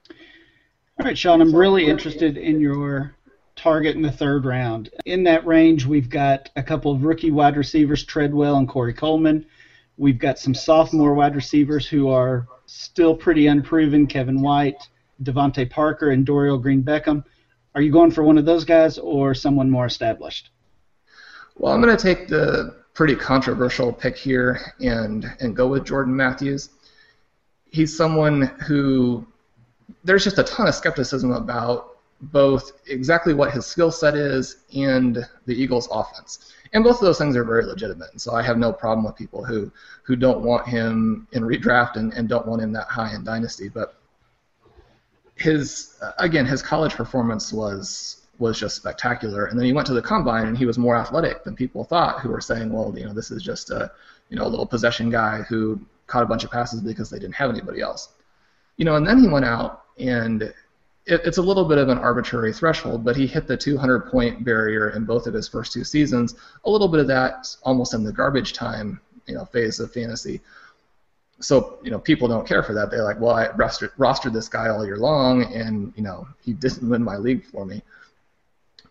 All 0.10 1.06
right, 1.06 1.18
Sean, 1.18 1.42
I'm 1.42 1.54
really 1.54 1.88
interested 1.88 2.38
in 2.38 2.62
your 2.62 3.16
target 3.56 3.96
in 3.96 4.02
the 4.02 4.12
third 4.12 4.46
round. 4.46 4.90
In 5.06 5.24
that 5.24 5.46
range, 5.46 5.86
we've 5.86 6.10
got 6.10 6.50
a 6.56 6.64
couple 6.64 6.92
of 6.92 7.04
rookie 7.04 7.32
wide 7.32 7.58
receivers, 7.58 8.04
Treadwell 8.04 8.58
and 8.58 8.68
Corey 8.68 8.94
Coleman. 8.94 9.46
We've 9.98 10.20
got 10.20 10.40
some 10.40 10.54
sophomore 10.54 11.14
wide 11.14 11.36
receivers 11.36 11.88
who 11.88 12.10
are 12.10 12.48
still 12.66 13.16
pretty 13.16 13.48
unproven, 13.48 14.08
Kevin 14.08 14.42
White, 14.42 14.88
DeVante 15.24 15.70
Parker, 15.70 16.12
and 16.12 16.26
Dorial 16.26 16.62
Green 16.62 16.84
Beckham. 16.84 17.24
Are 17.76 17.82
you 17.82 17.92
going 17.92 18.12
for 18.12 18.24
one 18.24 18.38
of 18.38 18.46
those 18.46 18.66
guys 18.66 18.98
or 18.98 19.34
someone 19.34 19.70
more 19.70 19.86
established? 19.86 20.50
Well, 21.56 21.74
I'm 21.74 21.82
going 21.82 21.96
to 21.96 22.02
take 22.02 22.28
the 22.28 22.76
pretty 22.94 23.16
controversial 23.16 23.94
pick 23.94 24.18
here 24.18 24.74
and 24.80 25.26
and 25.40 25.56
go 25.56 25.68
with 25.68 25.86
Jordan 25.86 26.16
Matthews. 26.16 26.70
He's 27.66 27.96
someone 27.96 28.42
who 28.68 29.26
there's 30.04 30.24
just 30.24 30.40
a 30.40 30.44
ton 30.44 30.68
of 30.68 30.76
skepticism 30.76 31.32
about 31.32 31.91
both 32.22 32.74
exactly 32.88 33.34
what 33.34 33.52
his 33.52 33.66
skill 33.66 33.92
set 33.92 34.16
is 34.16 34.58
and 34.76 35.28
the 35.46 35.56
Eagles' 35.56 35.88
offense. 35.92 36.54
And 36.74 36.84
both 36.84 36.98
of 36.98 37.02
those 37.02 37.18
things 37.18 37.36
are 37.36 37.44
very 37.44 37.66
legitimate. 37.66 38.12
And 38.12 38.22
so 38.22 38.34
I 38.34 38.44
have 38.44 38.58
no 38.58 38.72
problem 38.72 39.06
with 39.06 39.16
people 39.16 39.44
who, 39.44 39.72
who 40.04 40.16
don't 40.16 40.42
want 40.42 40.68
him 40.68 41.28
in 41.32 41.44
redraft 41.44 41.96
and, 41.96 42.14
and 42.14 42.30
don't 42.30 42.48
want 42.48 42.62
him 42.62 42.72
that 42.74 42.88
high 42.88 43.14
in 43.14 43.24
dynasty. 43.24 43.68
But 43.68 43.96
his 45.36 46.00
again, 46.20 46.46
his 46.46 46.62
college 46.62 46.94
performance 46.94 47.52
was 47.52 48.22
was 48.40 48.60
just 48.60 48.76
spectacular. 48.76 49.46
And 49.46 49.58
then 49.58 49.66
he 49.66 49.74
went 49.74 49.88
to 49.88 49.94
the 49.94 50.02
combine 50.02 50.48
and 50.48 50.58
he 50.58 50.66
was 50.66 50.78
more 50.78 50.96
athletic 50.96 51.44
than 51.44 51.56
people 51.56 51.84
thought, 51.84 52.22
who 52.22 52.30
were 52.30 52.42
saying, 52.42 52.72
well, 52.72 52.94
you 52.98 53.06
know, 53.06 53.14
this 53.14 53.32
is 53.32 53.44
just 53.44 53.70
a 53.70 53.92
you 54.30 54.38
know 54.38 54.46
a 54.46 54.48
little 54.48 54.66
possession 54.66 55.10
guy 55.10 55.42
who 55.42 55.80
caught 56.08 56.24
a 56.24 56.28
bunch 56.28 56.44
of 56.44 56.52
passes 56.52 56.82
because 56.82 57.10
they 57.10 57.20
didn't 57.20 57.36
have 57.36 57.50
anybody 57.50 57.82
else. 57.82 58.10
You 58.78 58.86
know, 58.86 58.96
and 58.96 59.06
then 59.06 59.20
he 59.20 59.28
went 59.28 59.46
out 59.46 59.84
and 60.00 60.54
it, 61.12 61.22
it's 61.26 61.38
a 61.38 61.42
little 61.42 61.66
bit 61.66 61.78
of 61.78 61.90
an 61.90 61.98
arbitrary 61.98 62.54
threshold, 62.54 63.04
but 63.04 63.18
he 63.18 63.28
hit 63.28 63.46
the 63.46 63.58
200 63.58 64.10
point 64.10 64.44
barrier 64.44 64.92
in 64.92 65.04
both 65.04 65.28
of 65.28 65.34
his 65.34 65.48
first 65.48 65.74
two 65.74 65.84
seasons. 65.84 66.36
A 66.64 66.70
little 66.70 66.88
bit 66.88 67.02
of 67.02 67.08
that 67.08 67.54
almost 67.64 67.94
in 67.94 68.04
the 68.04 68.14
garbage 68.14 68.54
time, 68.54 69.00
you 69.28 69.36
know, 69.36 69.46
phase 69.46 69.80
of 69.80 69.92
fantasy. 69.92 70.40
So 71.40 71.80
you 71.84 71.92
know, 71.92 72.00
people 72.00 72.28
don't 72.28 72.48
care 72.48 72.64
for 72.64 72.74
that. 72.74 72.90
They're 72.90 73.04
like, 73.04 73.20
well, 73.20 73.36
I 73.36 73.48
rostered, 73.50 73.92
rostered 73.98 74.32
this 74.32 74.48
guy 74.48 74.70
all 74.70 74.86
year 74.86 74.98
long, 74.98 75.44
and 75.54 75.92
you 75.98 76.04
know, 76.04 76.28
he 76.40 76.54
didn't 76.54 76.88
win 76.88 77.04
my 77.04 77.18
league 77.18 77.44
for 77.46 77.66
me. 77.66 77.82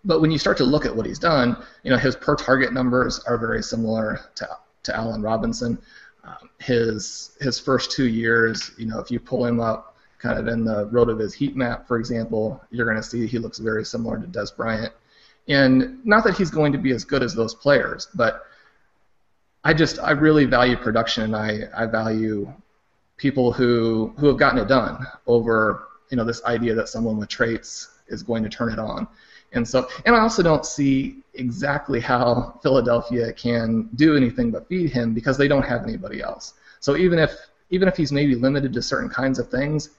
But 0.05 0.21
when 0.21 0.31
you 0.31 0.39
start 0.39 0.57
to 0.59 0.65
look 0.65 0.85
at 0.85 0.95
what 0.95 1.07
he's 1.07 1.19
done, 1.19 1.57
you 1.85 1.91
know 1.91 1.97
his 1.97 2.17
per 2.17 2.35
target 2.37 2.73
numbers 2.73 3.21
are 3.21 3.39
very 3.39 3.63
similar 3.63 4.21
to 4.35 4.49
to 4.83 4.97
Allen 4.97 5.23
Robinson. 5.23 5.79
Um, 6.25 6.51
his 6.59 7.37
his 7.41 7.59
first 7.59 7.93
two 7.93 8.09
years, 8.09 8.73
you 8.77 8.87
know, 8.87 8.99
if 8.99 9.11
you 9.11 9.21
pull 9.21 9.47
him 9.47 9.61
up 9.61 9.90
kind 10.21 10.39
of 10.39 10.49
in 10.49 10.65
the 10.65 10.87
RotoViz 10.89 11.33
heat 11.33 11.57
map, 11.57 11.89
for 11.89 11.99
example, 11.99 12.63
you're 12.71 12.85
going 12.85 12.97
to 12.97 13.03
see 13.03 13.27
he 13.27 13.39
looks 13.39 13.59
very 13.59 13.85
similar 13.85 14.19
to 14.19 14.27
Dez 14.27 14.55
Bryant. 14.55 14.93
And 15.49 16.05
not 16.05 16.25
that 16.25 16.37
he's 16.37 16.51
going 16.51 16.73
to 16.73 16.79
be 16.79 16.93
as 16.93 17.05
good 17.05 17.23
as 17.23 17.35
those 17.35 17.55
players, 17.55 18.09
but 18.15 18.45
I 19.65 19.75
just 19.75 19.99
I 19.99 20.13
really 20.13 20.45
value 20.45 20.77
production 20.77 21.25
and 21.25 21.37
I, 21.37 21.63
I 21.75 21.87
value 21.87 22.53
people 23.17 23.53
who 23.53 24.15
who 24.19 24.27
have 24.29 24.39
gotten 24.39 24.59
it 24.59 24.69
done 24.69 25.07
over 25.27 25.89
you 26.11 26.17
know 26.17 26.25
this 26.25 26.43
idea 26.45 26.75
that 26.75 26.89
someone 26.89 27.19
with 27.19 27.29
traits 27.29 27.99
is 28.09 28.23
going 28.23 28.43
to 28.43 28.49
turn 28.49 28.73
it 28.73 28.79
on. 28.79 29.07
And 29.53 29.67
so 29.67 29.89
and 30.07 30.15
I 30.15 30.21
also 30.21 30.43
don't 30.43 30.65
see 30.65 31.23
exactly 31.35 32.01
how 32.01 32.59
Philadelphia 32.63 33.33
can 33.33 33.89
do 33.95 34.17
anything 34.17 34.51
but 34.51 34.69
feed 34.69 34.91
him 34.91 35.15
because 35.15 35.37
they 35.37 35.49
don't 35.49 35.65
have 35.65 35.83
anybody 35.83 36.23
else. 36.23 36.55
So 36.81 36.97
even 36.97 37.19
if 37.19 37.33
even 37.71 37.89
if 37.89 37.97
he's 37.97 38.13
maybe 38.13 38.35
limited 38.35 38.73
to 38.73 38.83
certain 38.83 39.09
kinds 39.09 39.39
of 39.39 39.49
things, 39.49 39.91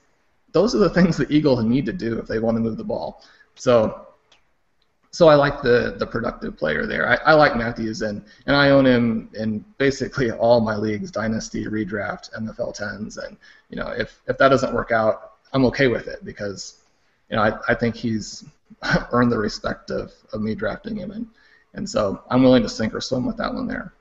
those 0.52 0.74
are 0.74 0.78
the 0.78 0.90
things 0.90 1.16
the 1.16 1.30
Eagles 1.32 1.64
need 1.64 1.86
to 1.86 1.92
do 1.92 2.18
if 2.18 2.26
they 2.26 2.38
want 2.38 2.56
to 2.56 2.60
move 2.60 2.76
the 2.76 2.84
ball. 2.84 3.22
So 3.54 4.08
so 5.12 5.28
I 5.28 5.34
like 5.34 5.60
the 5.60 5.94
the 5.98 6.06
productive 6.06 6.56
player 6.56 6.86
there. 6.86 7.08
I, 7.08 7.32
I 7.32 7.34
like 7.34 7.56
Matthews 7.56 8.00
and 8.02 8.24
and 8.46 8.56
I 8.56 8.70
own 8.70 8.86
him 8.86 9.28
in 9.34 9.64
basically 9.78 10.30
all 10.32 10.60
my 10.60 10.76
leagues, 10.76 11.10
dynasty, 11.10 11.66
redraft, 11.66 12.32
MFL 12.32 12.74
tens, 12.74 13.18
and 13.18 13.36
you 13.68 13.76
know 13.76 13.88
if 13.88 14.20
if 14.26 14.38
that 14.38 14.48
doesn't 14.48 14.74
work 14.74 14.90
out, 14.90 15.34
I'm 15.52 15.66
okay 15.66 15.88
with 15.88 16.08
it 16.08 16.24
because 16.24 16.82
you 17.28 17.36
know 17.36 17.42
I, 17.42 17.58
I 17.68 17.74
think 17.74 17.94
he's 17.94 18.44
earned 19.12 19.30
the 19.30 19.38
respect 19.38 19.90
of, 19.90 20.12
of 20.32 20.40
me 20.40 20.54
drafting 20.54 20.96
him 20.96 21.10
and 21.10 21.26
and 21.74 21.88
so 21.88 22.22
I'm 22.30 22.42
willing 22.42 22.62
to 22.62 22.68
sink 22.68 22.94
or 22.94 23.00
swim 23.00 23.26
with 23.26 23.36
that 23.36 23.52
one 23.52 23.66
there. 23.66 23.92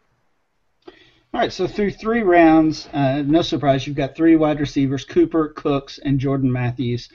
All 1.34 1.40
right, 1.40 1.54
so 1.54 1.66
through 1.66 1.92
three 1.92 2.24
rounds, 2.24 2.90
uh, 2.92 3.22
no 3.22 3.42
surprise, 3.42 3.88
you've 3.88 3.96
got 3.96 4.18
three 4.18 4.36
wide 4.36 4.60
receivers: 4.60 5.06
Cooper, 5.06 5.48
Cooks, 5.56 5.98
and 5.98 6.20
Jordan 6.20 6.52
Matthews. 6.52 7.08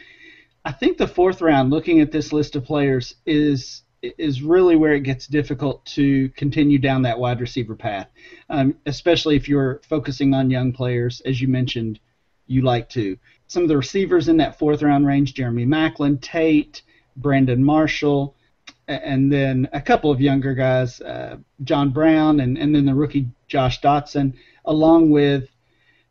I 0.65 0.73
think 0.73 0.97
the 0.97 1.07
fourth 1.07 1.43
round, 1.43 1.69
looking 1.69 2.01
at 2.01 2.13
this 2.13 2.33
list 2.33 2.57
of 2.57 2.65
players, 2.65 3.17
is 3.27 3.83
is 4.01 4.41
really 4.41 4.75
where 4.75 4.95
it 4.95 5.01
gets 5.01 5.27
difficult 5.27 5.85
to 5.85 6.31
continue 6.31 6.79
down 6.79 7.03
that 7.03 7.19
wide 7.19 7.41
receiver 7.41 7.75
path, 7.75 8.09
um, 8.49 8.75
especially 8.87 9.37
if 9.37 9.51
you're 9.51 9.83
focusing 9.87 10.33
on 10.33 10.51
young 10.51 10.73
players, 10.73 11.21
as 11.27 11.43
you 11.43 11.49
mentioned, 11.49 12.01
you 12.47 12.63
like 12.63 12.89
to. 12.89 13.19
Some 13.49 13.65
of 13.65 13.69
the 13.69 13.77
receivers 13.77 14.29
in 14.29 14.39
that 14.39 14.59
fourth 14.59 14.83
round 14.83 15.07
range: 15.07 15.35
Jeremy 15.35 15.67
Maclin, 15.67 16.23
Tate, 16.23 16.81
Brandon 17.19 17.63
Marshall, 17.63 18.35
and 18.89 19.31
then 19.31 19.69
a 19.75 19.81
couple 19.83 20.11
of 20.11 20.23
younger 20.23 20.55
guys, 20.55 21.03
uh, 21.03 21.37
John 21.65 21.91
Brown, 21.91 22.41
and, 22.41 22.57
and 22.57 22.75
then 22.75 22.87
the 22.87 22.95
rookie 22.95 23.29
Josh 23.49 23.81
Doctson, 23.81 24.35
along 24.65 25.11
with 25.11 25.49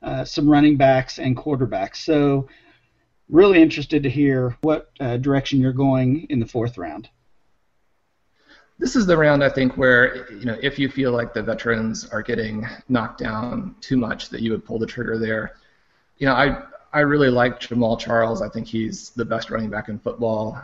uh, 0.01 0.23
some 0.23 0.49
running 0.49 0.77
backs 0.77 1.19
and 1.19 1.35
quarterbacks. 1.35 1.97
So, 1.97 2.47
really 3.29 3.61
interested 3.61 4.03
to 4.03 4.09
hear 4.09 4.55
what 4.61 4.91
uh, 4.99 5.17
direction 5.17 5.59
you're 5.59 5.73
going 5.73 6.27
in 6.29 6.39
the 6.39 6.45
fourth 6.45 6.77
round 6.77 7.09
this 8.77 8.95
is 8.95 9.05
the 9.05 9.15
round 9.15 9.43
I 9.43 9.49
think 9.49 9.77
where 9.77 10.31
you 10.31 10.45
know 10.45 10.57
if 10.61 10.77
you 10.77 10.89
feel 10.89 11.11
like 11.11 11.33
the 11.33 11.41
veterans 11.41 12.07
are 12.09 12.21
getting 12.21 12.67
knocked 12.89 13.19
down 13.19 13.75
too 13.81 13.97
much 13.97 14.29
that 14.29 14.41
you 14.41 14.51
would 14.51 14.65
pull 14.65 14.79
the 14.79 14.85
trigger 14.85 15.17
there. 15.17 15.55
You 16.17 16.27
know, 16.27 16.33
I 16.33 16.63
I 16.93 16.99
really 17.01 17.29
like 17.29 17.59
Jamaal 17.59 17.99
Charles. 17.99 18.41
I 18.41 18.49
think 18.49 18.67
he's 18.67 19.11
the 19.11 19.25
best 19.25 19.49
running 19.49 19.69
back 19.69 19.89
in 19.89 19.99
football. 19.99 20.59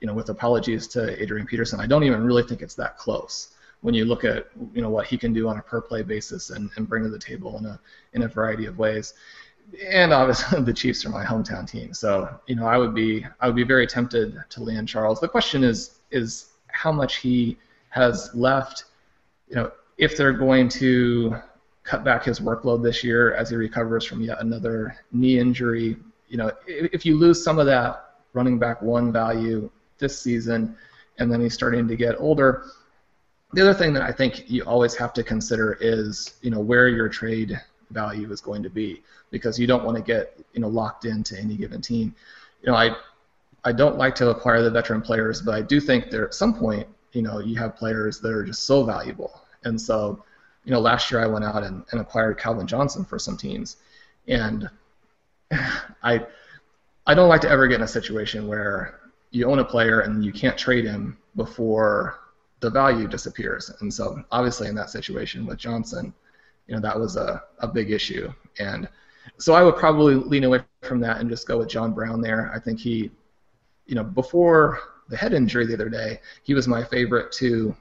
You 0.00 0.06
know, 0.06 0.14
with 0.14 0.28
apologies 0.28 0.86
to 0.88 1.20
Adrian 1.20 1.46
Peterson, 1.46 1.80
I 1.80 1.86
don't 1.86 2.04
even 2.04 2.24
really 2.24 2.42
think 2.42 2.62
it's 2.62 2.74
that 2.74 2.98
close 2.98 3.55
when 3.86 3.94
you 3.94 4.04
look 4.04 4.24
at 4.24 4.48
you 4.74 4.82
know 4.82 4.90
what 4.90 5.06
he 5.06 5.16
can 5.16 5.32
do 5.32 5.48
on 5.48 5.58
a 5.58 5.62
per 5.62 5.80
play 5.80 6.02
basis 6.02 6.50
and, 6.50 6.70
and 6.74 6.88
bring 6.88 7.04
to 7.04 7.08
the 7.08 7.20
table 7.20 7.56
in 7.58 7.66
a 7.66 7.78
in 8.14 8.22
a 8.22 8.28
variety 8.28 8.66
of 8.66 8.76
ways. 8.78 9.14
And 9.80 10.12
obviously 10.12 10.60
the 10.70 10.72
Chiefs 10.72 11.06
are 11.06 11.10
my 11.10 11.24
hometown 11.24 11.70
team, 11.70 11.94
so 11.94 12.28
you 12.48 12.56
know 12.56 12.66
I 12.66 12.78
would 12.78 12.96
be 12.96 13.24
I 13.40 13.46
would 13.46 13.54
be 13.54 13.62
very 13.62 13.86
tempted 13.86 14.42
to 14.50 14.60
land 14.60 14.88
Charles. 14.88 15.20
The 15.20 15.28
question 15.28 15.62
is 15.62 16.00
is 16.10 16.46
how 16.66 16.90
much 16.90 17.18
he 17.18 17.58
has 17.90 18.28
left. 18.34 18.86
You 19.48 19.54
know, 19.54 19.72
if 19.98 20.16
they're 20.16 20.32
going 20.32 20.68
to 20.80 21.36
cut 21.84 22.02
back 22.02 22.24
his 22.24 22.40
workload 22.40 22.82
this 22.82 23.04
year 23.04 23.34
as 23.34 23.50
he 23.50 23.54
recovers 23.54 24.04
from 24.04 24.20
yet 24.20 24.40
another 24.40 24.96
knee 25.12 25.38
injury, 25.38 25.96
you 26.26 26.36
know, 26.36 26.50
if 26.66 27.06
you 27.06 27.16
lose 27.16 27.44
some 27.44 27.60
of 27.60 27.66
that 27.66 28.14
running 28.32 28.58
back 28.58 28.82
one 28.82 29.12
value 29.12 29.70
this 29.98 30.20
season, 30.20 30.76
and 31.18 31.30
then 31.30 31.40
he's 31.40 31.54
starting 31.54 31.86
to 31.86 31.94
get 31.94 32.16
older. 32.18 32.64
The 33.56 33.62
other 33.62 33.72
thing 33.72 33.94
that 33.94 34.02
I 34.02 34.12
think 34.12 34.50
you 34.50 34.64
always 34.64 34.94
have 34.96 35.14
to 35.14 35.22
consider 35.22 35.78
is, 35.80 36.34
you 36.42 36.50
know, 36.50 36.60
where 36.60 36.88
your 36.88 37.08
trade 37.08 37.58
value 37.88 38.30
is 38.30 38.42
going 38.42 38.62
to 38.62 38.68
be 38.68 39.02
because 39.30 39.58
you 39.58 39.66
don't 39.66 39.82
want 39.82 39.96
to 39.96 40.02
get, 40.02 40.38
you 40.52 40.60
know, 40.60 40.68
locked 40.68 41.06
into 41.06 41.40
any 41.40 41.56
given 41.56 41.80
team. 41.80 42.14
You 42.60 42.70
know, 42.70 42.76
I 42.76 42.94
I 43.64 43.72
don't 43.72 43.96
like 43.96 44.14
to 44.16 44.28
acquire 44.28 44.62
the 44.62 44.70
veteran 44.70 45.00
players, 45.00 45.40
but 45.40 45.54
I 45.54 45.62
do 45.62 45.80
think 45.80 46.10
there 46.10 46.26
at 46.26 46.34
some 46.34 46.52
point, 46.52 46.86
you 47.12 47.22
know, 47.22 47.38
you 47.38 47.56
have 47.56 47.76
players 47.76 48.20
that 48.20 48.30
are 48.30 48.44
just 48.44 48.64
so 48.64 48.84
valuable. 48.84 49.40
And 49.64 49.80
so, 49.80 50.22
you 50.66 50.72
know, 50.72 50.78
last 50.78 51.10
year 51.10 51.22
I 51.22 51.26
went 51.26 51.46
out 51.46 51.62
and, 51.62 51.82
and 51.92 52.00
acquired 52.02 52.36
Calvin 52.36 52.66
Johnson 52.66 53.06
for 53.06 53.18
some 53.18 53.38
teams, 53.38 53.78
and 54.28 54.68
I 56.02 56.26
I 57.06 57.14
don't 57.14 57.30
like 57.30 57.40
to 57.40 57.48
ever 57.48 57.66
get 57.68 57.76
in 57.76 57.84
a 57.84 57.88
situation 57.88 58.48
where 58.48 59.00
you 59.30 59.46
own 59.46 59.60
a 59.60 59.64
player 59.64 60.00
and 60.00 60.22
you 60.22 60.30
can't 60.30 60.58
trade 60.58 60.84
him 60.84 61.16
before 61.36 62.18
the 62.60 62.70
value 62.70 63.06
disappears. 63.06 63.70
And 63.80 63.92
so, 63.92 64.22
obviously, 64.30 64.68
in 64.68 64.74
that 64.76 64.90
situation 64.90 65.46
with 65.46 65.58
Johnson, 65.58 66.12
you 66.66 66.74
know, 66.74 66.80
that 66.80 66.98
was 66.98 67.16
a, 67.16 67.42
a 67.60 67.68
big 67.68 67.90
issue. 67.90 68.32
And 68.58 68.88
so 69.38 69.54
I 69.54 69.62
would 69.62 69.76
probably 69.76 70.14
lean 70.14 70.44
away 70.44 70.60
from 70.82 71.00
that 71.00 71.20
and 71.20 71.28
just 71.28 71.46
go 71.46 71.58
with 71.58 71.68
John 71.68 71.92
Brown 71.92 72.20
there. 72.20 72.50
I 72.54 72.58
think 72.58 72.80
he 72.80 73.10
you 73.86 73.94
know, 73.94 74.04
before 74.04 74.80
the 75.08 75.16
head 75.16 75.32
injury 75.32 75.66
the 75.66 75.74
other 75.74 75.88
day, 75.88 76.20
he 76.42 76.54
was 76.54 76.68
my 76.68 76.84
favorite 76.84 77.32
to 77.32 77.74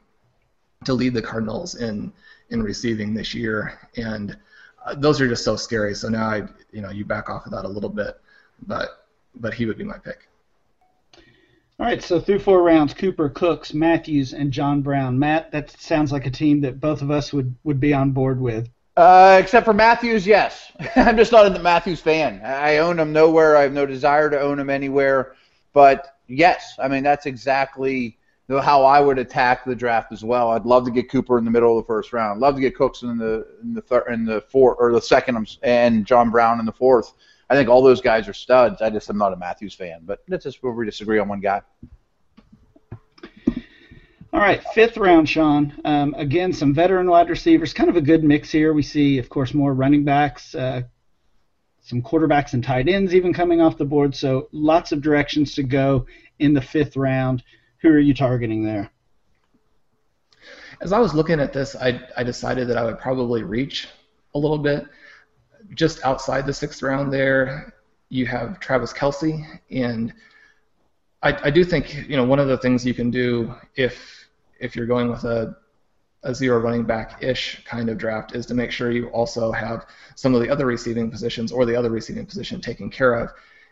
to 0.85 0.93
lead 0.93 1.13
the 1.13 1.21
Cardinals 1.21 1.75
in 1.75 2.13
in 2.51 2.61
receiving 2.61 3.13
this 3.13 3.33
year, 3.33 3.79
and 3.97 4.37
uh, 4.85 4.93
those 4.95 5.19
are 5.19 5.27
just 5.27 5.43
so 5.43 5.55
scary. 5.55 5.95
So 5.95 6.09
now 6.09 6.27
I, 6.27 6.43
you 6.71 6.81
know, 6.81 6.91
you 6.91 7.03
back 7.05 7.29
off 7.29 7.45
of 7.47 7.51
that 7.53 7.65
a 7.65 7.67
little 7.67 7.89
bit, 7.89 8.19
but 8.67 9.07
but 9.35 9.53
he 9.53 9.65
would 9.65 9.77
be 9.77 9.83
my 9.83 9.97
pick. 9.97 10.29
All 11.77 11.85
right, 11.85 12.01
so 12.01 12.21
through 12.21 12.39
four 12.39 12.63
rounds, 12.63 12.93
Cooper, 12.93 13.27
Cooks, 13.27 13.73
Matthews, 13.73 14.33
and 14.33 14.51
John 14.51 14.81
Brown. 14.81 15.19
Matt, 15.19 15.51
that 15.51 15.71
sounds 15.71 16.11
like 16.11 16.25
a 16.25 16.31
team 16.31 16.61
that 16.61 16.79
both 16.79 17.01
of 17.01 17.11
us 17.11 17.33
would, 17.33 17.53
would 17.65 17.81
be 17.81 17.93
on 17.93 18.11
board 18.11 18.39
with. 18.39 18.69
Uh, 18.95 19.37
except 19.41 19.65
for 19.65 19.73
Matthews, 19.73 20.25
yes. 20.25 20.71
I'm 20.95 21.17
just 21.17 21.33
not 21.33 21.53
a 21.53 21.59
Matthews 21.59 21.99
fan. 21.99 22.41
I 22.45 22.77
own 22.77 22.97
him 22.97 23.11
nowhere. 23.11 23.57
I 23.57 23.63
have 23.63 23.73
no 23.73 23.85
desire 23.85 24.29
to 24.29 24.39
own 24.39 24.57
him 24.57 24.69
anywhere. 24.69 25.35
But 25.73 26.17
yes, 26.27 26.75
I 26.79 26.87
mean 26.87 27.03
that's 27.03 27.25
exactly 27.25 28.17
how 28.47 28.85
I 28.85 29.01
would 29.01 29.19
attack 29.19 29.65
the 29.65 29.75
draft 29.75 30.13
as 30.13 30.23
well. 30.23 30.51
I'd 30.51 30.65
love 30.65 30.85
to 30.85 30.91
get 30.91 31.09
Cooper 31.09 31.37
in 31.37 31.43
the 31.43 31.51
middle 31.51 31.77
of 31.77 31.83
the 31.83 31.87
first 31.87 32.13
round. 32.13 32.39
Love 32.39 32.55
to 32.55 32.61
get 32.61 32.75
Cooks 32.75 33.01
in 33.01 33.17
the 33.17 33.45
in 33.61 33.73
the 33.73 33.81
third 33.81 34.05
in 34.09 34.23
the 34.23 34.41
fourth 34.49 34.77
or 34.79 34.93
the 34.93 35.01
second, 35.01 35.57
and 35.61 36.05
John 36.05 36.29
Brown 36.29 36.61
in 36.61 36.65
the 36.65 36.71
fourth. 36.71 37.13
I 37.49 37.55
think 37.55 37.69
all 37.69 37.83
those 37.83 38.01
guys 38.01 38.27
are 38.27 38.33
studs. 38.33 38.81
I 38.81 38.89
just 38.89 39.09
am 39.09 39.17
not 39.17 39.33
a 39.33 39.35
Matthews 39.37 39.75
fan, 39.75 40.01
but 40.03 40.19
that's 40.27 40.43
just 40.43 40.63
where 40.63 40.73
we 40.73 40.85
disagree 40.85 41.19
on 41.19 41.27
one 41.27 41.41
guy. 41.41 41.61
All 44.33 44.41
right, 44.41 44.61
fifth 44.73 44.97
round, 44.97 45.29
Sean. 45.29 45.73
Um, 45.85 46.13
again, 46.17 46.51
some 46.51 46.73
veteran 46.73 47.09
wide 47.09 47.29
receivers, 47.29 47.73
kind 47.73 47.89
of 47.89 47.95
a 47.95 48.01
good 48.01 48.23
mix 48.23 48.51
here. 48.51 48.73
We 48.73 48.83
see, 48.83 49.17
of 49.17 49.29
course, 49.29 49.53
more 49.53 49.73
running 49.73 50.03
backs, 50.03 50.53
uh, 50.53 50.81
some 51.81 52.01
quarterbacks 52.01 52.53
and 52.53 52.63
tight 52.63 52.89
ends 52.89 53.15
even 53.15 53.31
coming 53.31 53.61
off 53.61 53.77
the 53.77 53.85
board. 53.85 54.15
So 54.15 54.49
lots 54.51 54.91
of 54.91 55.01
directions 55.01 55.53
to 55.55 55.63
go 55.63 56.07
in 56.39 56.53
the 56.53 56.61
fifth 56.61 56.97
round. 56.97 57.43
Who 57.77 57.89
are 57.89 57.99
you 57.99 58.13
targeting 58.13 58.65
there? 58.65 58.89
As 60.81 60.91
I 60.91 60.99
was 60.99 61.13
looking 61.13 61.39
at 61.39 61.53
this, 61.53 61.75
I, 61.75 62.01
I 62.17 62.23
decided 62.23 62.67
that 62.67 62.77
I 62.77 62.83
would 62.83 62.99
probably 62.99 63.43
reach 63.43 63.87
a 64.33 64.39
little 64.39 64.57
bit. 64.57 64.85
Just 65.73 66.03
outside 66.03 66.45
the 66.45 66.53
sixth 66.53 66.81
round 66.81 67.11
there, 67.11 67.73
you 68.09 68.25
have 68.25 68.59
Travis 68.59 68.93
Kelce, 68.93 69.45
and 69.71 70.13
I, 71.23 71.47
I 71.47 71.49
do 71.49 71.63
think 71.63 72.07
you 72.07 72.15
know 72.15 72.23
one 72.23 72.39
of 72.39 72.47
the 72.47 72.57
things 72.57 72.85
you 72.85 72.93
can 72.93 73.09
do 73.09 73.53
if 73.75 74.27
if 74.59 74.75
you're 74.75 74.85
going 74.85 75.09
with 75.09 75.23
a 75.23 75.57
a 76.23 76.33
zero 76.33 76.59
running 76.59 76.83
back 76.83 77.23
ish 77.23 77.63
kind 77.65 77.87
of 77.89 77.97
draft 77.97 78.35
is 78.35 78.45
to 78.47 78.53
make 78.55 78.71
sure 78.71 78.91
you 78.91 79.07
also 79.09 79.51
have 79.51 79.85
some 80.15 80.33
of 80.33 80.41
the 80.41 80.49
other 80.49 80.65
receiving 80.65 81.09
positions 81.09 81.51
or 81.51 81.65
the 81.65 81.75
other 81.75 81.91
receiving 81.91 82.25
position 82.25 82.59
taken 82.59 82.89
care 82.89 83.13
of. 83.13 83.31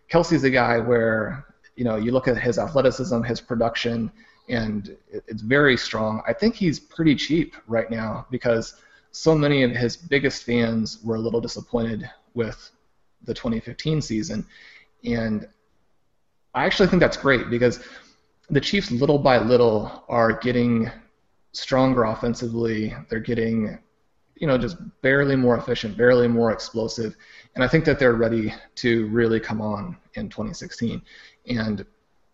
Kelce's 0.10 0.44
a 0.44 0.50
guy 0.50 0.78
where 0.78 1.46
you 1.76 1.84
know 1.84 1.96
you 1.96 2.12
look 2.12 2.28
at 2.28 2.38
his 2.38 2.60
athleticism, 2.60 3.24
his 3.24 3.42
production, 3.42 4.12
and 4.50 4.96
it's 5.12 5.42
very 5.42 5.78
strong. 5.78 6.22
I 6.28 6.34
think 6.34 6.56
he's 6.56 6.80
pretty 6.80 7.16
cheap 7.16 7.56
right 7.68 7.90
now 7.90 8.28
because 8.30 8.76
so 9.14 9.36
many 9.36 9.62
of 9.62 9.72
his 9.72 9.96
biggest 9.96 10.44
fans 10.44 11.00
were 11.04 11.16
a 11.16 11.20
little 11.20 11.40
disappointed 11.40 12.10
with 12.34 12.72
the 13.24 13.34
2015 13.34 14.02
season, 14.02 14.46
and 15.06 15.48
I 16.56 16.66
actually 16.66 16.90
think 16.90 17.00
that's 17.00 17.16
great 17.16 17.50
because 17.50 17.80
the 18.50 18.60
Chiefs, 18.60 18.92
little 18.92 19.20
by 19.20 19.38
little, 19.38 20.04
are 20.10 20.34
getting 20.34 20.92
stronger 21.52 22.06
offensively. 22.06 22.96
They're 23.10 23.20
getting, 23.20 23.78
you 24.36 24.48
know, 24.48 24.58
just 24.58 24.78
barely 25.04 25.36
more 25.36 25.58
efficient, 25.58 25.96
barely 25.96 26.28
more 26.28 26.52
explosive, 26.52 27.16
and 27.54 27.64
I 27.64 27.68
think 27.68 27.86
that 27.86 28.00
they're 28.00 28.16
ready 28.16 28.52
to 28.76 29.08
really 29.08 29.40
come 29.40 29.62
on 29.62 29.96
in 30.16 30.28
2016. 30.28 31.02
And 31.48 31.86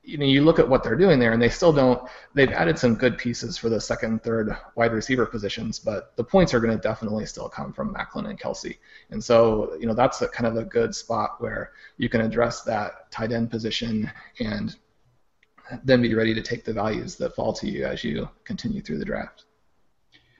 you 0.10 0.18
know, 0.18 0.26
you 0.26 0.44
look 0.44 0.58
at 0.58 0.68
what 0.68 0.84
they're 0.84 0.96
doing 0.96 1.20
there, 1.20 1.34
and 1.34 1.42
they 1.42 1.50
still 1.50 1.72
don't. 1.72 2.02
They've 2.34 2.52
added 2.52 2.80
some 2.80 2.96
good 2.96 3.18
pieces 3.18 3.58
for 3.58 3.70
the 3.70 3.80
second, 3.80 4.24
third 4.24 4.58
wide 4.76 4.92
receiver 4.92 5.26
positions, 5.26 5.78
but 5.78 6.16
the 6.16 6.24
points 6.24 6.54
are 6.54 6.60
going 6.60 6.76
to 6.76 6.82
definitely 6.82 7.28
still 7.28 7.48
come 7.48 7.72
from 7.72 7.94
Maclin 7.94 8.28
and 8.28 8.40
Kelce 8.40 8.78
And 9.12 9.24
so, 9.24 9.76
you 9.80 9.86
know, 9.86 9.94
that's 9.94 10.22
a 10.24 10.28
kind 10.28 10.48
of 10.48 10.58
a 10.58 10.66
good 10.66 10.96
spot 10.96 11.36
where 11.40 11.74
you 11.98 12.10
can 12.10 12.22
address 12.22 12.64
that 12.64 13.12
tight 13.12 13.32
end 13.32 13.52
position 13.52 14.12
and 14.40 14.76
then 15.84 16.02
be 16.02 16.16
ready 16.16 16.34
to 16.34 16.42
take 16.42 16.66
the 16.66 16.74
values 16.74 17.16
that 17.18 17.36
fall 17.36 17.54
to 17.54 17.70
you 17.70 17.86
as 17.86 18.04
you 18.04 18.28
continue 18.46 18.82
through 18.82 18.98
the 18.98 19.06
draft. 19.06 19.46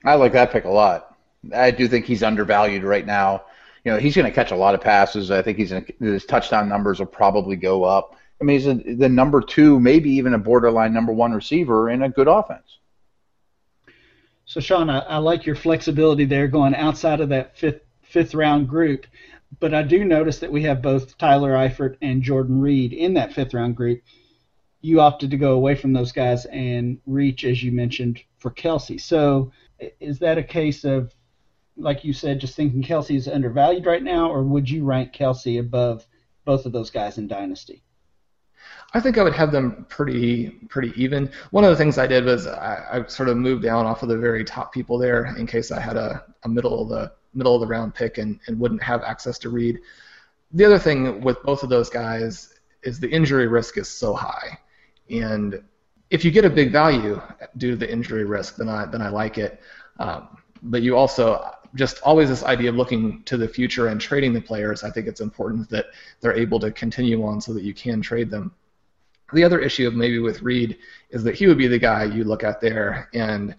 I 0.04 0.14
like 0.14 0.32
that 0.32 0.50
pick 0.50 0.64
a 0.64 0.70
lot. 0.70 1.16
I 1.54 1.70
do 1.70 1.86
think 1.86 2.06
he's 2.06 2.24
undervalued 2.24 2.82
right 2.82 3.06
now. 3.06 3.44
You 3.84 3.92
know, 3.92 3.98
he's 3.98 4.16
going 4.16 4.26
to 4.26 4.34
catch 4.34 4.50
a 4.50 4.56
lot 4.56 4.74
of 4.74 4.80
passes. 4.80 5.30
I 5.30 5.42
think 5.42 5.58
he's 5.58 5.70
gonna, 5.70 5.84
his 6.00 6.24
touchdown 6.24 6.68
numbers 6.68 6.98
will 6.98 7.06
probably 7.06 7.54
go 7.54 7.84
up. 7.84 8.16
I 8.40 8.44
mean, 8.44 8.60
he's 8.60 8.98
the 8.98 9.08
number 9.08 9.40
two, 9.40 9.78
maybe 9.78 10.10
even 10.12 10.34
a 10.34 10.38
borderline 10.38 10.94
number 10.94 11.12
one 11.12 11.32
receiver 11.32 11.90
in 11.90 12.02
a 12.02 12.08
good 12.08 12.28
offense. 12.28 12.78
So, 14.46 14.60
Sean, 14.60 14.88
I, 14.88 15.00
I 15.00 15.16
like 15.18 15.46
your 15.46 15.56
flexibility 15.56 16.24
there, 16.24 16.48
going 16.48 16.74
outside 16.74 17.20
of 17.20 17.28
that 17.28 17.56
fifth 17.56 17.82
fifth 18.02 18.34
round 18.34 18.68
group. 18.68 19.06
But 19.58 19.74
I 19.74 19.82
do 19.82 20.04
notice 20.04 20.38
that 20.38 20.52
we 20.52 20.62
have 20.62 20.80
both 20.80 21.18
Tyler 21.18 21.52
Eifert 21.52 21.96
and 22.02 22.22
Jordan 22.22 22.60
Reed 22.60 22.92
in 22.92 23.14
that 23.14 23.32
fifth 23.32 23.54
round 23.54 23.76
group. 23.76 24.02
You 24.80 25.00
opted 25.00 25.30
to 25.30 25.36
go 25.36 25.52
away 25.52 25.74
from 25.74 25.92
those 25.92 26.12
guys 26.12 26.46
and 26.46 26.98
reach, 27.06 27.44
as 27.44 27.62
you 27.62 27.72
mentioned, 27.72 28.20
for 28.38 28.50
Kelce. 28.50 29.00
So, 29.00 29.52
is 30.00 30.18
that 30.20 30.38
a 30.38 30.42
case 30.42 30.84
of, 30.84 31.14
like 31.76 32.04
you 32.04 32.12
said, 32.12 32.40
just 32.40 32.56
thinking 32.56 32.82
Kelce 32.82 33.16
is 33.16 33.28
undervalued 33.28 33.86
right 33.86 34.02
now, 34.02 34.30
or 34.30 34.42
would 34.42 34.70
you 34.70 34.84
rank 34.84 35.12
Kelce 35.12 35.60
above 35.60 36.06
both 36.44 36.64
of 36.64 36.72
those 36.72 36.90
guys 36.90 37.18
in 37.18 37.28
Dynasty? 37.28 37.82
I 38.92 39.00
think 39.00 39.18
I 39.18 39.22
would 39.22 39.34
have 39.34 39.52
them 39.52 39.86
pretty 39.88 40.50
pretty 40.68 40.92
even. 41.00 41.30
One 41.50 41.64
of 41.64 41.70
the 41.70 41.76
things 41.76 41.96
I 41.96 42.06
did 42.06 42.24
was 42.24 42.46
I, 42.46 42.86
I 42.92 43.06
sort 43.06 43.28
of 43.28 43.36
moved 43.36 43.62
down 43.62 43.86
off 43.86 44.02
of 44.02 44.08
the 44.08 44.18
very 44.18 44.44
top 44.44 44.72
people 44.72 44.98
there 44.98 45.36
in 45.36 45.46
case 45.46 45.70
I 45.70 45.80
had 45.80 45.96
a, 45.96 46.24
a 46.42 46.48
middle 46.48 46.82
of 46.82 46.88
the 46.88 47.12
middle 47.32 47.54
of 47.54 47.60
the 47.60 47.66
round 47.66 47.94
pick 47.94 48.18
and, 48.18 48.40
and 48.48 48.58
wouldn't 48.58 48.82
have 48.82 49.02
access 49.04 49.38
to 49.40 49.50
Reed. 49.50 49.78
The 50.52 50.64
other 50.64 50.78
thing 50.78 51.20
with 51.20 51.40
both 51.44 51.62
of 51.62 51.68
those 51.68 51.88
guys 51.88 52.54
is 52.82 52.98
the 52.98 53.08
injury 53.08 53.46
risk 53.46 53.78
is 53.78 53.88
so 53.88 54.14
high, 54.14 54.58
and 55.08 55.62
if 56.10 56.24
you 56.24 56.32
get 56.32 56.44
a 56.44 56.50
big 56.50 56.72
value 56.72 57.22
due 57.58 57.70
to 57.70 57.76
the 57.76 57.90
injury 57.90 58.24
risk, 58.24 58.56
then 58.56 58.68
I 58.68 58.86
then 58.86 59.02
I 59.02 59.08
like 59.08 59.38
it. 59.38 59.60
Um, 60.00 60.36
but 60.62 60.82
you 60.82 60.96
also 60.96 61.54
just 61.76 62.00
always 62.02 62.28
this 62.28 62.42
idea 62.42 62.70
of 62.70 62.76
looking 62.76 63.22
to 63.24 63.36
the 63.36 63.46
future 63.46 63.88
and 63.88 64.00
trading 64.00 64.32
the 64.32 64.40
players. 64.40 64.82
I 64.82 64.90
think 64.90 65.06
it's 65.06 65.20
important 65.20 65.68
that 65.70 65.86
they're 66.20 66.36
able 66.36 66.58
to 66.60 66.72
continue 66.72 67.24
on 67.24 67.40
so 67.40 67.52
that 67.54 67.62
you 67.62 67.72
can 67.72 68.02
trade 68.02 68.30
them. 68.30 68.52
The 69.32 69.44
other 69.44 69.60
issue 69.60 69.86
of 69.86 69.94
maybe 69.94 70.18
with 70.18 70.42
Reed 70.42 70.78
is 71.10 71.22
that 71.24 71.34
he 71.34 71.46
would 71.46 71.58
be 71.58 71.66
the 71.66 71.78
guy 71.78 72.04
you 72.04 72.24
look 72.24 72.44
at 72.44 72.60
there, 72.60 73.08
and 73.14 73.54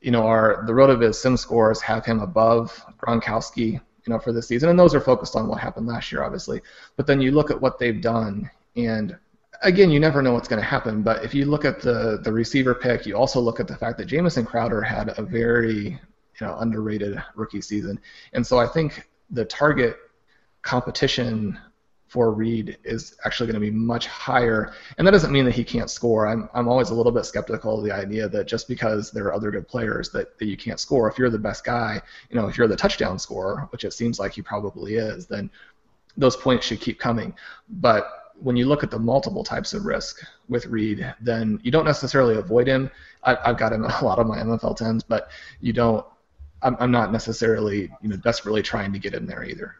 you 0.00 0.10
know, 0.10 0.26
our 0.26 0.64
the 0.66 0.72
RotoViz 0.72 1.16
sim 1.16 1.36
scores 1.36 1.80
have 1.80 2.04
him 2.04 2.20
above 2.20 2.84
Gronkowski, 2.98 3.72
you 3.72 3.80
know, 4.06 4.18
for 4.18 4.32
this 4.32 4.48
season, 4.48 4.68
and 4.68 4.78
those 4.78 4.94
are 4.94 5.00
focused 5.00 5.36
on 5.36 5.48
what 5.48 5.60
happened 5.60 5.86
last 5.86 6.12
year, 6.12 6.22
obviously. 6.22 6.60
But 6.96 7.06
then 7.06 7.20
you 7.20 7.32
look 7.32 7.50
at 7.50 7.60
what 7.60 7.78
they've 7.78 8.00
done, 8.00 8.50
and 8.76 9.16
again, 9.62 9.90
you 9.90 9.98
never 9.98 10.22
know 10.22 10.32
what's 10.32 10.48
going 10.48 10.62
to 10.62 10.66
happen. 10.66 11.02
But 11.02 11.24
if 11.24 11.34
you 11.34 11.46
look 11.46 11.64
at 11.64 11.80
the 11.80 12.20
the 12.22 12.32
receiver 12.32 12.74
pick, 12.74 13.06
you 13.06 13.16
also 13.16 13.40
look 13.40 13.60
at 13.60 13.66
the 13.66 13.76
fact 13.76 13.98
that 13.98 14.06
Jamison 14.06 14.44
Crowder 14.44 14.82
had 14.82 15.18
a 15.18 15.22
very 15.22 16.00
you 16.40 16.46
know 16.46 16.56
underrated 16.58 17.22
rookie 17.34 17.62
season, 17.62 18.00
and 18.32 18.46
so 18.46 18.58
I 18.58 18.66
think 18.66 19.08
the 19.30 19.44
target 19.44 19.96
competition 20.62 21.58
for 22.08 22.32
Reed 22.32 22.78
is 22.84 23.16
actually 23.24 23.46
going 23.46 23.60
to 23.62 23.66
be 23.66 23.70
much 23.70 24.06
higher. 24.06 24.72
And 24.96 25.06
that 25.06 25.10
doesn't 25.10 25.30
mean 25.30 25.44
that 25.44 25.54
he 25.54 25.62
can't 25.62 25.90
score. 25.90 26.26
I'm, 26.26 26.48
I'm 26.54 26.66
always 26.66 26.88
a 26.88 26.94
little 26.94 27.12
bit 27.12 27.26
skeptical 27.26 27.78
of 27.78 27.84
the 27.84 27.92
idea 27.92 28.28
that 28.28 28.46
just 28.46 28.66
because 28.66 29.10
there 29.10 29.24
are 29.24 29.34
other 29.34 29.50
good 29.50 29.68
players 29.68 30.08
that, 30.10 30.38
that 30.38 30.46
you 30.46 30.56
can't 30.56 30.80
score. 30.80 31.08
If 31.08 31.18
you're 31.18 31.28
the 31.28 31.38
best 31.38 31.64
guy, 31.64 32.00
you 32.30 32.36
know, 32.36 32.48
if 32.48 32.56
you're 32.56 32.66
the 32.66 32.76
touchdown 32.76 33.18
scorer, 33.18 33.68
which 33.70 33.84
it 33.84 33.92
seems 33.92 34.18
like 34.18 34.32
he 34.32 34.42
probably 34.42 34.94
is, 34.94 35.26
then 35.26 35.50
those 36.16 36.34
points 36.34 36.66
should 36.66 36.80
keep 36.80 36.98
coming. 36.98 37.34
But 37.68 38.32
when 38.40 38.56
you 38.56 38.66
look 38.66 38.82
at 38.82 38.90
the 38.90 38.98
multiple 38.98 39.44
types 39.44 39.74
of 39.74 39.84
risk 39.84 40.24
with 40.48 40.64
Reed, 40.66 41.14
then 41.20 41.60
you 41.62 41.70
don't 41.70 41.84
necessarily 41.84 42.36
avoid 42.36 42.66
him. 42.66 42.90
I, 43.22 43.36
I've 43.44 43.58
got 43.58 43.72
him 43.72 43.84
in 43.84 43.90
a 44.00 44.04
lot 44.04 44.18
of 44.18 44.26
my 44.26 44.38
MFL 44.38 44.78
10s, 44.78 45.02
but 45.06 45.30
you 45.60 45.72
don't. 45.72 46.04
I'm, 46.60 46.76
I'm 46.80 46.90
not 46.90 47.12
necessarily, 47.12 47.88
you 48.02 48.08
know, 48.08 48.16
desperately 48.16 48.62
trying 48.62 48.92
to 48.92 48.98
get 48.98 49.14
in 49.14 49.26
there 49.26 49.44
either. 49.44 49.76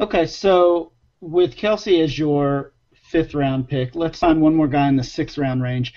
Okay, 0.00 0.26
so 0.26 0.92
with 1.20 1.56
Kelce 1.56 2.02
as 2.02 2.18
your 2.18 2.72
fifth 2.94 3.34
round 3.34 3.68
pick, 3.68 3.94
let's 3.94 4.18
find 4.18 4.40
one 4.40 4.54
more 4.54 4.66
guy 4.66 4.88
in 4.88 4.96
the 4.96 5.04
sixth 5.04 5.36
round 5.36 5.62
range. 5.62 5.92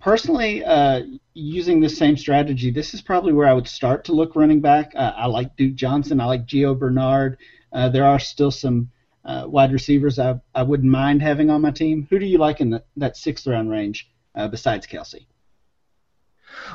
Personally, 0.00 0.64
uh, 0.64 1.02
using 1.34 1.80
the 1.80 1.88
same 1.88 2.16
strategy, 2.16 2.70
this 2.70 2.94
is 2.94 3.02
probably 3.02 3.32
where 3.32 3.48
I 3.48 3.52
would 3.52 3.66
start 3.66 4.04
to 4.04 4.12
look 4.12 4.36
running 4.36 4.60
back. 4.60 4.92
Uh, 4.94 5.12
I 5.16 5.26
like 5.26 5.56
Duke 5.56 5.74
Johnson. 5.74 6.20
I 6.20 6.26
like 6.26 6.46
Gio 6.46 6.78
Bernard. 6.78 7.38
Uh, 7.72 7.88
there 7.88 8.06
are 8.06 8.20
still 8.20 8.52
some 8.52 8.88
uh, 9.24 9.44
wide 9.48 9.72
receivers 9.72 10.20
I, 10.20 10.40
I 10.54 10.62
wouldn't 10.62 10.90
mind 10.90 11.20
having 11.20 11.50
on 11.50 11.62
my 11.62 11.72
team. 11.72 12.06
Who 12.10 12.20
do 12.20 12.26
you 12.26 12.38
like 12.38 12.60
in 12.60 12.70
the, 12.70 12.84
that 12.96 13.16
sixth 13.16 13.48
round 13.48 13.68
range 13.68 14.10
uh, 14.36 14.46
besides 14.46 14.86
Kelce? 14.86 15.26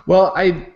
Well, 0.07 0.33
I 0.35 0.73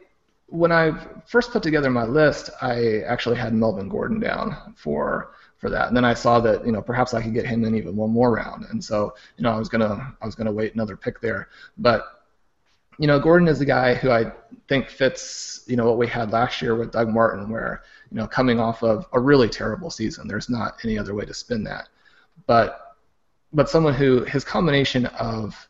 when 0.47 0.72
I 0.72 0.91
first 1.26 1.51
put 1.51 1.61
together 1.61 1.89
my 1.89 2.05
list, 2.05 2.49
I 2.61 3.01
actually 3.01 3.36
had 3.36 3.53
Melvin 3.53 3.89
Gordon 3.89 4.22
down 4.22 4.74
for 4.78 5.34
for 5.58 5.70
that. 5.70 5.88
And 5.88 5.97
then 5.97 6.05
I 6.05 6.14
saw 6.14 6.39
that 6.39 6.66
you 6.66 6.72
know 6.72 6.82
perhaps 6.82 7.14
I 7.14 7.22
could 7.22 7.34
get 7.34 7.45
him 7.45 7.64
in 7.66 7.76
even 7.76 7.95
one 7.95 8.12
more 8.12 8.32
round, 8.32 8.66
and 8.70 8.84
so 8.84 9.16
you 9.38 9.43
know 9.43 9.51
I 9.51 9.58
was 9.58 9.70
gonna 9.70 10.16
I 10.22 10.26
was 10.26 10.36
gonna 10.36 10.51
wait 10.51 10.74
another 10.74 10.95
pick 10.95 11.20
there. 11.20 11.49
But 11.78 12.24
you 12.97 13.08
know 13.08 13.20
Gordon 13.20 13.47
is 13.47 13.62
a 13.62 13.66
guy 13.66 13.93
who 13.95 14.12
I 14.12 14.32
think 14.68 14.89
fits 14.89 15.64
you 15.68 15.76
know 15.76 15.86
what 15.86 15.97
we 15.97 16.08
had 16.08 16.32
last 16.32 16.62
year 16.62 16.76
with 16.76 16.91
Doug 16.91 17.10
Martin, 17.10 17.49
where 17.49 17.84
you 18.12 18.18
know 18.18 18.28
coming 18.28 18.60
off 18.60 18.84
of 18.84 19.08
a 19.14 19.20
really 19.20 19.49
terrible 19.49 19.89
season, 19.89 20.28
there's 20.28 20.49
not 20.49 20.80
any 20.84 20.97
other 20.97 21.14
way 21.14 21.26
to 21.26 21.34
spin 21.34 21.64
that. 21.64 21.89
But 22.45 22.95
but 23.53 23.70
someone 23.70 23.93
who 23.93 24.24
his 24.24 24.43
combination 24.43 25.08
of 25.08 25.68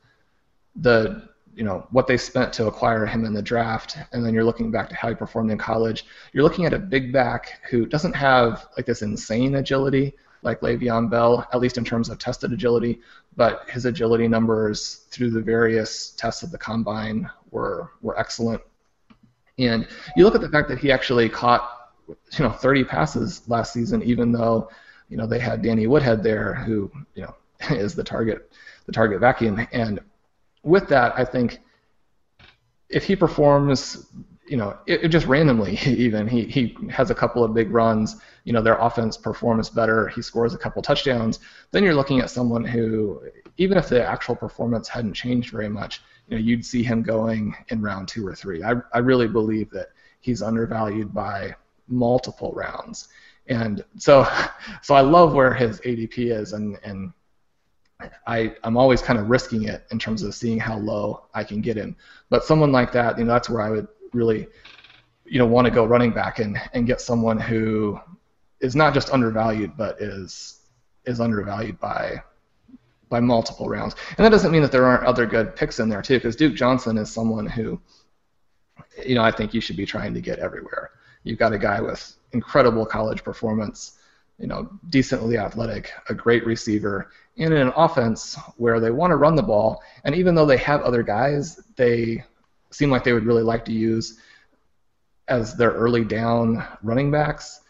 the 0.75 1.29
you 1.57 1.63
know 1.63 1.87
what 1.89 2.05
they 2.05 2.17
spent 2.17 2.53
to 2.53 2.67
acquire 2.67 3.05
him 3.07 3.25
in 3.25 3.33
the 3.33 3.41
draft, 3.41 3.97
and 4.11 4.23
then 4.23 4.33
you're 4.33 4.43
looking 4.43 4.69
back 4.69 4.89
to 4.89 4.95
how 4.95 5.09
he 5.09 5.15
performed 5.15 5.49
in 5.49 5.57
college. 5.57 6.05
You're 6.31 6.43
looking 6.43 6.65
at 6.65 6.73
a 6.73 6.79
big 6.79 7.11
back 7.11 7.61
who 7.69 7.87
doesn't 7.87 8.15
have 8.15 8.67
like 8.77 8.85
this 8.85 9.01
insane 9.01 9.55
agility 9.55 10.13
like 10.43 10.61
Le'Veon 10.61 11.09
Bell, 11.09 11.47
at 11.51 11.59
least 11.59 11.79
in 11.79 11.83
terms 11.83 12.09
of 12.09 12.19
tested 12.19 12.53
agility, 12.53 13.01
but 13.35 13.67
his 13.69 13.85
agility 13.85 14.27
numbers 14.27 15.07
through 15.09 15.31
the 15.31 15.41
various 15.41 16.11
tests 16.11 16.43
of 16.43 16.51
the 16.51 16.59
combine 16.59 17.27
were 17.49 17.89
were 18.01 18.17
excellent. 18.19 18.61
And 19.57 19.87
you 20.15 20.25
look 20.25 20.35
at 20.35 20.41
the 20.41 20.49
fact 20.49 20.69
that 20.69 20.77
he 20.77 20.91
actually 20.91 21.27
caught 21.27 21.91
you 22.07 22.45
know 22.45 22.51
30 22.51 22.83
passes 22.83 23.49
last 23.49 23.73
season, 23.73 24.03
even 24.03 24.31
though 24.31 24.69
you 25.09 25.17
know 25.17 25.25
they 25.25 25.39
had 25.39 25.63
Danny 25.63 25.87
Woodhead 25.87 26.21
there, 26.21 26.53
who 26.53 26.91
you 27.15 27.23
know 27.23 27.35
is 27.75 27.95
the 27.95 28.03
target 28.03 28.51
the 28.85 28.91
target 28.91 29.19
vacuum, 29.19 29.67
and 29.71 29.99
with 30.63 30.87
that, 30.89 31.13
I 31.17 31.25
think 31.25 31.59
if 32.89 33.03
he 33.03 33.15
performs, 33.15 34.07
you 34.47 34.57
know, 34.57 34.77
it, 34.85 35.05
it, 35.05 35.07
just 35.09 35.27
randomly, 35.27 35.77
even 35.85 36.27
he 36.27 36.45
he 36.45 36.77
has 36.89 37.09
a 37.09 37.15
couple 37.15 37.43
of 37.43 37.53
big 37.53 37.71
runs, 37.71 38.17
you 38.43 38.53
know, 38.53 38.61
their 38.61 38.77
offense 38.77 39.17
performs 39.17 39.69
better, 39.69 40.07
he 40.09 40.21
scores 40.21 40.53
a 40.53 40.57
couple 40.57 40.81
touchdowns, 40.81 41.39
then 41.71 41.83
you're 41.83 41.95
looking 41.95 42.19
at 42.19 42.29
someone 42.29 42.63
who, 42.63 43.21
even 43.57 43.77
if 43.77 43.89
the 43.89 44.05
actual 44.05 44.35
performance 44.35 44.87
hadn't 44.87 45.13
changed 45.13 45.51
very 45.51 45.69
much, 45.69 46.01
you 46.27 46.37
know, 46.37 46.41
you'd 46.43 46.65
see 46.65 46.83
him 46.83 47.01
going 47.03 47.55
in 47.69 47.81
round 47.81 48.07
two 48.07 48.25
or 48.25 48.35
three. 48.35 48.63
I 48.63 48.73
I 48.93 48.99
really 48.99 49.27
believe 49.27 49.69
that 49.71 49.89
he's 50.21 50.41
undervalued 50.41 51.13
by 51.13 51.55
multiple 51.87 52.51
rounds. 52.53 53.07
And 53.47 53.83
so, 53.97 54.27
so 54.81 54.95
I 54.95 55.01
love 55.01 55.33
where 55.33 55.53
his 55.53 55.79
ADP 55.81 56.37
is, 56.37 56.53
and, 56.53 56.77
and 56.83 57.11
I, 58.27 58.55
I'm 58.63 58.77
always 58.77 59.01
kind 59.01 59.19
of 59.19 59.29
risking 59.29 59.63
it 59.63 59.85
in 59.91 59.99
terms 59.99 60.21
of 60.21 60.35
seeing 60.35 60.59
how 60.59 60.77
low 60.77 61.25
I 61.33 61.43
can 61.43 61.61
get 61.61 61.77
him. 61.77 61.95
But 62.29 62.43
someone 62.43 62.71
like 62.71 62.91
that, 62.91 63.17
you 63.17 63.25
know, 63.25 63.31
that's 63.31 63.49
where 63.49 63.61
I 63.61 63.71
would 63.71 63.87
really, 64.13 64.47
you 65.25 65.39
know, 65.39 65.47
want 65.47 65.65
to 65.65 65.71
go 65.71 65.85
running 65.85 66.11
back 66.11 66.39
and, 66.39 66.57
and 66.73 66.85
get 66.85 67.01
someone 67.01 67.39
who 67.39 67.99
is 68.59 68.75
not 68.75 68.93
just 68.93 69.09
undervalued, 69.11 69.75
but 69.77 70.01
is 70.01 70.61
is 71.05 71.21
undervalued 71.21 71.79
by 71.79 72.21
by 73.09 73.19
multiple 73.19 73.69
rounds. 73.69 73.95
And 74.17 74.25
that 74.25 74.29
doesn't 74.29 74.51
mean 74.51 74.61
that 74.61 74.71
there 74.71 74.85
aren't 74.85 75.05
other 75.05 75.25
good 75.25 75.55
picks 75.55 75.79
in 75.79 75.89
there 75.89 76.01
too, 76.01 76.15
because 76.15 76.35
Duke 76.35 76.55
Johnson 76.55 76.97
is 76.97 77.11
someone 77.11 77.45
who, 77.45 77.79
you 79.05 79.15
know, 79.15 79.23
I 79.23 79.31
think 79.31 79.53
you 79.53 79.61
should 79.61 79.77
be 79.77 79.85
trying 79.85 80.13
to 80.13 80.21
get 80.21 80.39
everywhere. 80.39 80.91
You've 81.23 81.39
got 81.39 81.53
a 81.53 81.57
guy 81.57 81.79
with 81.81 82.13
incredible 82.33 82.85
college 82.85 83.23
performance 83.23 83.97
you 84.39 84.47
know, 84.47 84.69
decently 84.89 85.37
athletic, 85.37 85.91
a 86.09 86.13
great 86.13 86.45
receiver, 86.45 87.09
in 87.37 87.53
an 87.53 87.71
offense 87.75 88.35
where 88.57 88.79
they 88.79 88.91
want 88.91 89.11
to 89.11 89.15
run 89.15 89.35
the 89.35 89.43
ball, 89.43 89.81
and 90.03 90.15
even 90.15 90.35
though 90.35 90.45
they 90.45 90.57
have 90.57 90.81
other 90.81 91.03
guys, 91.03 91.59
they 91.75 92.23
seem 92.71 92.89
like 92.89 93.03
they 93.03 93.13
would 93.13 93.25
really 93.25 93.43
like 93.43 93.63
to 93.65 93.71
use 93.71 94.19
as 95.27 95.55
their 95.55 95.71
early 95.71 96.03
down 96.03 96.65
running 96.81 97.11
backs. 97.11 97.61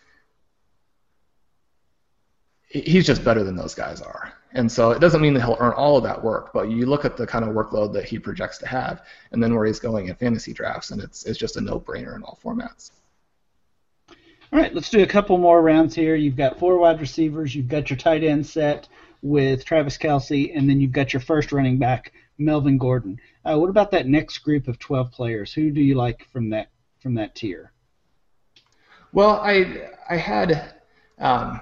He's 2.70 3.06
just 3.06 3.24
better 3.24 3.44
than 3.44 3.56
those 3.56 3.76
guys 3.76 4.02
are. 4.02 4.34
And 4.54 4.72
so 4.72 4.92
it 4.92 5.00
doesn't 5.00 5.22
mean 5.22 5.34
that 5.34 5.42
he'll 5.42 5.58
earn 5.60 5.74
all 5.74 5.98
of 5.98 6.04
that 6.04 6.24
work, 6.24 6.52
but 6.54 6.70
you 6.70 6.86
look 6.86 7.04
at 7.04 7.18
the 7.18 7.28
kind 7.28 7.44
of 7.44 7.54
workload 7.54 7.94
that 7.94 8.06
he 8.06 8.18
projects 8.18 8.58
to 8.60 8.68
have, 8.68 9.06
and 9.32 9.44
then 9.44 9.54
where 9.54 9.66
he's 9.66 9.80
going 9.80 10.08
in 10.08 10.16
fantasy 10.16 10.54
drafts, 10.54 10.92
and 10.92 11.02
it's 11.02 11.26
it's 11.26 11.38
just 11.38 11.58
a 11.58 11.62
no-brainer 11.62 12.16
in 12.16 12.24
all 12.24 12.40
formats. 12.42 12.92
All 14.10 14.60
right, 14.60 14.74
let's 14.74 14.90
do 14.90 15.04
a 15.04 15.08
couple 15.08 15.38
more 15.38 15.62
rounds 15.62 15.94
here. 15.94 16.16
You've 16.16 16.38
got 16.38 16.58
four 16.58 16.78
wide 16.78 17.02
receivers, 17.02 17.54
you've 17.54 17.68
got 17.68 17.90
your 17.90 17.98
tight 17.98 18.24
end 18.24 18.46
set 18.46 18.88
with 19.28 19.66
Travis 19.66 19.98
Kelce, 19.98 20.56
and 20.56 20.70
then 20.70 20.80
you've 20.80 20.92
got 20.92 21.14
your 21.14 21.20
first 21.20 21.52
running 21.52 21.78
back, 21.78 22.14
Melvin 22.38 22.78
Gordon. 22.78 23.20
Uh, 23.44 23.58
what 23.58 23.70
about 23.70 23.92
that 23.92 24.08
next 24.08 24.40
group 24.40 24.68
of 24.68 24.80
12 24.80 25.12
players? 25.12 25.54
Who 25.54 25.72
do 25.72 25.82
you 25.82 25.96
like 25.96 26.28
from 26.32 26.50
that 26.52 26.70
from 27.00 27.16
that 27.16 27.36
tier? 27.36 27.72
Well, 29.12 29.40
I 29.42 29.90
I 30.10 30.18
had 30.18 30.76
um, 31.20 31.62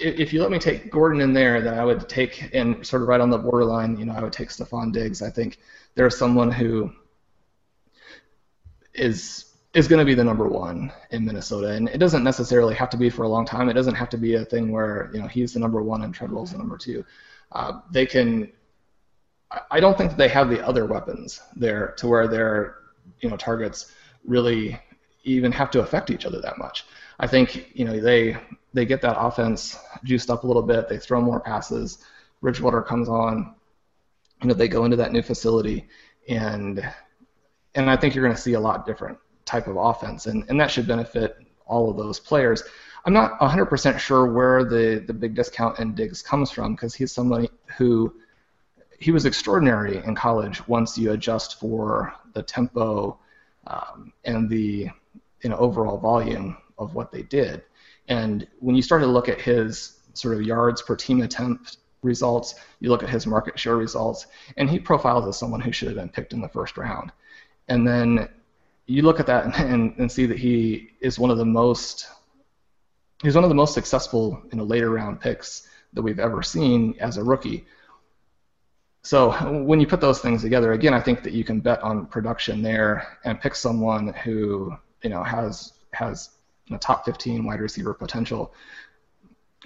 if 0.00 0.32
you 0.32 0.40
let 0.40 0.50
me 0.50 0.58
take 0.58 0.90
Gordon 0.90 1.20
in 1.20 1.32
there, 1.32 1.60
then 1.60 1.78
I 1.78 1.84
would 1.84 2.08
take 2.08 2.50
and 2.54 2.86
sort 2.86 3.02
of 3.02 3.08
right 3.08 3.20
on 3.20 3.30
the 3.30 3.38
borderline. 3.38 3.98
You 3.98 4.06
know, 4.06 4.14
I 4.14 4.22
would 4.22 4.32
take 4.32 4.48
Stefon 4.48 4.92
Diggs. 4.92 5.22
I 5.22 5.30
think 5.30 5.58
there's 5.94 6.16
someone 6.16 6.50
who 6.50 6.92
is 8.94 9.47
is 9.78 9.86
going 9.86 10.00
to 10.00 10.04
be 10.04 10.14
the 10.14 10.24
number 10.24 10.48
one 10.48 10.92
in 11.10 11.24
Minnesota, 11.24 11.68
and 11.68 11.88
it 11.88 11.98
doesn't 11.98 12.24
necessarily 12.24 12.74
have 12.74 12.90
to 12.90 12.96
be 12.96 13.08
for 13.08 13.22
a 13.22 13.28
long 13.28 13.46
time. 13.46 13.68
It 13.68 13.74
doesn't 13.74 13.94
have 13.94 14.08
to 14.10 14.18
be 14.18 14.34
a 14.34 14.44
thing 14.44 14.72
where 14.72 15.08
you 15.14 15.20
know 15.20 15.28
he's 15.28 15.52
the 15.52 15.60
number 15.60 15.80
one 15.82 16.02
and 16.02 16.12
Treadwell's 16.12 16.50
the 16.50 16.58
number 16.58 16.76
two. 16.76 17.04
Uh, 17.52 17.80
they 17.92 18.04
can. 18.04 18.52
I 19.70 19.78
don't 19.78 19.96
think 19.96 20.10
that 20.10 20.18
they 20.18 20.28
have 20.28 20.50
the 20.50 20.66
other 20.66 20.84
weapons 20.84 21.40
there 21.54 21.94
to 21.98 22.08
where 22.08 22.26
their 22.26 22.78
you 23.20 23.30
know 23.30 23.36
targets 23.36 23.92
really 24.24 24.78
even 25.22 25.52
have 25.52 25.70
to 25.70 25.80
affect 25.80 26.10
each 26.10 26.26
other 26.26 26.40
that 26.40 26.58
much. 26.58 26.84
I 27.20 27.28
think 27.28 27.70
you 27.72 27.84
know 27.84 28.00
they 28.00 28.36
they 28.74 28.84
get 28.84 29.00
that 29.02 29.16
offense 29.16 29.78
juiced 30.02 30.28
up 30.28 30.42
a 30.42 30.46
little 30.46 30.62
bit. 30.62 30.88
They 30.88 30.98
throw 30.98 31.20
more 31.20 31.40
passes. 31.40 31.98
Bridgewater 32.42 32.82
comes 32.82 33.08
on. 33.08 33.54
You 34.42 34.48
know 34.48 34.54
they 34.54 34.68
go 34.68 34.84
into 34.84 34.96
that 34.96 35.12
new 35.12 35.22
facility, 35.22 35.86
and 36.28 36.84
and 37.76 37.88
I 37.88 37.96
think 37.96 38.16
you're 38.16 38.24
going 38.24 38.34
to 38.34 38.42
see 38.42 38.54
a 38.54 38.60
lot 38.60 38.84
different 38.84 39.18
type 39.48 39.66
of 39.66 39.76
offense, 39.76 40.26
and 40.26 40.44
and 40.48 40.60
that 40.60 40.70
should 40.70 40.86
benefit 40.86 41.36
all 41.66 41.90
of 41.90 41.96
those 41.96 42.20
players. 42.20 42.62
I'm 43.04 43.12
not 43.12 43.38
100% 43.40 43.98
sure 43.98 44.26
where 44.26 44.64
the 44.64 45.02
the 45.06 45.14
big 45.14 45.34
discount 45.34 45.78
in 45.78 45.94
Diggs 45.94 46.22
comes 46.22 46.50
from 46.50 46.74
because 46.74 46.94
he's 46.94 47.12
somebody 47.12 47.50
who 47.76 48.14
he 48.98 49.10
was 49.10 49.24
extraordinary 49.24 49.98
in 50.04 50.14
college 50.14 50.66
once 50.68 50.98
you 50.98 51.12
adjust 51.12 51.60
for 51.60 52.12
the 52.34 52.42
tempo 52.42 53.18
um, 53.66 54.12
and 54.24 54.48
the 54.50 54.88
you 55.42 55.50
know 55.50 55.56
overall 55.56 55.98
volume 55.98 56.56
of 56.78 56.94
what 56.94 57.10
they 57.10 57.22
did. 57.22 57.62
And 58.08 58.46
when 58.60 58.74
you 58.76 58.82
start 58.82 59.02
to 59.02 59.06
look 59.06 59.28
at 59.28 59.40
his 59.40 60.00
sort 60.14 60.34
of 60.34 60.42
yards 60.42 60.82
per 60.82 60.96
team 60.96 61.22
attempt 61.22 61.78
results, 62.02 62.54
you 62.80 62.88
look 62.90 63.02
at 63.02 63.10
his 63.10 63.26
market 63.26 63.58
share 63.58 63.76
results, 63.76 64.26
and 64.56 64.68
he 64.68 64.78
profiles 64.78 65.26
as 65.26 65.38
someone 65.38 65.60
who 65.60 65.72
should 65.72 65.88
have 65.88 65.96
been 65.96 66.08
picked 66.08 66.32
in 66.32 66.40
the 66.40 66.48
first 66.48 66.76
round. 66.76 67.12
And 67.68 67.86
then 67.86 68.28
you 68.88 69.02
look 69.02 69.20
at 69.20 69.26
that 69.26 69.56
and, 69.60 69.94
and 69.98 70.10
see 70.10 70.26
that 70.26 70.38
he 70.38 70.90
is 71.00 71.18
one 71.18 71.30
of 71.30 71.38
the 71.38 71.44
most 71.44 72.08
he's 73.22 73.34
one 73.34 73.44
of 73.44 73.50
the 73.50 73.54
most 73.54 73.74
successful 73.74 74.42
you 74.50 74.58
know 74.58 74.64
later 74.64 74.90
round 74.90 75.20
picks 75.20 75.68
that 75.92 76.02
we've 76.02 76.18
ever 76.18 76.42
seen 76.42 76.94
as 77.00 77.16
a 77.16 77.24
rookie. 77.24 77.64
So 79.02 79.30
when 79.64 79.80
you 79.80 79.86
put 79.86 80.00
those 80.00 80.20
things 80.20 80.42
together, 80.42 80.72
again, 80.72 80.92
I 80.92 81.00
think 81.00 81.22
that 81.22 81.32
you 81.32 81.44
can 81.44 81.60
bet 81.60 81.82
on 81.82 82.06
production 82.06 82.62
there 82.62 83.18
and 83.24 83.40
pick 83.40 83.54
someone 83.54 84.08
who 84.08 84.76
you 85.02 85.10
know 85.10 85.22
has 85.22 85.72
has 85.92 86.30
a 86.70 86.78
top 86.78 87.04
15 87.04 87.44
wide 87.44 87.60
receiver 87.60 87.94
potential, 87.94 88.52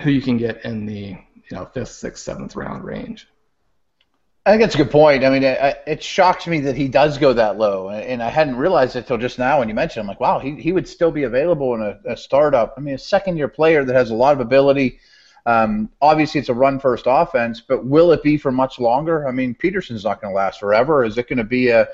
who 0.00 0.10
you 0.10 0.22
can 0.22 0.36
get 0.36 0.64
in 0.64 0.86
the 0.86 1.16
you 1.50 1.56
know 1.56 1.64
fifth, 1.64 1.92
sixth, 1.92 2.22
seventh 2.22 2.54
round 2.54 2.84
range. 2.84 3.28
I 4.45 4.51
think 4.51 4.62
that's 4.62 4.74
a 4.74 4.78
good 4.78 4.90
point. 4.90 5.24
I 5.24 5.30
mean, 5.30 5.45
it, 5.45 5.82
it 5.86 6.03
shocks 6.03 6.49
me 6.49 6.59
that 6.61 6.76
he 6.76 6.88
does 6.88 7.16
go 7.16 7.32
that 7.32 7.59
low, 7.59 7.90
and 7.90 8.20
I 8.20 8.28
hadn't 8.28 8.57
realized 8.57 8.97
it 8.97 9.01
until 9.01 9.18
just 9.18 9.38
now 9.38 9.61
when 9.61 9.68
you 9.68 9.74
mentioned. 9.74 9.99
It. 9.99 10.03
I'm 10.03 10.09
like, 10.09 10.18
wow, 10.18 10.40
he, 10.40 10.57
he 10.57 10.72
would 10.72 10.88
still 10.88 11.12
be 11.12 11.22
available 11.22 11.74
in 11.76 11.82
a, 11.82 12.12
a 12.12 12.16
startup. 12.16 12.74
I 12.76 12.80
mean, 12.80 12.95
a 12.95 12.99
second 12.99 13.36
year 13.36 13.47
player 13.47 13.84
that 13.84 13.95
has 13.95 14.11
a 14.11 14.14
lot 14.14 14.32
of 14.32 14.40
ability. 14.40 14.99
Um, 15.47 15.90
obviously, 16.01 16.40
it's 16.40 16.49
a 16.49 16.55
run 16.55 16.80
first 16.80 17.05
offense, 17.07 17.61
but 17.61 17.84
will 17.86 18.11
it 18.11 18.24
be 18.24 18.36
for 18.36 18.51
much 18.51 18.80
longer? 18.80 19.28
I 19.28 19.30
mean, 19.32 19.55
Peterson's 19.55 20.05
not 20.05 20.20
going 20.20 20.32
to 20.32 20.36
last 20.36 20.59
forever. 20.59 21.05
Is 21.05 21.18
it 21.18 21.28
going 21.28 21.38
to 21.38 21.45
be 21.45 21.68
a 21.68 21.86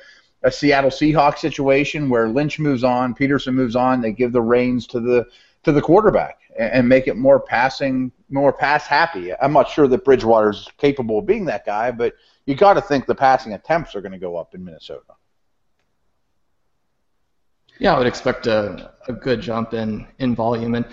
a 0.45 0.53
Seattle 0.53 0.91
Seahawks 0.91 1.39
situation 1.39 2.09
where 2.09 2.29
Lynch 2.29 2.59
moves 2.59 2.85
on, 2.85 3.15
Peterson 3.15 3.55
moves 3.55 3.75
on, 3.75 4.01
they 4.01 4.13
give 4.13 4.33
the 4.33 4.41
reins 4.41 4.87
to 4.89 5.01
the 5.01 5.27
to 5.65 5.73
the 5.73 5.83
quarterback 5.83 6.39
and, 6.59 6.73
and 6.73 6.89
make 6.89 7.09
it 7.09 7.17
more 7.17 7.41
passing, 7.41 8.13
more 8.31 8.53
pass 8.53 8.87
happy. 8.87 9.35
I'm 9.35 9.53
not 9.53 9.69
sure 9.69 9.89
that 9.89 10.05
Bridgewater's 10.05 10.69
capable 10.79 11.19
of 11.19 11.27
being 11.27 11.45
that 11.47 11.67
guy, 11.67 11.91
but 11.91 12.15
you 12.49 12.55
got 12.55 12.75
to 12.75 12.81
think 12.81 13.05
the 13.05 13.15
passing 13.15 13.53
attempts 13.53 13.95
are 13.95 14.01
going 14.01 14.13
to 14.13 14.19
go 14.19 14.39
up 14.39 14.55
in 14.55 14.65
Minnesota. 14.65 15.13
Yeah, 17.79 17.95
I 17.95 17.99
would 17.99 18.07
expect 18.07 18.47
a, 18.47 18.95
a 19.07 19.13
good 19.13 19.43
jump 19.43 19.75
in, 19.75 20.07
in 20.19 20.35
volume, 20.35 20.75
and 20.75 20.87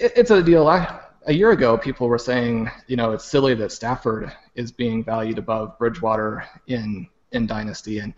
it, 0.00 0.12
it's 0.16 0.32
a 0.32 0.42
deal. 0.42 0.66
I 0.66 1.00
a 1.28 1.32
year 1.32 1.52
ago, 1.52 1.78
people 1.78 2.08
were 2.08 2.18
saying, 2.18 2.68
you 2.88 2.96
know, 2.96 3.12
it's 3.12 3.24
silly 3.24 3.54
that 3.54 3.70
Stafford 3.70 4.32
is 4.56 4.72
being 4.72 5.04
valued 5.04 5.38
above 5.38 5.78
Bridgewater 5.78 6.44
in 6.66 7.08
in 7.30 7.46
Dynasty, 7.46 8.00
and 8.00 8.12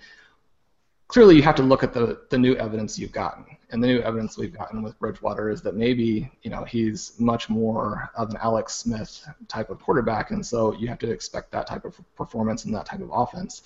clearly 1.08 1.36
you 1.36 1.42
have 1.42 1.54
to 1.56 1.62
look 1.62 1.82
at 1.82 1.92
the, 1.92 2.20
the 2.30 2.38
new 2.38 2.54
evidence 2.56 2.98
you've 2.98 3.12
gotten. 3.12 3.44
And 3.70 3.82
the 3.82 3.88
new 3.88 4.00
evidence 4.00 4.38
we've 4.38 4.56
gotten 4.56 4.82
with 4.82 4.98
Bridgewater 4.98 5.50
is 5.50 5.60
that 5.62 5.74
maybe, 5.74 6.30
you 6.42 6.50
know, 6.50 6.64
he's 6.64 7.12
much 7.18 7.50
more 7.50 8.10
of 8.14 8.30
an 8.30 8.38
Alex 8.40 8.74
Smith 8.74 9.26
type 9.46 9.68
of 9.68 9.80
quarterback, 9.80 10.30
and 10.30 10.44
so 10.44 10.72
you 10.74 10.88
have 10.88 10.98
to 11.00 11.10
expect 11.10 11.50
that 11.52 11.66
type 11.66 11.84
of 11.84 11.98
performance 12.14 12.64
and 12.64 12.74
that 12.74 12.86
type 12.86 13.00
of 13.00 13.10
offense. 13.12 13.62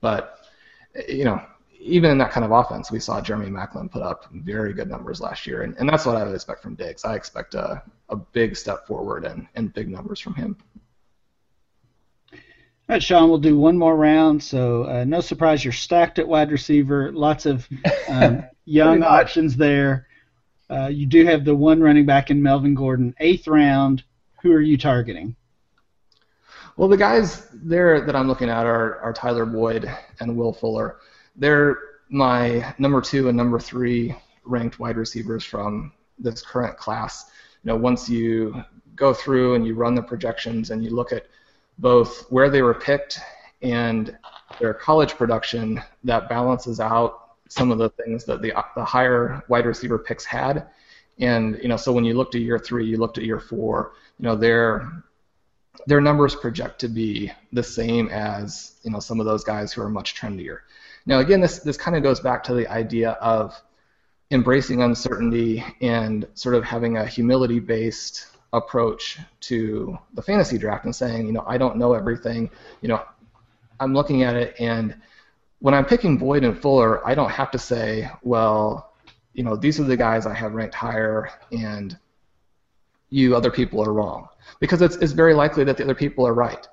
But, 0.00 0.46
you 1.06 1.24
know, 1.24 1.42
even 1.78 2.10
in 2.10 2.18
that 2.18 2.30
kind 2.30 2.44
of 2.44 2.52
offense, 2.52 2.90
we 2.90 2.98
saw 2.98 3.20
Jeremy 3.20 3.50
Maclin 3.50 3.90
put 3.90 4.02
up 4.02 4.26
very 4.32 4.72
good 4.72 4.88
numbers 4.88 5.20
last 5.20 5.46
year, 5.46 5.62
and, 5.62 5.76
and 5.78 5.88
that's 5.88 6.06
what 6.06 6.16
I 6.16 6.24
would 6.24 6.34
expect 6.34 6.62
from 6.62 6.74
Diggs. 6.74 7.04
I 7.04 7.14
expect 7.14 7.54
a, 7.54 7.82
a 8.08 8.16
big 8.16 8.56
step 8.56 8.86
forward 8.86 9.24
and, 9.26 9.46
and 9.54 9.74
big 9.74 9.88
numbers 9.88 10.20
from 10.20 10.34
him. 10.34 10.56
All 12.92 12.96
right, 12.96 13.02
Sean, 13.02 13.30
we'll 13.30 13.38
do 13.38 13.56
one 13.56 13.78
more 13.78 13.96
round. 13.96 14.42
So, 14.42 14.84
uh, 14.84 15.04
no 15.04 15.22
surprise, 15.22 15.64
you're 15.64 15.72
stacked 15.72 16.18
at 16.18 16.28
wide 16.28 16.52
receiver. 16.52 17.10
Lots 17.10 17.46
of 17.46 17.66
um, 18.06 18.44
young 18.66 19.02
options 19.02 19.56
there. 19.56 20.08
Uh, 20.68 20.88
you 20.88 21.06
do 21.06 21.24
have 21.24 21.46
the 21.46 21.54
one 21.54 21.80
running 21.80 22.04
back 22.04 22.30
in 22.30 22.42
Melvin 22.42 22.74
Gordon. 22.74 23.14
Eighth 23.18 23.48
round, 23.48 24.04
who 24.42 24.52
are 24.52 24.60
you 24.60 24.76
targeting? 24.76 25.34
Well, 26.76 26.86
the 26.86 26.98
guys 26.98 27.48
there 27.54 28.04
that 28.04 28.14
I'm 28.14 28.28
looking 28.28 28.50
at 28.50 28.66
are, 28.66 28.98
are 28.98 29.14
Tyler 29.14 29.46
Boyd 29.46 29.90
and 30.20 30.36
Will 30.36 30.52
Fuller. 30.52 30.98
They're 31.34 31.78
my 32.10 32.74
number 32.76 33.00
two 33.00 33.28
and 33.28 33.36
number 33.38 33.58
three 33.58 34.14
ranked 34.44 34.78
wide 34.78 34.98
receivers 34.98 35.46
from 35.46 35.94
this 36.18 36.42
current 36.42 36.76
class. 36.76 37.30
You 37.64 37.68
know, 37.68 37.76
once 37.76 38.10
you 38.10 38.62
go 38.94 39.14
through 39.14 39.54
and 39.54 39.66
you 39.66 39.76
run 39.76 39.94
the 39.94 40.02
projections 40.02 40.72
and 40.72 40.84
you 40.84 40.90
look 40.90 41.10
at– 41.10 41.24
both 41.82 42.30
where 42.30 42.48
they 42.48 42.62
were 42.62 42.74
picked 42.74 43.18
and 43.60 44.16
their 44.60 44.72
college 44.72 45.14
production 45.14 45.82
that 46.04 46.28
balances 46.28 46.78
out 46.78 47.34
some 47.48 47.72
of 47.72 47.78
the 47.78 47.90
things 47.90 48.24
that 48.24 48.40
the 48.40 48.52
the 48.76 48.84
higher 48.84 49.42
wide 49.48 49.66
receiver 49.66 49.98
picks 49.98 50.24
had. 50.24 50.68
And 51.18 51.58
you 51.60 51.68
know, 51.68 51.76
so 51.76 51.92
when 51.92 52.04
you 52.04 52.14
looked 52.14 52.34
at 52.36 52.40
year 52.40 52.58
three, 52.58 52.86
you 52.86 52.96
looked 52.96 53.18
at 53.18 53.24
year 53.24 53.40
four, 53.40 53.92
you 54.18 54.24
know, 54.24 54.36
their 54.36 55.02
their 55.86 56.00
numbers 56.00 56.34
project 56.36 56.78
to 56.80 56.88
be 56.88 57.32
the 57.52 57.62
same 57.62 58.08
as 58.08 58.78
you 58.84 58.90
know 58.92 59.00
some 59.00 59.18
of 59.18 59.26
those 59.26 59.42
guys 59.42 59.72
who 59.72 59.82
are 59.82 59.90
much 59.90 60.14
trendier. 60.14 60.58
Now, 61.04 61.18
again, 61.18 61.40
this 61.40 61.58
this 61.58 61.76
kind 61.76 61.96
of 61.96 62.04
goes 62.04 62.20
back 62.20 62.44
to 62.44 62.54
the 62.54 62.68
idea 62.68 63.10
of 63.12 63.60
embracing 64.30 64.82
uncertainty 64.82 65.64
and 65.80 66.26
sort 66.34 66.54
of 66.54 66.64
having 66.64 66.96
a 66.96 67.04
humility-based 67.04 68.28
approach 68.52 69.18
to 69.40 69.98
the 70.14 70.22
fantasy 70.22 70.58
draft 70.58 70.84
and 70.84 70.94
saying, 70.94 71.26
you 71.26 71.32
know, 71.32 71.44
I 71.46 71.58
don't 71.58 71.76
know 71.76 71.94
everything. 71.94 72.50
You 72.80 72.88
know, 72.88 73.02
I'm 73.80 73.94
looking 73.94 74.22
at 74.22 74.36
it 74.36 74.54
and 74.58 74.94
when 75.62 75.74
I'm 75.74 75.84
picking 75.84 76.18
Boyd 76.18 76.42
and 76.42 76.60
Fuller, 76.60 77.06
I 77.06 77.14
don't 77.14 77.30
have 77.30 77.52
to 77.52 77.58
say, 77.58 78.10
well, 78.22 78.94
you 79.32 79.44
know, 79.44 79.54
these 79.54 79.78
are 79.78 79.84
the 79.84 79.96
guys 79.96 80.26
I 80.26 80.34
have 80.34 80.54
ranked 80.54 80.74
higher 80.74 81.30
and 81.52 81.96
you 83.10 83.36
other 83.36 83.50
people 83.50 83.80
are 83.82 83.92
wrong. 83.92 84.28
Because 84.58 84.82
it's, 84.82 84.96
it's 84.96 85.12
very 85.12 85.34
likely 85.34 85.62
that 85.64 85.76
the 85.76 85.84
other 85.84 85.94
people 85.94 86.26
are 86.26 86.34
right. 86.34 86.66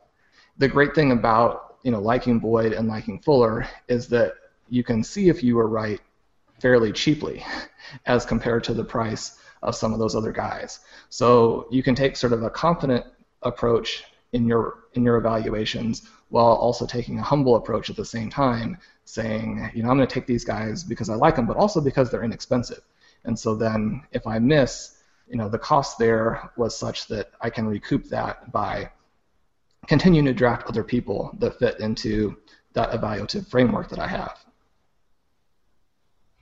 The 0.58 0.68
great 0.68 0.96
thing 0.96 1.12
about, 1.12 1.78
you 1.84 1.92
know, 1.92 2.00
liking 2.00 2.40
Boyd 2.40 2.74
and 2.74 2.88
liking 2.88 3.20
Fuller 3.20 3.68
is 3.88 4.08
that 4.08 4.34
you 4.70 4.84
can 4.84 5.04
see 5.04 5.30
if 5.30 5.44
you 5.44 5.56
were 5.56 5.68
right 5.68 6.02
fairly 6.60 6.92
cheaply 6.92 7.46
as 8.08 8.26
compared 8.26 8.64
to 8.66 8.74
the 8.74 8.84
price 8.84 9.38
of 9.62 9.76
some 9.76 9.94
of 9.94 10.00
those 10.00 10.16
other 10.16 10.32
guys. 10.32 10.80
So 11.10 11.68
you 11.70 11.84
can 11.84 11.96
take 11.96 12.16
sort 12.16 12.34
of 12.34 12.44
a 12.44 12.50
confident 12.50 13.06
approach 13.42 14.04
in 14.34 14.48
your 14.48 14.86
in 14.94 15.04
your 15.04 15.18
evaluations 15.18 16.08
while 16.30 16.54
also 16.54 16.86
taking 16.86 17.18
a 17.20 17.24
humble 17.24 17.56
approach 17.56 17.90
at 17.90 17.96
the 17.96 18.06
same 18.06 18.30
time, 18.30 18.78
saying, 19.06 19.72
you 19.74 19.82
know, 19.82 19.90
I'm 19.90 19.98
going 19.98 20.08
to 20.08 20.14
take 20.14 20.28
these 20.28 20.46
guys 20.46 20.84
because 20.84 21.10
I 21.10 21.16
like 21.16 21.36
them, 21.36 21.48
but 21.48 21.58
also 21.58 21.82
because 21.82 22.12
they're 22.12 22.24
inexpensive. 22.24 22.82
And 23.26 23.38
so 23.38 23.56
then 23.56 24.04
if 24.12 24.28
I 24.28 24.38
miss, 24.38 24.98
you 25.28 25.38
know, 25.38 25.50
the 25.50 25.58
cost 25.58 25.98
there 25.98 26.52
was 26.56 26.78
such 26.78 27.08
that 27.08 27.32
I 27.42 27.50
can 27.50 27.68
recoup 27.68 28.06
that 28.10 28.52
by 28.52 28.92
continuing 29.88 30.26
to 30.26 30.34
draft 30.34 30.68
other 30.68 30.84
people 30.84 31.36
that 31.40 31.58
fit 31.58 31.80
into 31.80 32.38
that 32.74 32.92
evaluative 32.92 33.48
framework 33.48 33.90
that 33.90 34.00
I 34.00 34.08
have. 34.08 34.38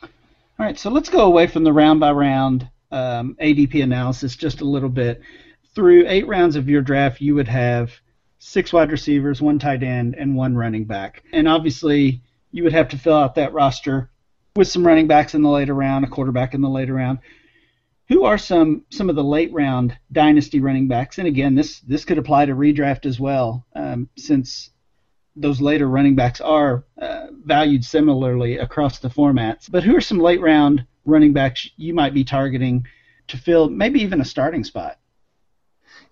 All 0.04 0.66
right, 0.66 0.78
so 0.78 0.90
let's 0.90 1.10
go 1.10 1.26
away 1.26 1.48
from 1.48 1.64
the 1.64 1.72
round 1.72 2.00
by 2.00 2.12
round 2.12 2.70
um, 2.92 3.36
ADP 3.42 3.84
analysis 3.84 4.36
just 4.36 4.62
a 4.62 4.66
little 4.66 4.90
bit. 4.90 5.22
Through 5.76 6.06
eight 6.08 6.28
rounds 6.28 6.56
of 6.56 6.70
your 6.70 6.82
draft, 6.82 7.22
you 7.22 7.36
would 7.36 7.48
have 7.48 7.92
six 8.40 8.74
wide 8.74 8.92
receivers, 8.92 9.42
one 9.42 9.60
tight 9.60 9.84
end, 9.84 10.16
and 10.16 10.36
one 10.36 10.56
running 10.56 10.86
back. 10.86 11.24
And 11.32 11.48
obviously, 11.48 12.22
you 12.52 12.64
would 12.64 12.74
have 12.74 12.90
to 12.90 12.98
fill 12.98 13.16
out 13.16 13.36
that 13.36 13.54
roster 13.54 14.10
with 14.56 14.68
some 14.68 14.86
running 14.86 15.08
backs 15.08 15.36
in 15.36 15.42
the 15.42 15.50
later 15.50 15.74
round, 15.74 16.06
a 16.06 16.08
quarterback 16.08 16.54
in 16.54 16.62
the 16.62 16.70
later 16.70 16.94
round. 16.94 17.20
Who 18.10 18.24
are 18.24 18.38
some 18.38 18.86
some 18.90 19.10
of 19.10 19.16
the 19.16 19.24
late 19.24 19.52
round 19.52 19.98
dynasty 20.12 20.60
running 20.60 20.88
backs? 20.88 21.18
And 21.18 21.28
again, 21.28 21.56
this 21.56 21.82
this 21.82 22.06
could 22.06 22.18
apply 22.18 22.46
to 22.46 22.56
redraft 22.56 23.06
as 23.06 23.20
well, 23.20 23.66
um, 23.76 24.10
since 24.18 24.72
those 25.36 25.62
later 25.62 25.88
running 25.88 26.16
backs 26.16 26.42
are 26.42 26.86
uh, 27.00 27.28
valued 27.44 27.86
similarly 27.86 28.58
across 28.58 29.00
the 29.00 29.10
formats. 29.10 29.70
But 29.70 29.84
who 29.84 29.96
are 29.96 30.02
some 30.02 30.20
late 30.20 30.42
round 30.42 30.86
running 31.08 31.34
backs 31.34 31.70
you 31.78 31.94
might 31.94 32.14
be 32.14 32.24
targeting 32.24 32.86
to 33.28 33.38
fill 33.38 33.70
maybe 33.70 34.02
even 34.02 34.22
a 34.22 34.26
starting 34.26 34.64
spot? 34.64 35.00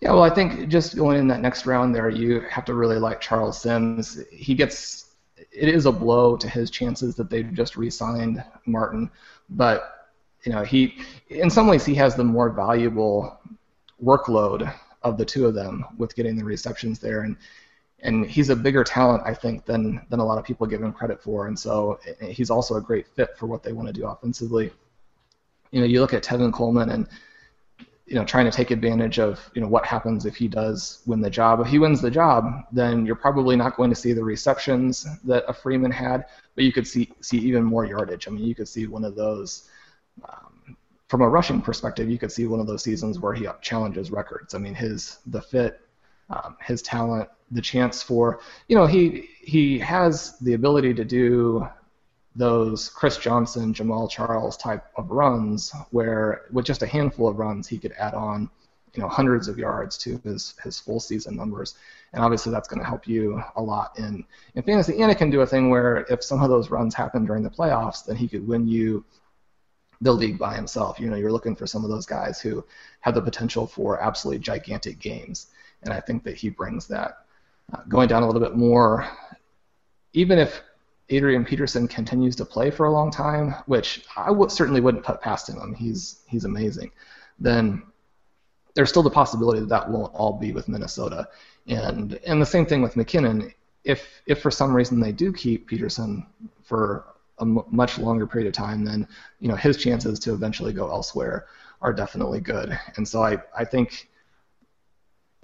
Yeah, 0.01 0.11
well, 0.11 0.23
I 0.23 0.29
think 0.29 0.67
just 0.69 0.95
going 0.95 1.19
in 1.19 1.27
that 1.27 1.41
next 1.41 1.65
round 1.65 1.93
there, 1.93 2.09
you 2.09 2.41
have 2.49 2.65
to 2.65 2.73
really 2.73 2.97
like 2.97 3.21
Charles 3.21 3.61
Sims. 3.61 4.19
He 4.31 4.55
gets 4.55 5.15
it 5.51 5.69
is 5.69 5.85
a 5.85 5.91
blow 5.91 6.35
to 6.37 6.49
his 6.49 6.69
chances 6.69 7.15
that 7.15 7.29
they've 7.29 7.53
just 7.53 7.77
re-signed 7.77 8.43
Martin, 8.65 9.09
but 9.49 10.09
you 10.43 10.51
know 10.51 10.63
he 10.63 10.95
in 11.29 11.49
some 11.49 11.67
ways 11.67 11.85
he 11.85 11.95
has 11.95 12.15
the 12.15 12.23
more 12.23 12.49
valuable 12.49 13.39
workload 14.03 14.73
of 15.03 15.17
the 15.17 15.25
two 15.25 15.45
of 15.45 15.53
them 15.53 15.85
with 15.97 16.15
getting 16.15 16.35
the 16.35 16.43
receptions 16.43 16.99
there 16.99 17.21
and 17.21 17.37
and 18.05 18.25
he's 18.25 18.49
a 18.49 18.55
bigger 18.55 18.83
talent, 18.83 19.23
I 19.25 19.33
think, 19.33 19.65
than 19.65 20.05
than 20.09 20.19
a 20.19 20.25
lot 20.25 20.37
of 20.37 20.45
people 20.45 20.67
give 20.67 20.81
him 20.81 20.93
credit 20.93 21.21
for. 21.21 21.47
And 21.47 21.57
so 21.57 21.99
eh, 22.21 22.27
he's 22.27 22.49
also 22.49 22.75
a 22.75 22.81
great 22.81 23.07
fit 23.07 23.37
for 23.37 23.47
what 23.47 23.63
they 23.63 23.73
want 23.73 23.87
to 23.87 23.93
do 23.93 24.05
offensively. 24.05 24.71
You 25.75 25.81
know, 25.81 25.87
you 25.87 25.99
look 25.99 26.13
at 26.13 26.23
Tevin 26.23 26.53
Coleman 26.53 26.89
and 26.89 27.05
you 28.05 28.15
know 28.15 28.23
trying 28.23 28.45
to 28.45 28.51
take 28.51 28.71
advantage 28.71 29.19
of 29.19 29.51
you 29.53 29.61
know 29.61 29.67
what 29.67 29.85
happens 29.85 30.25
if 30.25 30.37
he 30.37 30.47
does 30.47 31.01
win 31.05 31.19
the 31.19 31.29
job. 31.29 31.59
If 31.59 31.67
he 31.67 31.79
wins 31.79 32.01
the 32.01 32.09
job, 32.09 32.63
then 32.71 33.05
you're 33.05 33.17
probably 33.17 33.57
not 33.57 33.75
going 33.75 33.89
to 33.89 33.95
see 33.95 34.13
the 34.13 34.23
receptions 34.23 35.05
that 35.25 35.43
a 35.49 35.53
Freeman 35.53 35.91
had, 35.91 36.27
but 36.55 36.63
you 36.63 36.71
could 36.71 36.87
see 36.87 37.11
see 37.19 37.39
even 37.39 37.65
more 37.65 37.83
yardage. 37.83 38.25
I 38.25 38.31
mean, 38.31 38.45
you 38.45 38.55
could 38.55 38.69
see 38.69 38.87
one 38.87 39.03
of 39.03 39.15
those. 39.15 39.67
Um, 40.23 40.77
from 41.09 41.21
a 41.21 41.27
rushing 41.27 41.61
perspective, 41.61 42.09
you 42.09 42.17
could 42.17 42.31
see 42.31 42.47
one 42.47 42.61
of 42.61 42.67
those 42.67 42.81
seasons 42.81 43.19
where 43.19 43.33
he 43.33 43.45
challenges 43.61 44.11
records. 44.11 44.55
I 44.55 44.59
mean, 44.59 44.75
his 44.75 45.17
the 45.25 45.41
fit, 45.41 45.81
um, 46.29 46.55
his 46.61 46.81
talent, 46.81 47.27
the 47.51 47.61
chance 47.61 48.01
for 48.01 48.39
you 48.69 48.77
know 48.77 48.85
he 48.85 49.27
he 49.41 49.77
has 49.79 50.39
the 50.39 50.53
ability 50.53 50.93
to 50.93 51.03
do 51.03 51.67
those 52.35 52.89
Chris 52.89 53.17
Johnson, 53.17 53.73
Jamaal 53.73 54.09
Charles 54.09 54.57
type 54.57 54.85
of 54.97 55.09
runs 55.09 55.71
where 55.91 56.45
with 56.51 56.65
just 56.65 56.83
a 56.83 56.87
handful 56.87 57.27
of 57.27 57.39
runs 57.39 57.67
he 57.67 57.77
could 57.77 57.93
add 57.93 58.13
on 58.13 58.49
you 58.93 59.01
know 59.01 59.09
hundreds 59.09 59.47
of 59.47 59.57
yards 59.57 59.97
to 59.99 60.19
his 60.23 60.53
his 60.63 60.79
full 60.79 60.99
season 60.99 61.35
numbers. 61.35 61.75
And 62.13 62.23
obviously 62.23 62.51
that's 62.51 62.67
going 62.67 62.79
to 62.79 62.87
help 62.87 63.07
you 63.07 63.41
a 63.55 63.61
lot 63.61 63.97
in 63.97 64.23
in 64.55 64.63
fantasy. 64.63 65.01
And 65.01 65.11
it 65.11 65.17
can 65.17 65.29
do 65.29 65.41
a 65.41 65.47
thing 65.47 65.69
where 65.69 66.05
if 66.09 66.23
some 66.23 66.43
of 66.43 66.49
those 66.49 66.69
runs 66.69 66.93
happen 66.93 67.25
during 67.25 67.43
the 67.43 67.49
playoffs 67.49 68.05
then 68.05 68.17
he 68.17 68.27
could 68.27 68.45
win 68.45 68.67
you 68.67 69.03
the 70.01 70.11
league 70.11 70.37
by 70.37 70.55
himself. 70.55 70.99
You 70.99 71.09
know 71.09 71.15
you're 71.15 71.31
looking 71.31 71.55
for 71.55 71.67
some 71.67 71.85
of 71.85 71.89
those 71.89 72.05
guys 72.05 72.41
who 72.41 72.65
have 72.99 73.15
the 73.15 73.21
potential 73.21 73.65
for 73.65 74.01
absolutely 74.01 74.39
gigantic 74.39 74.99
games. 74.99 75.47
And 75.83 75.93
I 75.93 76.01
think 76.01 76.23
that 76.23 76.35
he 76.35 76.49
brings 76.49 76.87
that 76.87 77.25
uh, 77.73 77.81
going 77.87 78.09
down 78.09 78.23
a 78.23 78.25
little 78.25 78.41
bit 78.41 78.55
more, 78.55 79.07
even 80.13 80.37
if 80.37 80.61
Adrian 81.09 81.45
Peterson 81.45 81.87
continues 81.87 82.35
to 82.35 82.45
play 82.45 82.71
for 82.71 82.85
a 82.85 82.91
long 82.91 83.11
time, 83.11 83.55
which 83.67 84.05
I 84.17 84.27
w- 84.27 84.49
certainly 84.49 84.81
wouldn't 84.81 85.03
put 85.03 85.21
past 85.21 85.49
him. 85.49 85.73
He's 85.75 86.21
he's 86.27 86.45
amazing. 86.45 86.91
Then 87.39 87.83
there's 88.73 88.89
still 88.89 89.03
the 89.03 89.09
possibility 89.09 89.59
that 89.59 89.69
that 89.69 89.89
won't 89.89 90.13
all 90.13 90.33
be 90.33 90.51
with 90.51 90.67
Minnesota, 90.67 91.27
and 91.67 92.13
and 92.25 92.41
the 92.41 92.45
same 92.45 92.65
thing 92.65 92.81
with 92.81 92.95
McKinnon. 92.95 93.53
If 93.83 94.21
if 94.25 94.41
for 94.41 94.49
some 94.49 94.73
reason 94.73 94.99
they 94.99 95.11
do 95.11 95.31
keep 95.31 95.67
Peterson 95.67 96.25
for 96.63 97.05
a 97.39 97.43
m- 97.43 97.63
much 97.69 97.99
longer 97.99 98.25
period 98.25 98.47
of 98.47 98.53
time, 98.53 98.83
then 98.83 99.07
you 99.39 99.47
know 99.47 99.55
his 99.55 99.77
chances 99.77 100.19
to 100.19 100.33
eventually 100.33 100.73
go 100.73 100.89
elsewhere 100.89 101.45
are 101.81 101.93
definitely 101.93 102.41
good. 102.41 102.77
And 102.97 103.07
so 103.07 103.21
I 103.23 103.37
I 103.55 103.63
think 103.63 104.09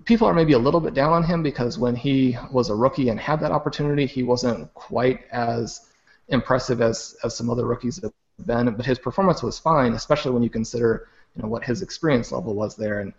people 0.06 0.28
are 0.28 0.34
maybe 0.34 0.54
a 0.54 0.60
little 0.60 0.80
bit 0.80 0.93
down 0.93 1.14
on 1.14 1.24
him 1.24 1.43
because 1.43 1.78
when 1.78 1.95
he 1.95 2.38
was 2.52 2.70
a 2.70 2.76
rookie 2.76 3.10
and 3.10 3.20
had 3.20 3.39
that 3.41 3.52
opportunity, 3.52 4.06
he 4.06 4.24
wasn't 4.24 4.74
quite 4.74 5.22
as 5.32 5.91
impressive 6.30 6.82
as, 6.82 7.16
as 7.24 7.36
some 7.36 7.49
other 7.49 7.66
rookies 7.66 8.02
have 8.02 8.14
been. 8.45 8.74
But 8.74 8.86
his 8.86 8.99
performance 8.99 9.43
was 9.43 9.60
fine, 9.60 9.93
especially 9.93 10.32
when 10.32 10.43
you 10.43 10.49
consider 10.49 11.08
you 11.36 11.43
know 11.43 11.49
what 11.49 11.64
his 11.64 11.82
experience 11.82 12.32
level 12.32 12.54
was 12.54 12.76
there. 12.76 12.99
And 12.99 13.14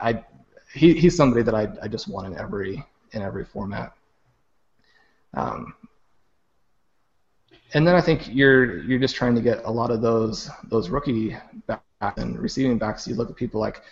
I 0.00 0.24
he, 0.72 0.94
he's 0.94 1.16
somebody 1.16 1.42
that 1.42 1.54
I, 1.54 1.68
I 1.82 1.88
just 1.88 2.08
want 2.08 2.26
in 2.26 2.38
every 2.38 2.84
in 3.12 3.22
every 3.22 3.44
format. 3.44 3.92
Um, 5.34 5.74
and 7.74 7.86
then 7.86 7.94
I 7.94 8.00
think 8.00 8.28
you're 8.28 8.82
you're 8.84 8.98
just 8.98 9.16
trying 9.16 9.34
to 9.34 9.40
get 9.40 9.64
a 9.64 9.70
lot 9.70 9.90
of 9.90 10.00
those 10.00 10.50
those 10.64 10.88
rookie 10.88 11.36
back 11.66 11.82
and 12.16 12.38
receiving 12.38 12.78
backs. 12.78 13.06
You 13.06 13.14
look 13.14 13.30
at 13.30 13.36
people 13.36 13.60
like 13.60 13.82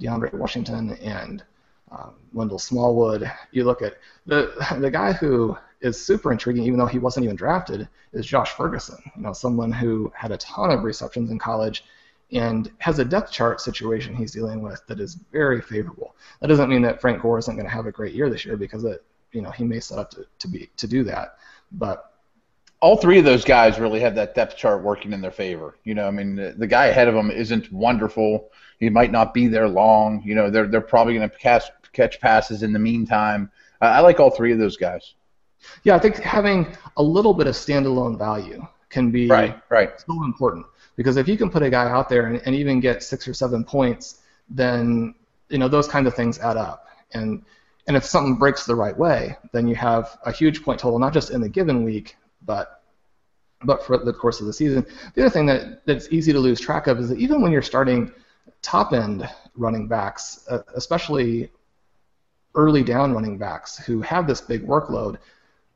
DeAndre 0.00 0.32
Washington 0.34 0.92
and 1.02 1.44
um, 1.90 2.14
Wendell 2.32 2.58
Smallwood. 2.58 3.30
You 3.52 3.64
look 3.64 3.82
at 3.82 3.94
the 4.26 4.52
the 4.78 4.90
guy 4.90 5.12
who 5.12 5.56
is 5.80 6.04
super 6.04 6.30
intriguing, 6.30 6.64
even 6.64 6.78
though 6.78 6.86
he 6.86 6.98
wasn't 6.98 7.24
even 7.24 7.36
drafted, 7.36 7.88
is 8.12 8.26
Josh 8.26 8.52
Ferguson. 8.52 8.98
You 9.16 9.22
know, 9.22 9.32
someone 9.32 9.72
who 9.72 10.12
had 10.14 10.30
a 10.30 10.36
ton 10.36 10.70
of 10.70 10.84
receptions 10.84 11.30
in 11.30 11.38
college 11.38 11.84
and 12.32 12.70
has 12.78 12.98
a 12.98 13.04
depth 13.04 13.32
chart 13.32 13.60
situation 13.60 14.14
he's 14.14 14.32
dealing 14.32 14.62
with 14.62 14.82
that 14.86 15.00
is 15.00 15.14
very 15.32 15.60
favorable. 15.60 16.14
That 16.40 16.48
doesn't 16.48 16.70
mean 16.70 16.82
that 16.82 17.00
Frank 17.00 17.22
Gore 17.22 17.38
isn't 17.38 17.56
going 17.56 17.66
to 17.66 17.72
have 17.72 17.86
a 17.86 17.92
great 17.92 18.14
year 18.14 18.30
this 18.30 18.44
year 18.44 18.56
because 18.56 18.84
it, 18.84 19.02
you 19.32 19.42
know, 19.42 19.50
he 19.50 19.64
may 19.64 19.80
set 19.80 19.98
up 19.98 20.10
to, 20.10 20.26
to 20.38 20.48
be 20.48 20.70
to 20.76 20.86
do 20.86 21.04
that, 21.04 21.36
but. 21.72 22.06
All 22.82 22.96
three 22.96 23.18
of 23.18 23.26
those 23.26 23.44
guys 23.44 23.78
really 23.78 24.00
have 24.00 24.14
that 24.14 24.34
depth 24.34 24.56
chart 24.56 24.82
working 24.82 25.12
in 25.12 25.20
their 25.20 25.30
favor. 25.30 25.76
You 25.84 25.94
know, 25.94 26.08
I 26.08 26.10
mean, 26.10 26.36
the, 26.36 26.54
the 26.56 26.66
guy 26.66 26.86
ahead 26.86 27.08
of 27.08 27.14
them 27.14 27.30
isn't 27.30 27.70
wonderful 27.70 28.48
he 28.80 28.88
might 28.88 29.12
not 29.12 29.32
be 29.32 29.46
there 29.46 29.68
long. 29.68 30.22
You 30.24 30.34
know, 30.34 30.50
they're 30.50 30.66
they're 30.66 30.80
probably 30.80 31.14
going 31.14 31.28
to 31.28 31.36
catch 31.36 31.64
catch 31.92 32.20
passes 32.20 32.62
in 32.62 32.72
the 32.72 32.78
meantime. 32.78 33.50
I, 33.80 33.88
I 33.88 34.00
like 34.00 34.18
all 34.18 34.30
three 34.30 34.52
of 34.52 34.58
those 34.58 34.76
guys. 34.76 35.14
Yeah, 35.84 35.94
I 35.94 35.98
think 35.98 36.16
having 36.16 36.74
a 36.96 37.02
little 37.02 37.34
bit 37.34 37.46
of 37.46 37.54
standalone 37.54 38.18
value 38.18 38.66
can 38.88 39.10
be 39.10 39.28
right, 39.28 39.60
right. 39.68 40.00
so 40.00 40.24
important 40.24 40.66
because 40.96 41.16
if 41.16 41.28
you 41.28 41.36
can 41.36 41.50
put 41.50 41.62
a 41.62 41.70
guy 41.70 41.88
out 41.88 42.08
there 42.08 42.26
and, 42.26 42.40
and 42.46 42.54
even 42.54 42.80
get 42.80 43.02
six 43.02 43.28
or 43.28 43.34
seven 43.34 43.62
points, 43.62 44.22
then 44.48 45.14
you 45.50 45.58
know 45.58 45.68
those 45.68 45.86
kinds 45.86 46.06
of 46.06 46.14
things 46.14 46.38
add 46.38 46.56
up. 46.56 46.86
And 47.12 47.44
and 47.86 47.96
if 47.96 48.04
something 48.04 48.36
breaks 48.36 48.64
the 48.64 48.74
right 48.74 48.96
way, 48.96 49.36
then 49.52 49.68
you 49.68 49.74
have 49.74 50.18
a 50.24 50.32
huge 50.32 50.62
point 50.62 50.80
total, 50.80 50.98
not 50.98 51.12
just 51.12 51.30
in 51.30 51.40
the 51.42 51.48
given 51.48 51.84
week, 51.84 52.16
but 52.46 52.82
but 53.62 53.84
for 53.84 53.98
the 53.98 54.12
course 54.12 54.40
of 54.40 54.46
the 54.46 54.52
season. 54.54 54.86
The 55.14 55.22
other 55.22 55.30
thing 55.30 55.44
that 55.46 55.84
that's 55.84 56.08
easy 56.10 56.32
to 56.32 56.38
lose 56.38 56.58
track 56.58 56.86
of 56.86 56.98
is 56.98 57.10
that 57.10 57.18
even 57.18 57.42
when 57.42 57.52
you're 57.52 57.60
starting 57.60 58.10
top 58.62 58.92
end 58.92 59.28
running 59.56 59.88
backs, 59.88 60.46
uh, 60.48 60.60
especially 60.74 61.50
early 62.54 62.82
down 62.82 63.12
running 63.12 63.38
backs 63.38 63.78
who 63.78 64.00
have 64.02 64.26
this 64.26 64.40
big 64.40 64.66
workload, 64.66 65.18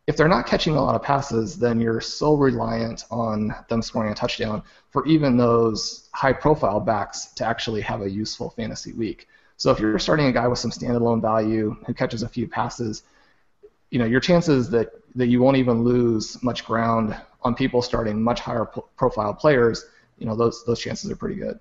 if 0.06 0.16
they're 0.16 0.28
not 0.28 0.46
catching 0.46 0.76
a 0.76 0.82
lot 0.82 0.94
of 0.94 1.02
passes, 1.02 1.58
then 1.58 1.80
you're 1.80 2.00
so 2.00 2.34
reliant 2.34 3.04
on 3.10 3.54
them 3.68 3.80
scoring 3.80 4.12
a 4.12 4.14
touchdown 4.14 4.62
for 4.90 5.06
even 5.06 5.36
those 5.36 6.10
high 6.12 6.32
profile 6.32 6.80
backs 6.80 7.26
to 7.36 7.44
actually 7.44 7.80
have 7.80 8.02
a 8.02 8.10
useful 8.10 8.50
fantasy 8.50 8.92
week. 8.92 9.28
So 9.56 9.70
if 9.70 9.78
you're 9.78 9.98
starting 9.98 10.26
a 10.26 10.32
guy 10.32 10.46
with 10.46 10.58
some 10.58 10.70
standalone 10.70 11.22
value 11.22 11.76
who 11.86 11.94
catches 11.94 12.22
a 12.22 12.28
few 12.28 12.46
passes, 12.46 13.04
you 13.90 13.98
know, 13.98 14.04
your 14.04 14.20
chances 14.20 14.68
that, 14.70 14.90
that 15.14 15.28
you 15.28 15.40
won't 15.40 15.56
even 15.56 15.84
lose 15.84 16.42
much 16.42 16.66
ground 16.66 17.16
on 17.42 17.54
people 17.54 17.80
starting 17.80 18.20
much 18.20 18.40
higher 18.40 18.66
profile 18.96 19.32
players, 19.32 19.86
you 20.18 20.26
know, 20.26 20.34
those 20.36 20.64
those 20.64 20.80
chances 20.80 21.10
are 21.10 21.16
pretty 21.16 21.36
good 21.36 21.58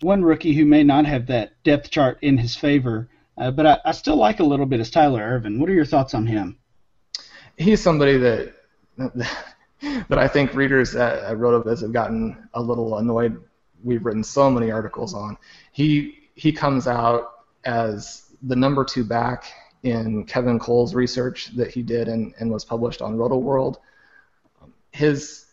one 0.00 0.22
rookie 0.22 0.54
who 0.54 0.64
may 0.64 0.82
not 0.82 1.06
have 1.06 1.26
that 1.26 1.62
depth 1.64 1.90
chart 1.90 2.18
in 2.22 2.38
his 2.38 2.56
favor, 2.56 3.08
uh, 3.36 3.50
but 3.50 3.66
I, 3.66 3.78
I, 3.84 3.92
still 3.92 4.16
like 4.16 4.40
a 4.40 4.44
little 4.44 4.66
bit 4.66 4.80
is 4.80 4.90
Tyler 4.90 5.22
Ervin. 5.22 5.60
What 5.60 5.68
are 5.68 5.74
your 5.74 5.84
thoughts 5.84 6.14
on 6.14 6.26
him? 6.26 6.58
He's 7.56 7.80
somebody 7.80 8.16
that 8.18 8.54
that 8.98 10.18
I 10.18 10.28
think 10.28 10.54
readers 10.54 10.94
at, 10.94 11.18
at 11.18 11.36
RotoViz 11.36 11.82
have 11.82 11.92
gotten 11.92 12.48
a 12.54 12.60
little 12.60 12.98
annoyed 12.98 13.40
we've 13.82 14.04
written 14.04 14.24
so 14.24 14.50
many 14.50 14.70
articles 14.70 15.14
on. 15.14 15.36
He 15.72 16.30
he 16.34 16.52
comes 16.52 16.86
out 16.86 17.32
as 17.64 18.24
the 18.42 18.56
number 18.56 18.84
two 18.84 19.04
back 19.04 19.44
in 19.82 20.24
Kevin 20.24 20.58
Cole's 20.58 20.94
research 20.94 21.54
that 21.56 21.70
he 21.70 21.82
did 21.82 22.08
and, 22.08 22.34
and 22.38 22.50
was 22.50 22.64
published 22.64 23.02
on 23.02 23.16
Rotoworld. 23.16 23.76
His 24.90 25.46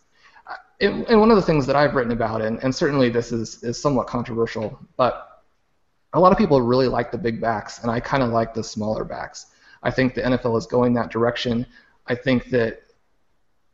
and, 0.80 1.06
and 1.08 1.20
one 1.20 1.30
of 1.30 1.36
the 1.36 1.42
things 1.42 1.66
that 1.66 1.76
I've 1.76 1.94
written 1.94 2.12
about, 2.12 2.42
and, 2.42 2.62
and 2.62 2.74
certainly 2.74 3.08
this 3.08 3.32
is, 3.32 3.62
is 3.62 3.80
somewhat 3.80 4.06
controversial, 4.06 4.78
but 4.96 5.42
a 6.12 6.20
lot 6.20 6.32
of 6.32 6.38
people 6.38 6.60
really 6.60 6.88
like 6.88 7.10
the 7.10 7.18
big 7.18 7.40
backs, 7.40 7.82
and 7.82 7.90
I 7.90 8.00
kind 8.00 8.22
of 8.22 8.30
like 8.30 8.54
the 8.54 8.62
smaller 8.62 9.04
backs. 9.04 9.46
I 9.82 9.90
think 9.90 10.14
the 10.14 10.22
NFL 10.22 10.56
is 10.58 10.66
going 10.66 10.94
that 10.94 11.10
direction. 11.10 11.66
I 12.06 12.14
think 12.14 12.50
that 12.50 12.82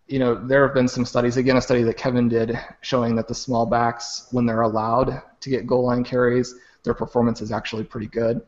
you 0.07 0.19
know 0.19 0.35
there 0.35 0.67
have 0.67 0.75
been 0.75 0.89
some 0.89 1.05
studies. 1.05 1.37
Again, 1.37 1.57
a 1.57 1.61
study 1.61 1.83
that 1.85 1.97
Kevin 1.97 2.29
did 2.29 2.59
showing 2.81 3.15
that 3.17 3.29
the 3.29 3.35
small 3.35 3.67
backs, 3.67 4.27
when 4.33 4.45
they're 4.45 4.63
allowed 4.63 5.23
to 5.41 5.51
get 5.51 5.67
goal 5.67 5.87
line 5.87 6.03
carries, 6.05 6.55
their 6.83 6.95
performance 6.95 7.41
is 7.41 7.53
actually 7.53 7.85
pretty 7.85 8.09
good. 8.09 8.43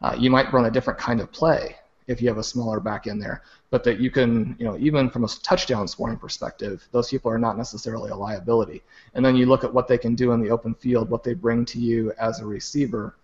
Uh, 0.00 0.16
you 0.18 0.30
might 0.30 0.52
run 0.52 0.66
a 0.66 0.70
different 0.70 0.98
kind 0.98 1.20
of 1.20 1.30
play 1.32 1.76
if 2.06 2.20
you 2.20 2.28
have 2.28 2.38
a 2.38 2.44
smaller 2.44 2.80
back 2.80 3.06
in 3.06 3.18
there, 3.18 3.42
but 3.70 3.84
that 3.84 4.00
you 4.00 4.10
can, 4.10 4.56
you 4.58 4.64
know, 4.64 4.76
even 4.78 5.10
from 5.10 5.24
a 5.24 5.28
touchdown 5.42 5.86
scoring 5.86 6.16
perspective, 6.16 6.86
those 6.92 7.08
people 7.10 7.30
are 7.30 7.38
not 7.38 7.56
necessarily 7.56 8.10
a 8.10 8.16
liability. 8.16 8.82
And 9.14 9.24
then 9.24 9.36
you 9.36 9.46
look 9.46 9.64
at 9.64 9.72
what 9.72 9.88
they 9.88 9.98
can 9.98 10.14
do 10.14 10.32
in 10.32 10.40
the 10.40 10.50
open 10.50 10.74
field, 10.74 11.10
what 11.10 11.22
they 11.22 11.34
bring 11.34 11.64
to 11.66 11.78
you 11.78 12.12
as 12.18 12.40
a 12.40 12.46
receiver. 12.46 13.16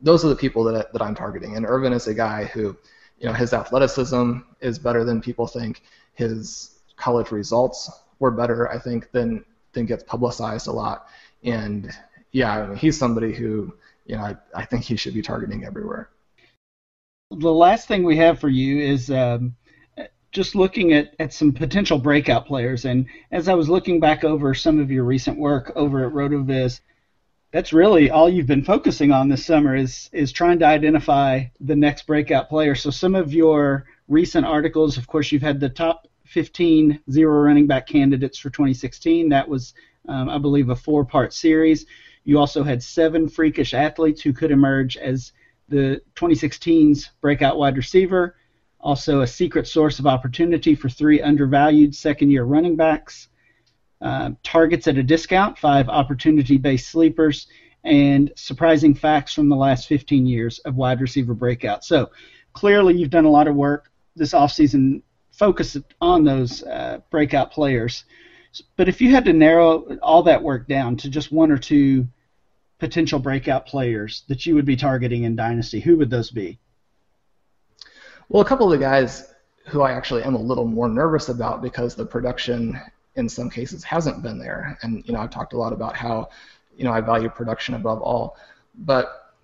Those 0.00 0.24
are 0.24 0.28
the 0.28 0.36
people 0.36 0.64
that, 0.64 0.92
that 0.92 1.02
I'm 1.02 1.14
targeting. 1.14 1.56
And 1.56 1.66
Ervin 1.66 1.92
is 1.92 2.06
a 2.06 2.14
guy 2.14 2.44
who, 2.44 2.76
you 3.18 3.26
know, 3.26 3.32
his 3.32 3.52
athleticism 3.52 4.38
is 4.60 4.78
better 4.78 5.04
than 5.04 5.20
people 5.20 5.46
think. 5.46 5.82
His 6.14 6.78
college 6.96 7.30
results 7.30 7.90
were 8.18 8.30
better, 8.30 8.70
I 8.70 8.78
think, 8.78 9.10
than 9.12 9.44
than 9.72 9.86
gets 9.86 10.02
publicized 10.02 10.66
a 10.66 10.72
lot. 10.72 11.06
And 11.44 11.90
yeah, 12.32 12.62
I 12.62 12.66
mean, 12.66 12.76
he's 12.76 12.98
somebody 12.98 13.32
who 13.32 13.72
you 14.10 14.16
know, 14.16 14.22
I, 14.22 14.36
I 14.54 14.64
think 14.64 14.84
he 14.84 14.96
should 14.96 15.14
be 15.14 15.22
targeting 15.22 15.64
everywhere. 15.64 16.10
The 17.30 17.52
last 17.52 17.86
thing 17.86 18.02
we 18.02 18.16
have 18.16 18.40
for 18.40 18.48
you 18.48 18.80
is 18.80 19.10
um, 19.10 19.54
just 20.32 20.54
looking 20.54 20.92
at, 20.92 21.14
at 21.18 21.32
some 21.32 21.52
potential 21.52 21.98
breakout 21.98 22.46
players. 22.46 22.84
And 22.84 23.06
as 23.30 23.48
I 23.48 23.54
was 23.54 23.68
looking 23.68 24.00
back 24.00 24.24
over 24.24 24.54
some 24.54 24.78
of 24.78 24.90
your 24.90 25.04
recent 25.04 25.38
work 25.38 25.72
over 25.76 26.06
at 26.06 26.12
RotoViz, 26.12 26.80
that's 27.52 27.72
really 27.72 28.10
all 28.10 28.28
you've 28.28 28.46
been 28.46 28.64
focusing 28.64 29.10
on 29.10 29.28
this 29.28 29.44
summer 29.44 29.74
is 29.74 30.08
is 30.12 30.30
trying 30.30 30.60
to 30.60 30.66
identify 30.66 31.44
the 31.60 31.74
next 31.74 32.06
breakout 32.06 32.48
player. 32.48 32.76
So 32.76 32.90
some 32.90 33.16
of 33.16 33.34
your 33.34 33.86
recent 34.06 34.46
articles, 34.46 34.96
of 34.96 35.08
course, 35.08 35.32
you've 35.32 35.42
had 35.42 35.58
the 35.58 35.68
top 35.68 36.06
15 36.26 37.00
zero 37.10 37.40
running 37.40 37.66
back 37.66 37.88
candidates 37.88 38.38
for 38.38 38.50
2016. 38.50 39.28
That 39.28 39.48
was, 39.48 39.74
um, 40.08 40.28
I 40.28 40.38
believe, 40.38 40.68
a 40.68 40.76
four-part 40.76 41.32
series. 41.32 41.86
You 42.24 42.38
also 42.38 42.62
had 42.62 42.82
seven 42.82 43.28
freakish 43.28 43.74
athletes 43.74 44.22
who 44.22 44.32
could 44.32 44.52
emerge 44.52 44.96
as 44.96 45.32
the 45.70 46.02
2016's 46.16 47.10
breakout 47.20 47.56
wide 47.56 47.76
receiver. 47.76 48.36
Also, 48.80 49.20
a 49.20 49.26
secret 49.26 49.66
source 49.66 49.98
of 49.98 50.06
opportunity 50.06 50.74
for 50.74 50.88
three 50.88 51.20
undervalued 51.20 51.94
second 51.94 52.30
year 52.30 52.44
running 52.44 52.76
backs. 52.76 53.28
Uh, 54.00 54.30
targets 54.42 54.86
at 54.88 54.96
a 54.96 55.02
discount, 55.02 55.58
five 55.58 55.88
opportunity 55.88 56.56
based 56.56 56.88
sleepers, 56.88 57.46
and 57.84 58.32
surprising 58.34 58.94
facts 58.94 59.34
from 59.34 59.48
the 59.48 59.56
last 59.56 59.86
15 59.86 60.26
years 60.26 60.58
of 60.60 60.76
wide 60.76 61.00
receiver 61.00 61.34
breakout. 61.34 61.84
So, 61.84 62.10
clearly, 62.52 62.96
you've 62.96 63.10
done 63.10 63.26
a 63.26 63.30
lot 63.30 63.48
of 63.48 63.54
work 63.54 63.90
this 64.16 64.32
offseason 64.32 65.02
focused 65.32 65.78
on 66.00 66.24
those 66.24 66.62
uh, 66.64 66.98
breakout 67.10 67.50
players. 67.50 68.04
But 68.76 68.88
if 68.88 69.00
you 69.00 69.10
had 69.10 69.24
to 69.26 69.32
narrow 69.32 69.96
all 70.02 70.22
that 70.24 70.42
work 70.42 70.66
down 70.66 70.96
to 70.98 71.08
just 71.08 71.32
one 71.32 71.50
or 71.50 71.58
two 71.58 72.08
potential 72.80 73.18
breakout 73.18 73.66
players 73.66 74.24
that 74.28 74.46
you 74.46 74.54
would 74.54 74.64
be 74.64 74.76
targeting 74.76 75.24
in 75.24 75.36
Dynasty, 75.36 75.80
who 75.80 75.96
would 75.98 76.10
those 76.10 76.30
be? 76.30 76.58
Well, 78.28 78.42
a 78.42 78.44
couple 78.44 78.72
of 78.72 78.78
the 78.78 78.84
guys 78.84 79.34
who 79.66 79.82
I 79.82 79.92
actually 79.92 80.22
am 80.22 80.34
a 80.34 80.40
little 80.40 80.64
more 80.64 80.88
nervous 80.88 81.28
about 81.28 81.62
because 81.62 81.94
the 81.94 82.06
production 82.06 82.80
in 83.16 83.28
some 83.28 83.50
cases 83.50 83.84
hasn't 83.84 84.22
been 84.22 84.38
there. 84.38 84.78
And 84.82 85.04
you 85.06 85.12
know, 85.12 85.20
I've 85.20 85.30
talked 85.30 85.52
a 85.52 85.58
lot 85.58 85.72
about 85.72 85.96
how 85.96 86.30
you 86.76 86.84
know 86.84 86.92
I 86.92 87.00
value 87.00 87.28
production 87.28 87.74
above 87.74 88.00
all. 88.00 88.36
But 88.74 89.34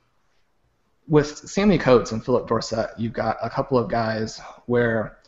with 1.08 1.36
Sammy 1.36 1.78
Coates 1.78 2.12
and 2.12 2.24
Phillip 2.24 2.48
Dorsett, 2.48 2.90
you've 2.98 3.12
got 3.12 3.36
a 3.42 3.50
couple 3.50 3.78
of 3.78 3.88
guys 3.88 4.40
where 4.66 5.18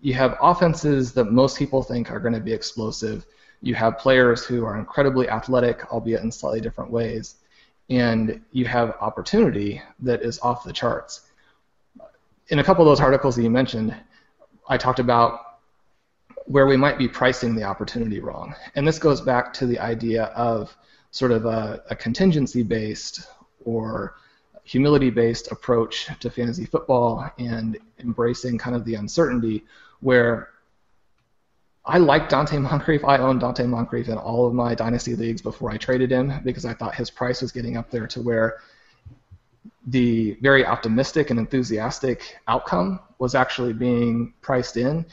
you 0.00 0.14
have 0.14 0.36
offenses 0.40 1.12
that 1.12 1.26
most 1.26 1.56
people 1.58 1.82
think 1.82 2.10
are 2.10 2.20
going 2.20 2.34
to 2.34 2.40
be 2.40 2.52
explosive. 2.52 3.26
You 3.62 3.74
have 3.74 3.98
players 3.98 4.44
who 4.44 4.64
are 4.64 4.78
incredibly 4.78 5.28
athletic, 5.28 5.92
albeit 5.92 6.22
in 6.22 6.30
slightly 6.30 6.60
different 6.60 6.90
ways. 6.90 7.36
And 7.88 8.40
you 8.52 8.64
have 8.66 8.96
opportunity 9.00 9.82
that 10.00 10.22
is 10.22 10.38
off 10.40 10.64
the 10.64 10.72
charts. 10.72 11.22
In 12.48 12.58
a 12.58 12.64
couple 12.64 12.84
of 12.84 12.90
those 12.90 13.00
articles 13.00 13.36
that 13.36 13.42
you 13.42 13.50
mentioned, 13.50 13.94
I 14.68 14.76
talked 14.76 14.98
about 14.98 15.40
where 16.46 16.66
we 16.66 16.76
might 16.76 16.98
be 16.98 17.08
pricing 17.08 17.54
the 17.54 17.64
opportunity 17.64 18.20
wrong. 18.20 18.54
And 18.74 18.86
this 18.86 18.98
goes 18.98 19.20
back 19.20 19.52
to 19.54 19.66
the 19.66 19.78
idea 19.78 20.24
of 20.26 20.76
sort 21.10 21.32
of 21.32 21.44
a, 21.44 21.82
a 21.90 21.96
contingency 21.96 22.62
based 22.62 23.26
or 23.64 24.14
humility 24.64 25.10
based 25.10 25.50
approach 25.50 26.08
to 26.20 26.30
fantasy 26.30 26.64
football 26.66 27.28
and 27.38 27.78
embracing 28.00 28.58
kind 28.58 28.76
of 28.76 28.84
the 28.84 28.94
uncertainty 28.94 29.64
where 30.00 30.50
I 31.86 31.98
like 31.98 32.28
Donte 32.28 32.60
Moncrief. 32.60 33.04
I 33.04 33.18
owned 33.18 33.40
Donte 33.40 33.66
Moncrief 33.68 34.08
in 34.08 34.18
all 34.18 34.46
of 34.46 34.52
my 34.52 34.74
dynasty 34.74 35.14
leagues 35.14 35.40
before 35.40 35.70
I 35.70 35.76
traded 35.76 36.10
him 36.10 36.40
because 36.44 36.64
I 36.64 36.74
thought 36.74 36.96
his 36.96 37.10
price 37.10 37.40
was 37.40 37.52
getting 37.52 37.76
up 37.76 37.90
there 37.90 38.08
to 38.08 38.20
where 38.20 38.58
the 39.86 40.36
very 40.42 40.66
optimistic 40.66 41.30
and 41.30 41.38
enthusiastic 41.38 42.38
outcome 42.48 42.98
was 43.20 43.36
actually 43.36 43.72
being 43.72 44.34
priced 44.42 44.76
in, 44.76 45.06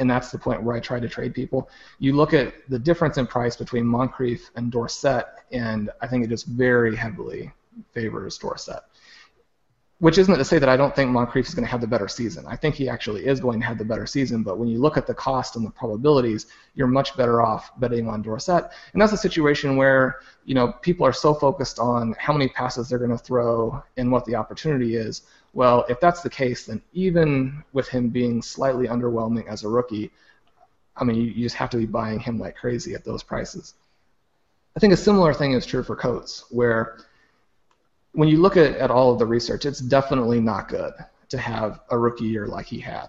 and 0.00 0.10
that's 0.10 0.32
the 0.32 0.38
point 0.38 0.64
where 0.64 0.74
I 0.74 0.80
try 0.80 0.98
to 0.98 1.08
trade 1.08 1.32
people. 1.32 1.70
You 2.00 2.12
look 2.12 2.34
at 2.34 2.54
the 2.68 2.78
difference 2.78 3.18
in 3.18 3.28
price 3.28 3.56
between 3.56 3.86
Moncrief 3.86 4.50
and 4.56 4.72
Dorsett, 4.72 5.26
and 5.52 5.90
I 6.00 6.08
think 6.08 6.24
it 6.24 6.28
just 6.28 6.46
very 6.46 6.96
heavily 6.96 7.52
favors 7.92 8.36
Dorsett 8.36 8.82
which 9.98 10.18
isn't 10.18 10.36
to 10.36 10.44
say 10.44 10.58
that 10.58 10.68
I 10.68 10.76
don't 10.76 10.94
think 10.94 11.10
Moncrief 11.10 11.48
is 11.48 11.54
going 11.54 11.64
to 11.64 11.70
have 11.70 11.80
the 11.80 11.86
better 11.86 12.06
season. 12.06 12.44
I 12.46 12.54
think 12.54 12.74
he 12.74 12.86
actually 12.86 13.26
is 13.26 13.40
going 13.40 13.60
to 13.60 13.66
have 13.66 13.78
the 13.78 13.84
better 13.84 14.04
season, 14.04 14.42
but 14.42 14.58
when 14.58 14.68
you 14.68 14.78
look 14.78 14.98
at 14.98 15.06
the 15.06 15.14
cost 15.14 15.56
and 15.56 15.66
the 15.66 15.70
probabilities, 15.70 16.46
you're 16.74 16.86
much 16.86 17.16
better 17.16 17.40
off 17.40 17.70
betting 17.80 18.06
on 18.06 18.20
Dorsett. 18.20 18.68
And 18.92 19.00
that's 19.00 19.14
a 19.14 19.16
situation 19.16 19.76
where, 19.76 20.16
you 20.44 20.54
know, 20.54 20.72
people 20.82 21.06
are 21.06 21.14
so 21.14 21.32
focused 21.32 21.78
on 21.78 22.14
how 22.18 22.34
many 22.34 22.48
passes 22.48 22.88
they're 22.88 22.98
going 22.98 23.10
to 23.10 23.18
throw 23.18 23.82
and 23.96 24.12
what 24.12 24.26
the 24.26 24.34
opportunity 24.34 24.96
is. 24.96 25.22
Well, 25.54 25.86
if 25.88 25.98
that's 25.98 26.20
the 26.20 26.28
case, 26.28 26.66
then 26.66 26.82
even 26.92 27.64
with 27.72 27.88
him 27.88 28.10
being 28.10 28.42
slightly 28.42 28.88
underwhelming 28.88 29.46
as 29.48 29.64
a 29.64 29.68
rookie, 29.68 30.12
I 30.94 31.04
mean, 31.04 31.16
you, 31.16 31.28
you 31.28 31.42
just 31.42 31.56
have 31.56 31.70
to 31.70 31.78
be 31.78 31.86
buying 31.86 32.20
him 32.20 32.38
like 32.38 32.56
crazy 32.56 32.94
at 32.94 33.04
those 33.04 33.22
prices. 33.22 33.74
I 34.76 34.80
think 34.80 34.92
a 34.92 34.96
similar 34.98 35.32
thing 35.32 35.52
is 35.52 35.64
true 35.64 35.82
for 35.82 35.96
Coates, 35.96 36.44
where 36.50 36.98
when 38.16 38.30
you 38.30 38.40
look 38.40 38.56
at, 38.56 38.76
at 38.76 38.90
all 38.90 39.12
of 39.12 39.18
the 39.18 39.26
research, 39.26 39.66
it's 39.66 39.78
definitely 39.78 40.40
not 40.40 40.68
good 40.68 40.94
to 41.28 41.36
have 41.36 41.80
a 41.90 41.98
rookie 41.98 42.24
year 42.24 42.46
like 42.46 42.64
he 42.64 42.78
had. 42.78 43.08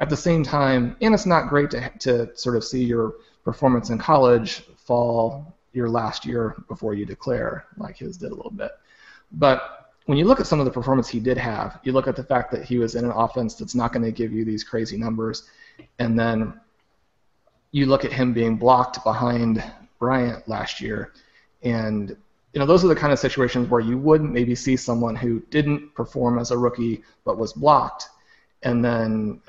At 0.00 0.10
the 0.10 0.16
same 0.16 0.42
time, 0.42 0.96
and 1.00 1.14
it's 1.14 1.24
not 1.24 1.48
great 1.48 1.70
to, 1.70 1.88
to 2.00 2.36
sort 2.36 2.56
of 2.56 2.64
see 2.64 2.82
your 2.82 3.14
performance 3.44 3.90
in 3.90 3.98
college 3.98 4.64
fall 4.76 5.56
your 5.72 5.88
last 5.88 6.26
year 6.26 6.56
before 6.66 6.94
you 6.94 7.06
declare, 7.06 7.66
like 7.76 7.96
his 7.98 8.16
did 8.16 8.32
a 8.32 8.34
little 8.34 8.50
bit. 8.50 8.72
But 9.30 9.92
when 10.06 10.18
you 10.18 10.24
look 10.24 10.40
at 10.40 10.48
some 10.48 10.58
of 10.58 10.64
the 10.64 10.72
performance 10.72 11.06
he 11.06 11.20
did 11.20 11.38
have, 11.38 11.78
you 11.84 11.92
look 11.92 12.08
at 12.08 12.16
the 12.16 12.24
fact 12.24 12.50
that 12.50 12.64
he 12.64 12.76
was 12.78 12.96
in 12.96 13.04
an 13.04 13.12
offense 13.12 13.54
that's 13.54 13.76
not 13.76 13.92
going 13.92 14.02
to 14.02 14.10
give 14.10 14.32
you 14.32 14.44
these 14.44 14.64
crazy 14.64 14.96
numbers, 14.96 15.48
and 16.00 16.18
then 16.18 16.54
you 17.70 17.86
look 17.86 18.04
at 18.04 18.12
him 18.12 18.32
being 18.32 18.56
blocked 18.56 19.04
behind 19.04 19.62
Bryant 20.00 20.48
last 20.48 20.80
year, 20.80 21.12
and 21.62 22.16
you 22.52 22.58
know, 22.58 22.66
those 22.66 22.84
are 22.84 22.88
the 22.88 22.96
kind 22.96 23.12
of 23.12 23.18
situations 23.18 23.68
where 23.68 23.80
you 23.80 23.96
would 23.98 24.22
maybe 24.22 24.54
see 24.54 24.76
someone 24.76 25.14
who 25.14 25.40
didn't 25.50 25.94
perform 25.94 26.38
as 26.38 26.50
a 26.50 26.58
rookie 26.58 27.02
but 27.24 27.38
was 27.38 27.52
blocked, 27.52 28.08
and 28.62 28.84
then 28.84 29.40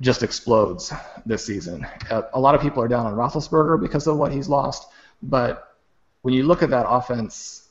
just 0.00 0.22
explodes 0.22 0.92
this 1.24 1.46
season. 1.46 1.86
Uh, 2.10 2.22
a 2.34 2.40
lot 2.40 2.54
of 2.54 2.60
people 2.60 2.82
are 2.82 2.88
down 2.88 3.06
on 3.06 3.14
Roethlisberger 3.14 3.80
because 3.80 4.06
of 4.06 4.16
what 4.16 4.32
he's 4.32 4.48
lost, 4.48 4.88
but 5.22 5.76
when 6.22 6.34
you 6.34 6.42
look 6.42 6.62
at 6.62 6.70
that 6.70 6.86
offense, 6.88 7.68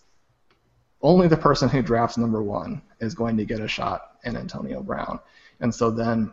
only 1.02 1.28
the 1.28 1.38
person 1.38 1.68
who 1.70 1.82
drafts 1.82 2.18
number 2.18 2.42
one 2.42 2.82
is 3.00 3.14
going 3.14 3.36
to 3.38 3.46
get 3.46 3.60
a 3.60 3.68
shot 3.68 4.12
in 4.24 4.38
Antonio 4.38 4.82
Brown. 4.82 5.20
And 5.60 5.74
so 5.74 5.92
then 5.92 6.32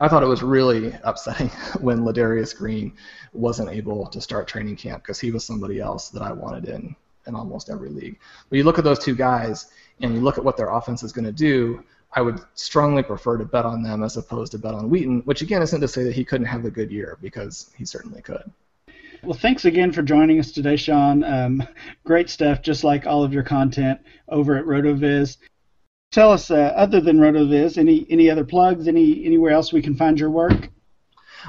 I 0.00 0.08
thought 0.08 0.22
it 0.22 0.26
was 0.26 0.42
really 0.42 0.94
upsetting 1.02 1.48
when 1.80 2.00
Ladarius 2.00 2.56
Green 2.56 2.92
wasn't 3.32 3.70
able 3.70 4.06
to 4.06 4.20
start 4.20 4.46
training 4.46 4.76
camp 4.76 5.02
because 5.02 5.18
he 5.18 5.32
was 5.32 5.44
somebody 5.44 5.80
else 5.80 6.08
that 6.10 6.22
I 6.22 6.32
wanted 6.32 6.66
in 6.68 6.94
in 7.26 7.34
almost 7.34 7.68
every 7.68 7.90
league. 7.90 8.18
But 8.48 8.56
you 8.56 8.64
look 8.64 8.78
at 8.78 8.84
those 8.84 8.98
two 8.98 9.14
guys 9.14 9.70
and 10.00 10.14
you 10.14 10.20
look 10.20 10.38
at 10.38 10.44
what 10.44 10.56
their 10.56 10.70
offense 10.70 11.02
is 11.02 11.12
going 11.12 11.26
to 11.26 11.32
do. 11.32 11.84
I 12.14 12.22
would 12.22 12.40
strongly 12.54 13.02
prefer 13.02 13.36
to 13.36 13.44
bet 13.44 13.66
on 13.66 13.82
them 13.82 14.02
as 14.02 14.16
opposed 14.16 14.52
to 14.52 14.58
bet 14.58 14.74
on 14.74 14.88
Wheaton, 14.88 15.20
which 15.26 15.42
again 15.42 15.60
isn't 15.60 15.80
to 15.80 15.88
say 15.88 16.04
that 16.04 16.14
he 16.14 16.24
couldn't 16.24 16.46
have 16.46 16.64
a 16.64 16.70
good 16.70 16.90
year 16.90 17.18
because 17.20 17.70
he 17.76 17.84
certainly 17.84 18.22
could. 18.22 18.50
Well, 19.22 19.36
thanks 19.36 19.64
again 19.64 19.92
for 19.92 20.02
joining 20.02 20.38
us 20.38 20.52
today, 20.52 20.76
Sean. 20.76 21.24
Um, 21.24 21.62
great 22.04 22.30
stuff, 22.30 22.62
just 22.62 22.84
like 22.84 23.04
all 23.04 23.24
of 23.24 23.32
your 23.32 23.42
content 23.42 24.00
over 24.28 24.56
at 24.56 24.64
RotoViz. 24.64 25.38
Tell 26.10 26.32
us, 26.32 26.50
uh, 26.50 26.72
other 26.74 27.00
than 27.00 27.18
RotoViz, 27.18 27.76
any 27.76 28.06
any 28.08 28.30
other 28.30 28.44
plugs? 28.44 28.88
Any 28.88 29.24
anywhere 29.26 29.52
else 29.52 29.72
we 29.72 29.82
can 29.82 29.94
find 29.94 30.18
your 30.18 30.30
work? 30.30 30.70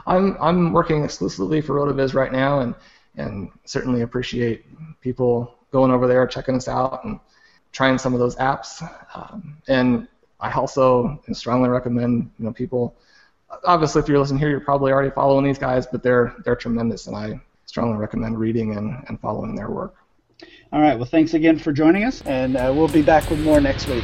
I'm 0.06 0.38
I'm 0.42 0.74
working 0.74 1.04
exclusively 1.04 1.62
for 1.62 1.76
RotoViz 1.76 2.14
right 2.14 2.32
now, 2.32 2.60
and 2.60 2.76
and 3.16 3.50
certainly 3.66 4.02
appreciate 4.02 4.66
people 5.02 5.56
going 5.72 5.92
over 5.92 6.08
there, 6.08 6.28
checking 6.28 6.56
us 6.56 6.68
out, 6.68 7.06
and 7.06 7.20
trying 7.72 7.98
some 7.98 8.14
of 8.14 8.20
those 8.20 8.36
apps. 8.36 8.82
Um, 9.16 9.58
and 9.68 10.08
I 10.40 10.52
also 10.52 11.22
strongly 11.32 11.70
recommend 11.70 12.30
you 12.38 12.46
know 12.46 12.52
people. 12.52 12.96
Obviously, 13.64 14.02
if 14.02 14.10
you're 14.10 14.20
listening 14.20 14.40
here, 14.40 14.50
you're 14.50 14.60
probably 14.60 14.92
already 14.92 15.10
following 15.10 15.46
these 15.46 15.58
guys, 15.58 15.88
but 15.88 16.04
they're 16.04 16.36
they're 16.44 16.58
tremendous, 16.58 17.08
and 17.08 17.16
I 17.16 17.40
strongly 17.66 17.98
recommend 17.98 18.38
reading 18.38 18.76
and, 18.76 19.06
and 19.08 19.20
following 19.22 19.56
their 19.56 19.70
work. 19.70 19.96
All 20.74 20.82
right. 20.82 20.96
Well, 20.96 21.06
thanks 21.06 21.34
again 21.34 21.58
for 21.58 21.72
joining 21.72 22.04
us, 22.04 22.22
and 22.24 22.58
uh, 22.58 22.74
we'll 22.76 22.88
be 22.88 23.02
back 23.02 23.30
with 23.30 23.40
more 23.40 23.62
next 23.62 23.88
week. 23.88 24.04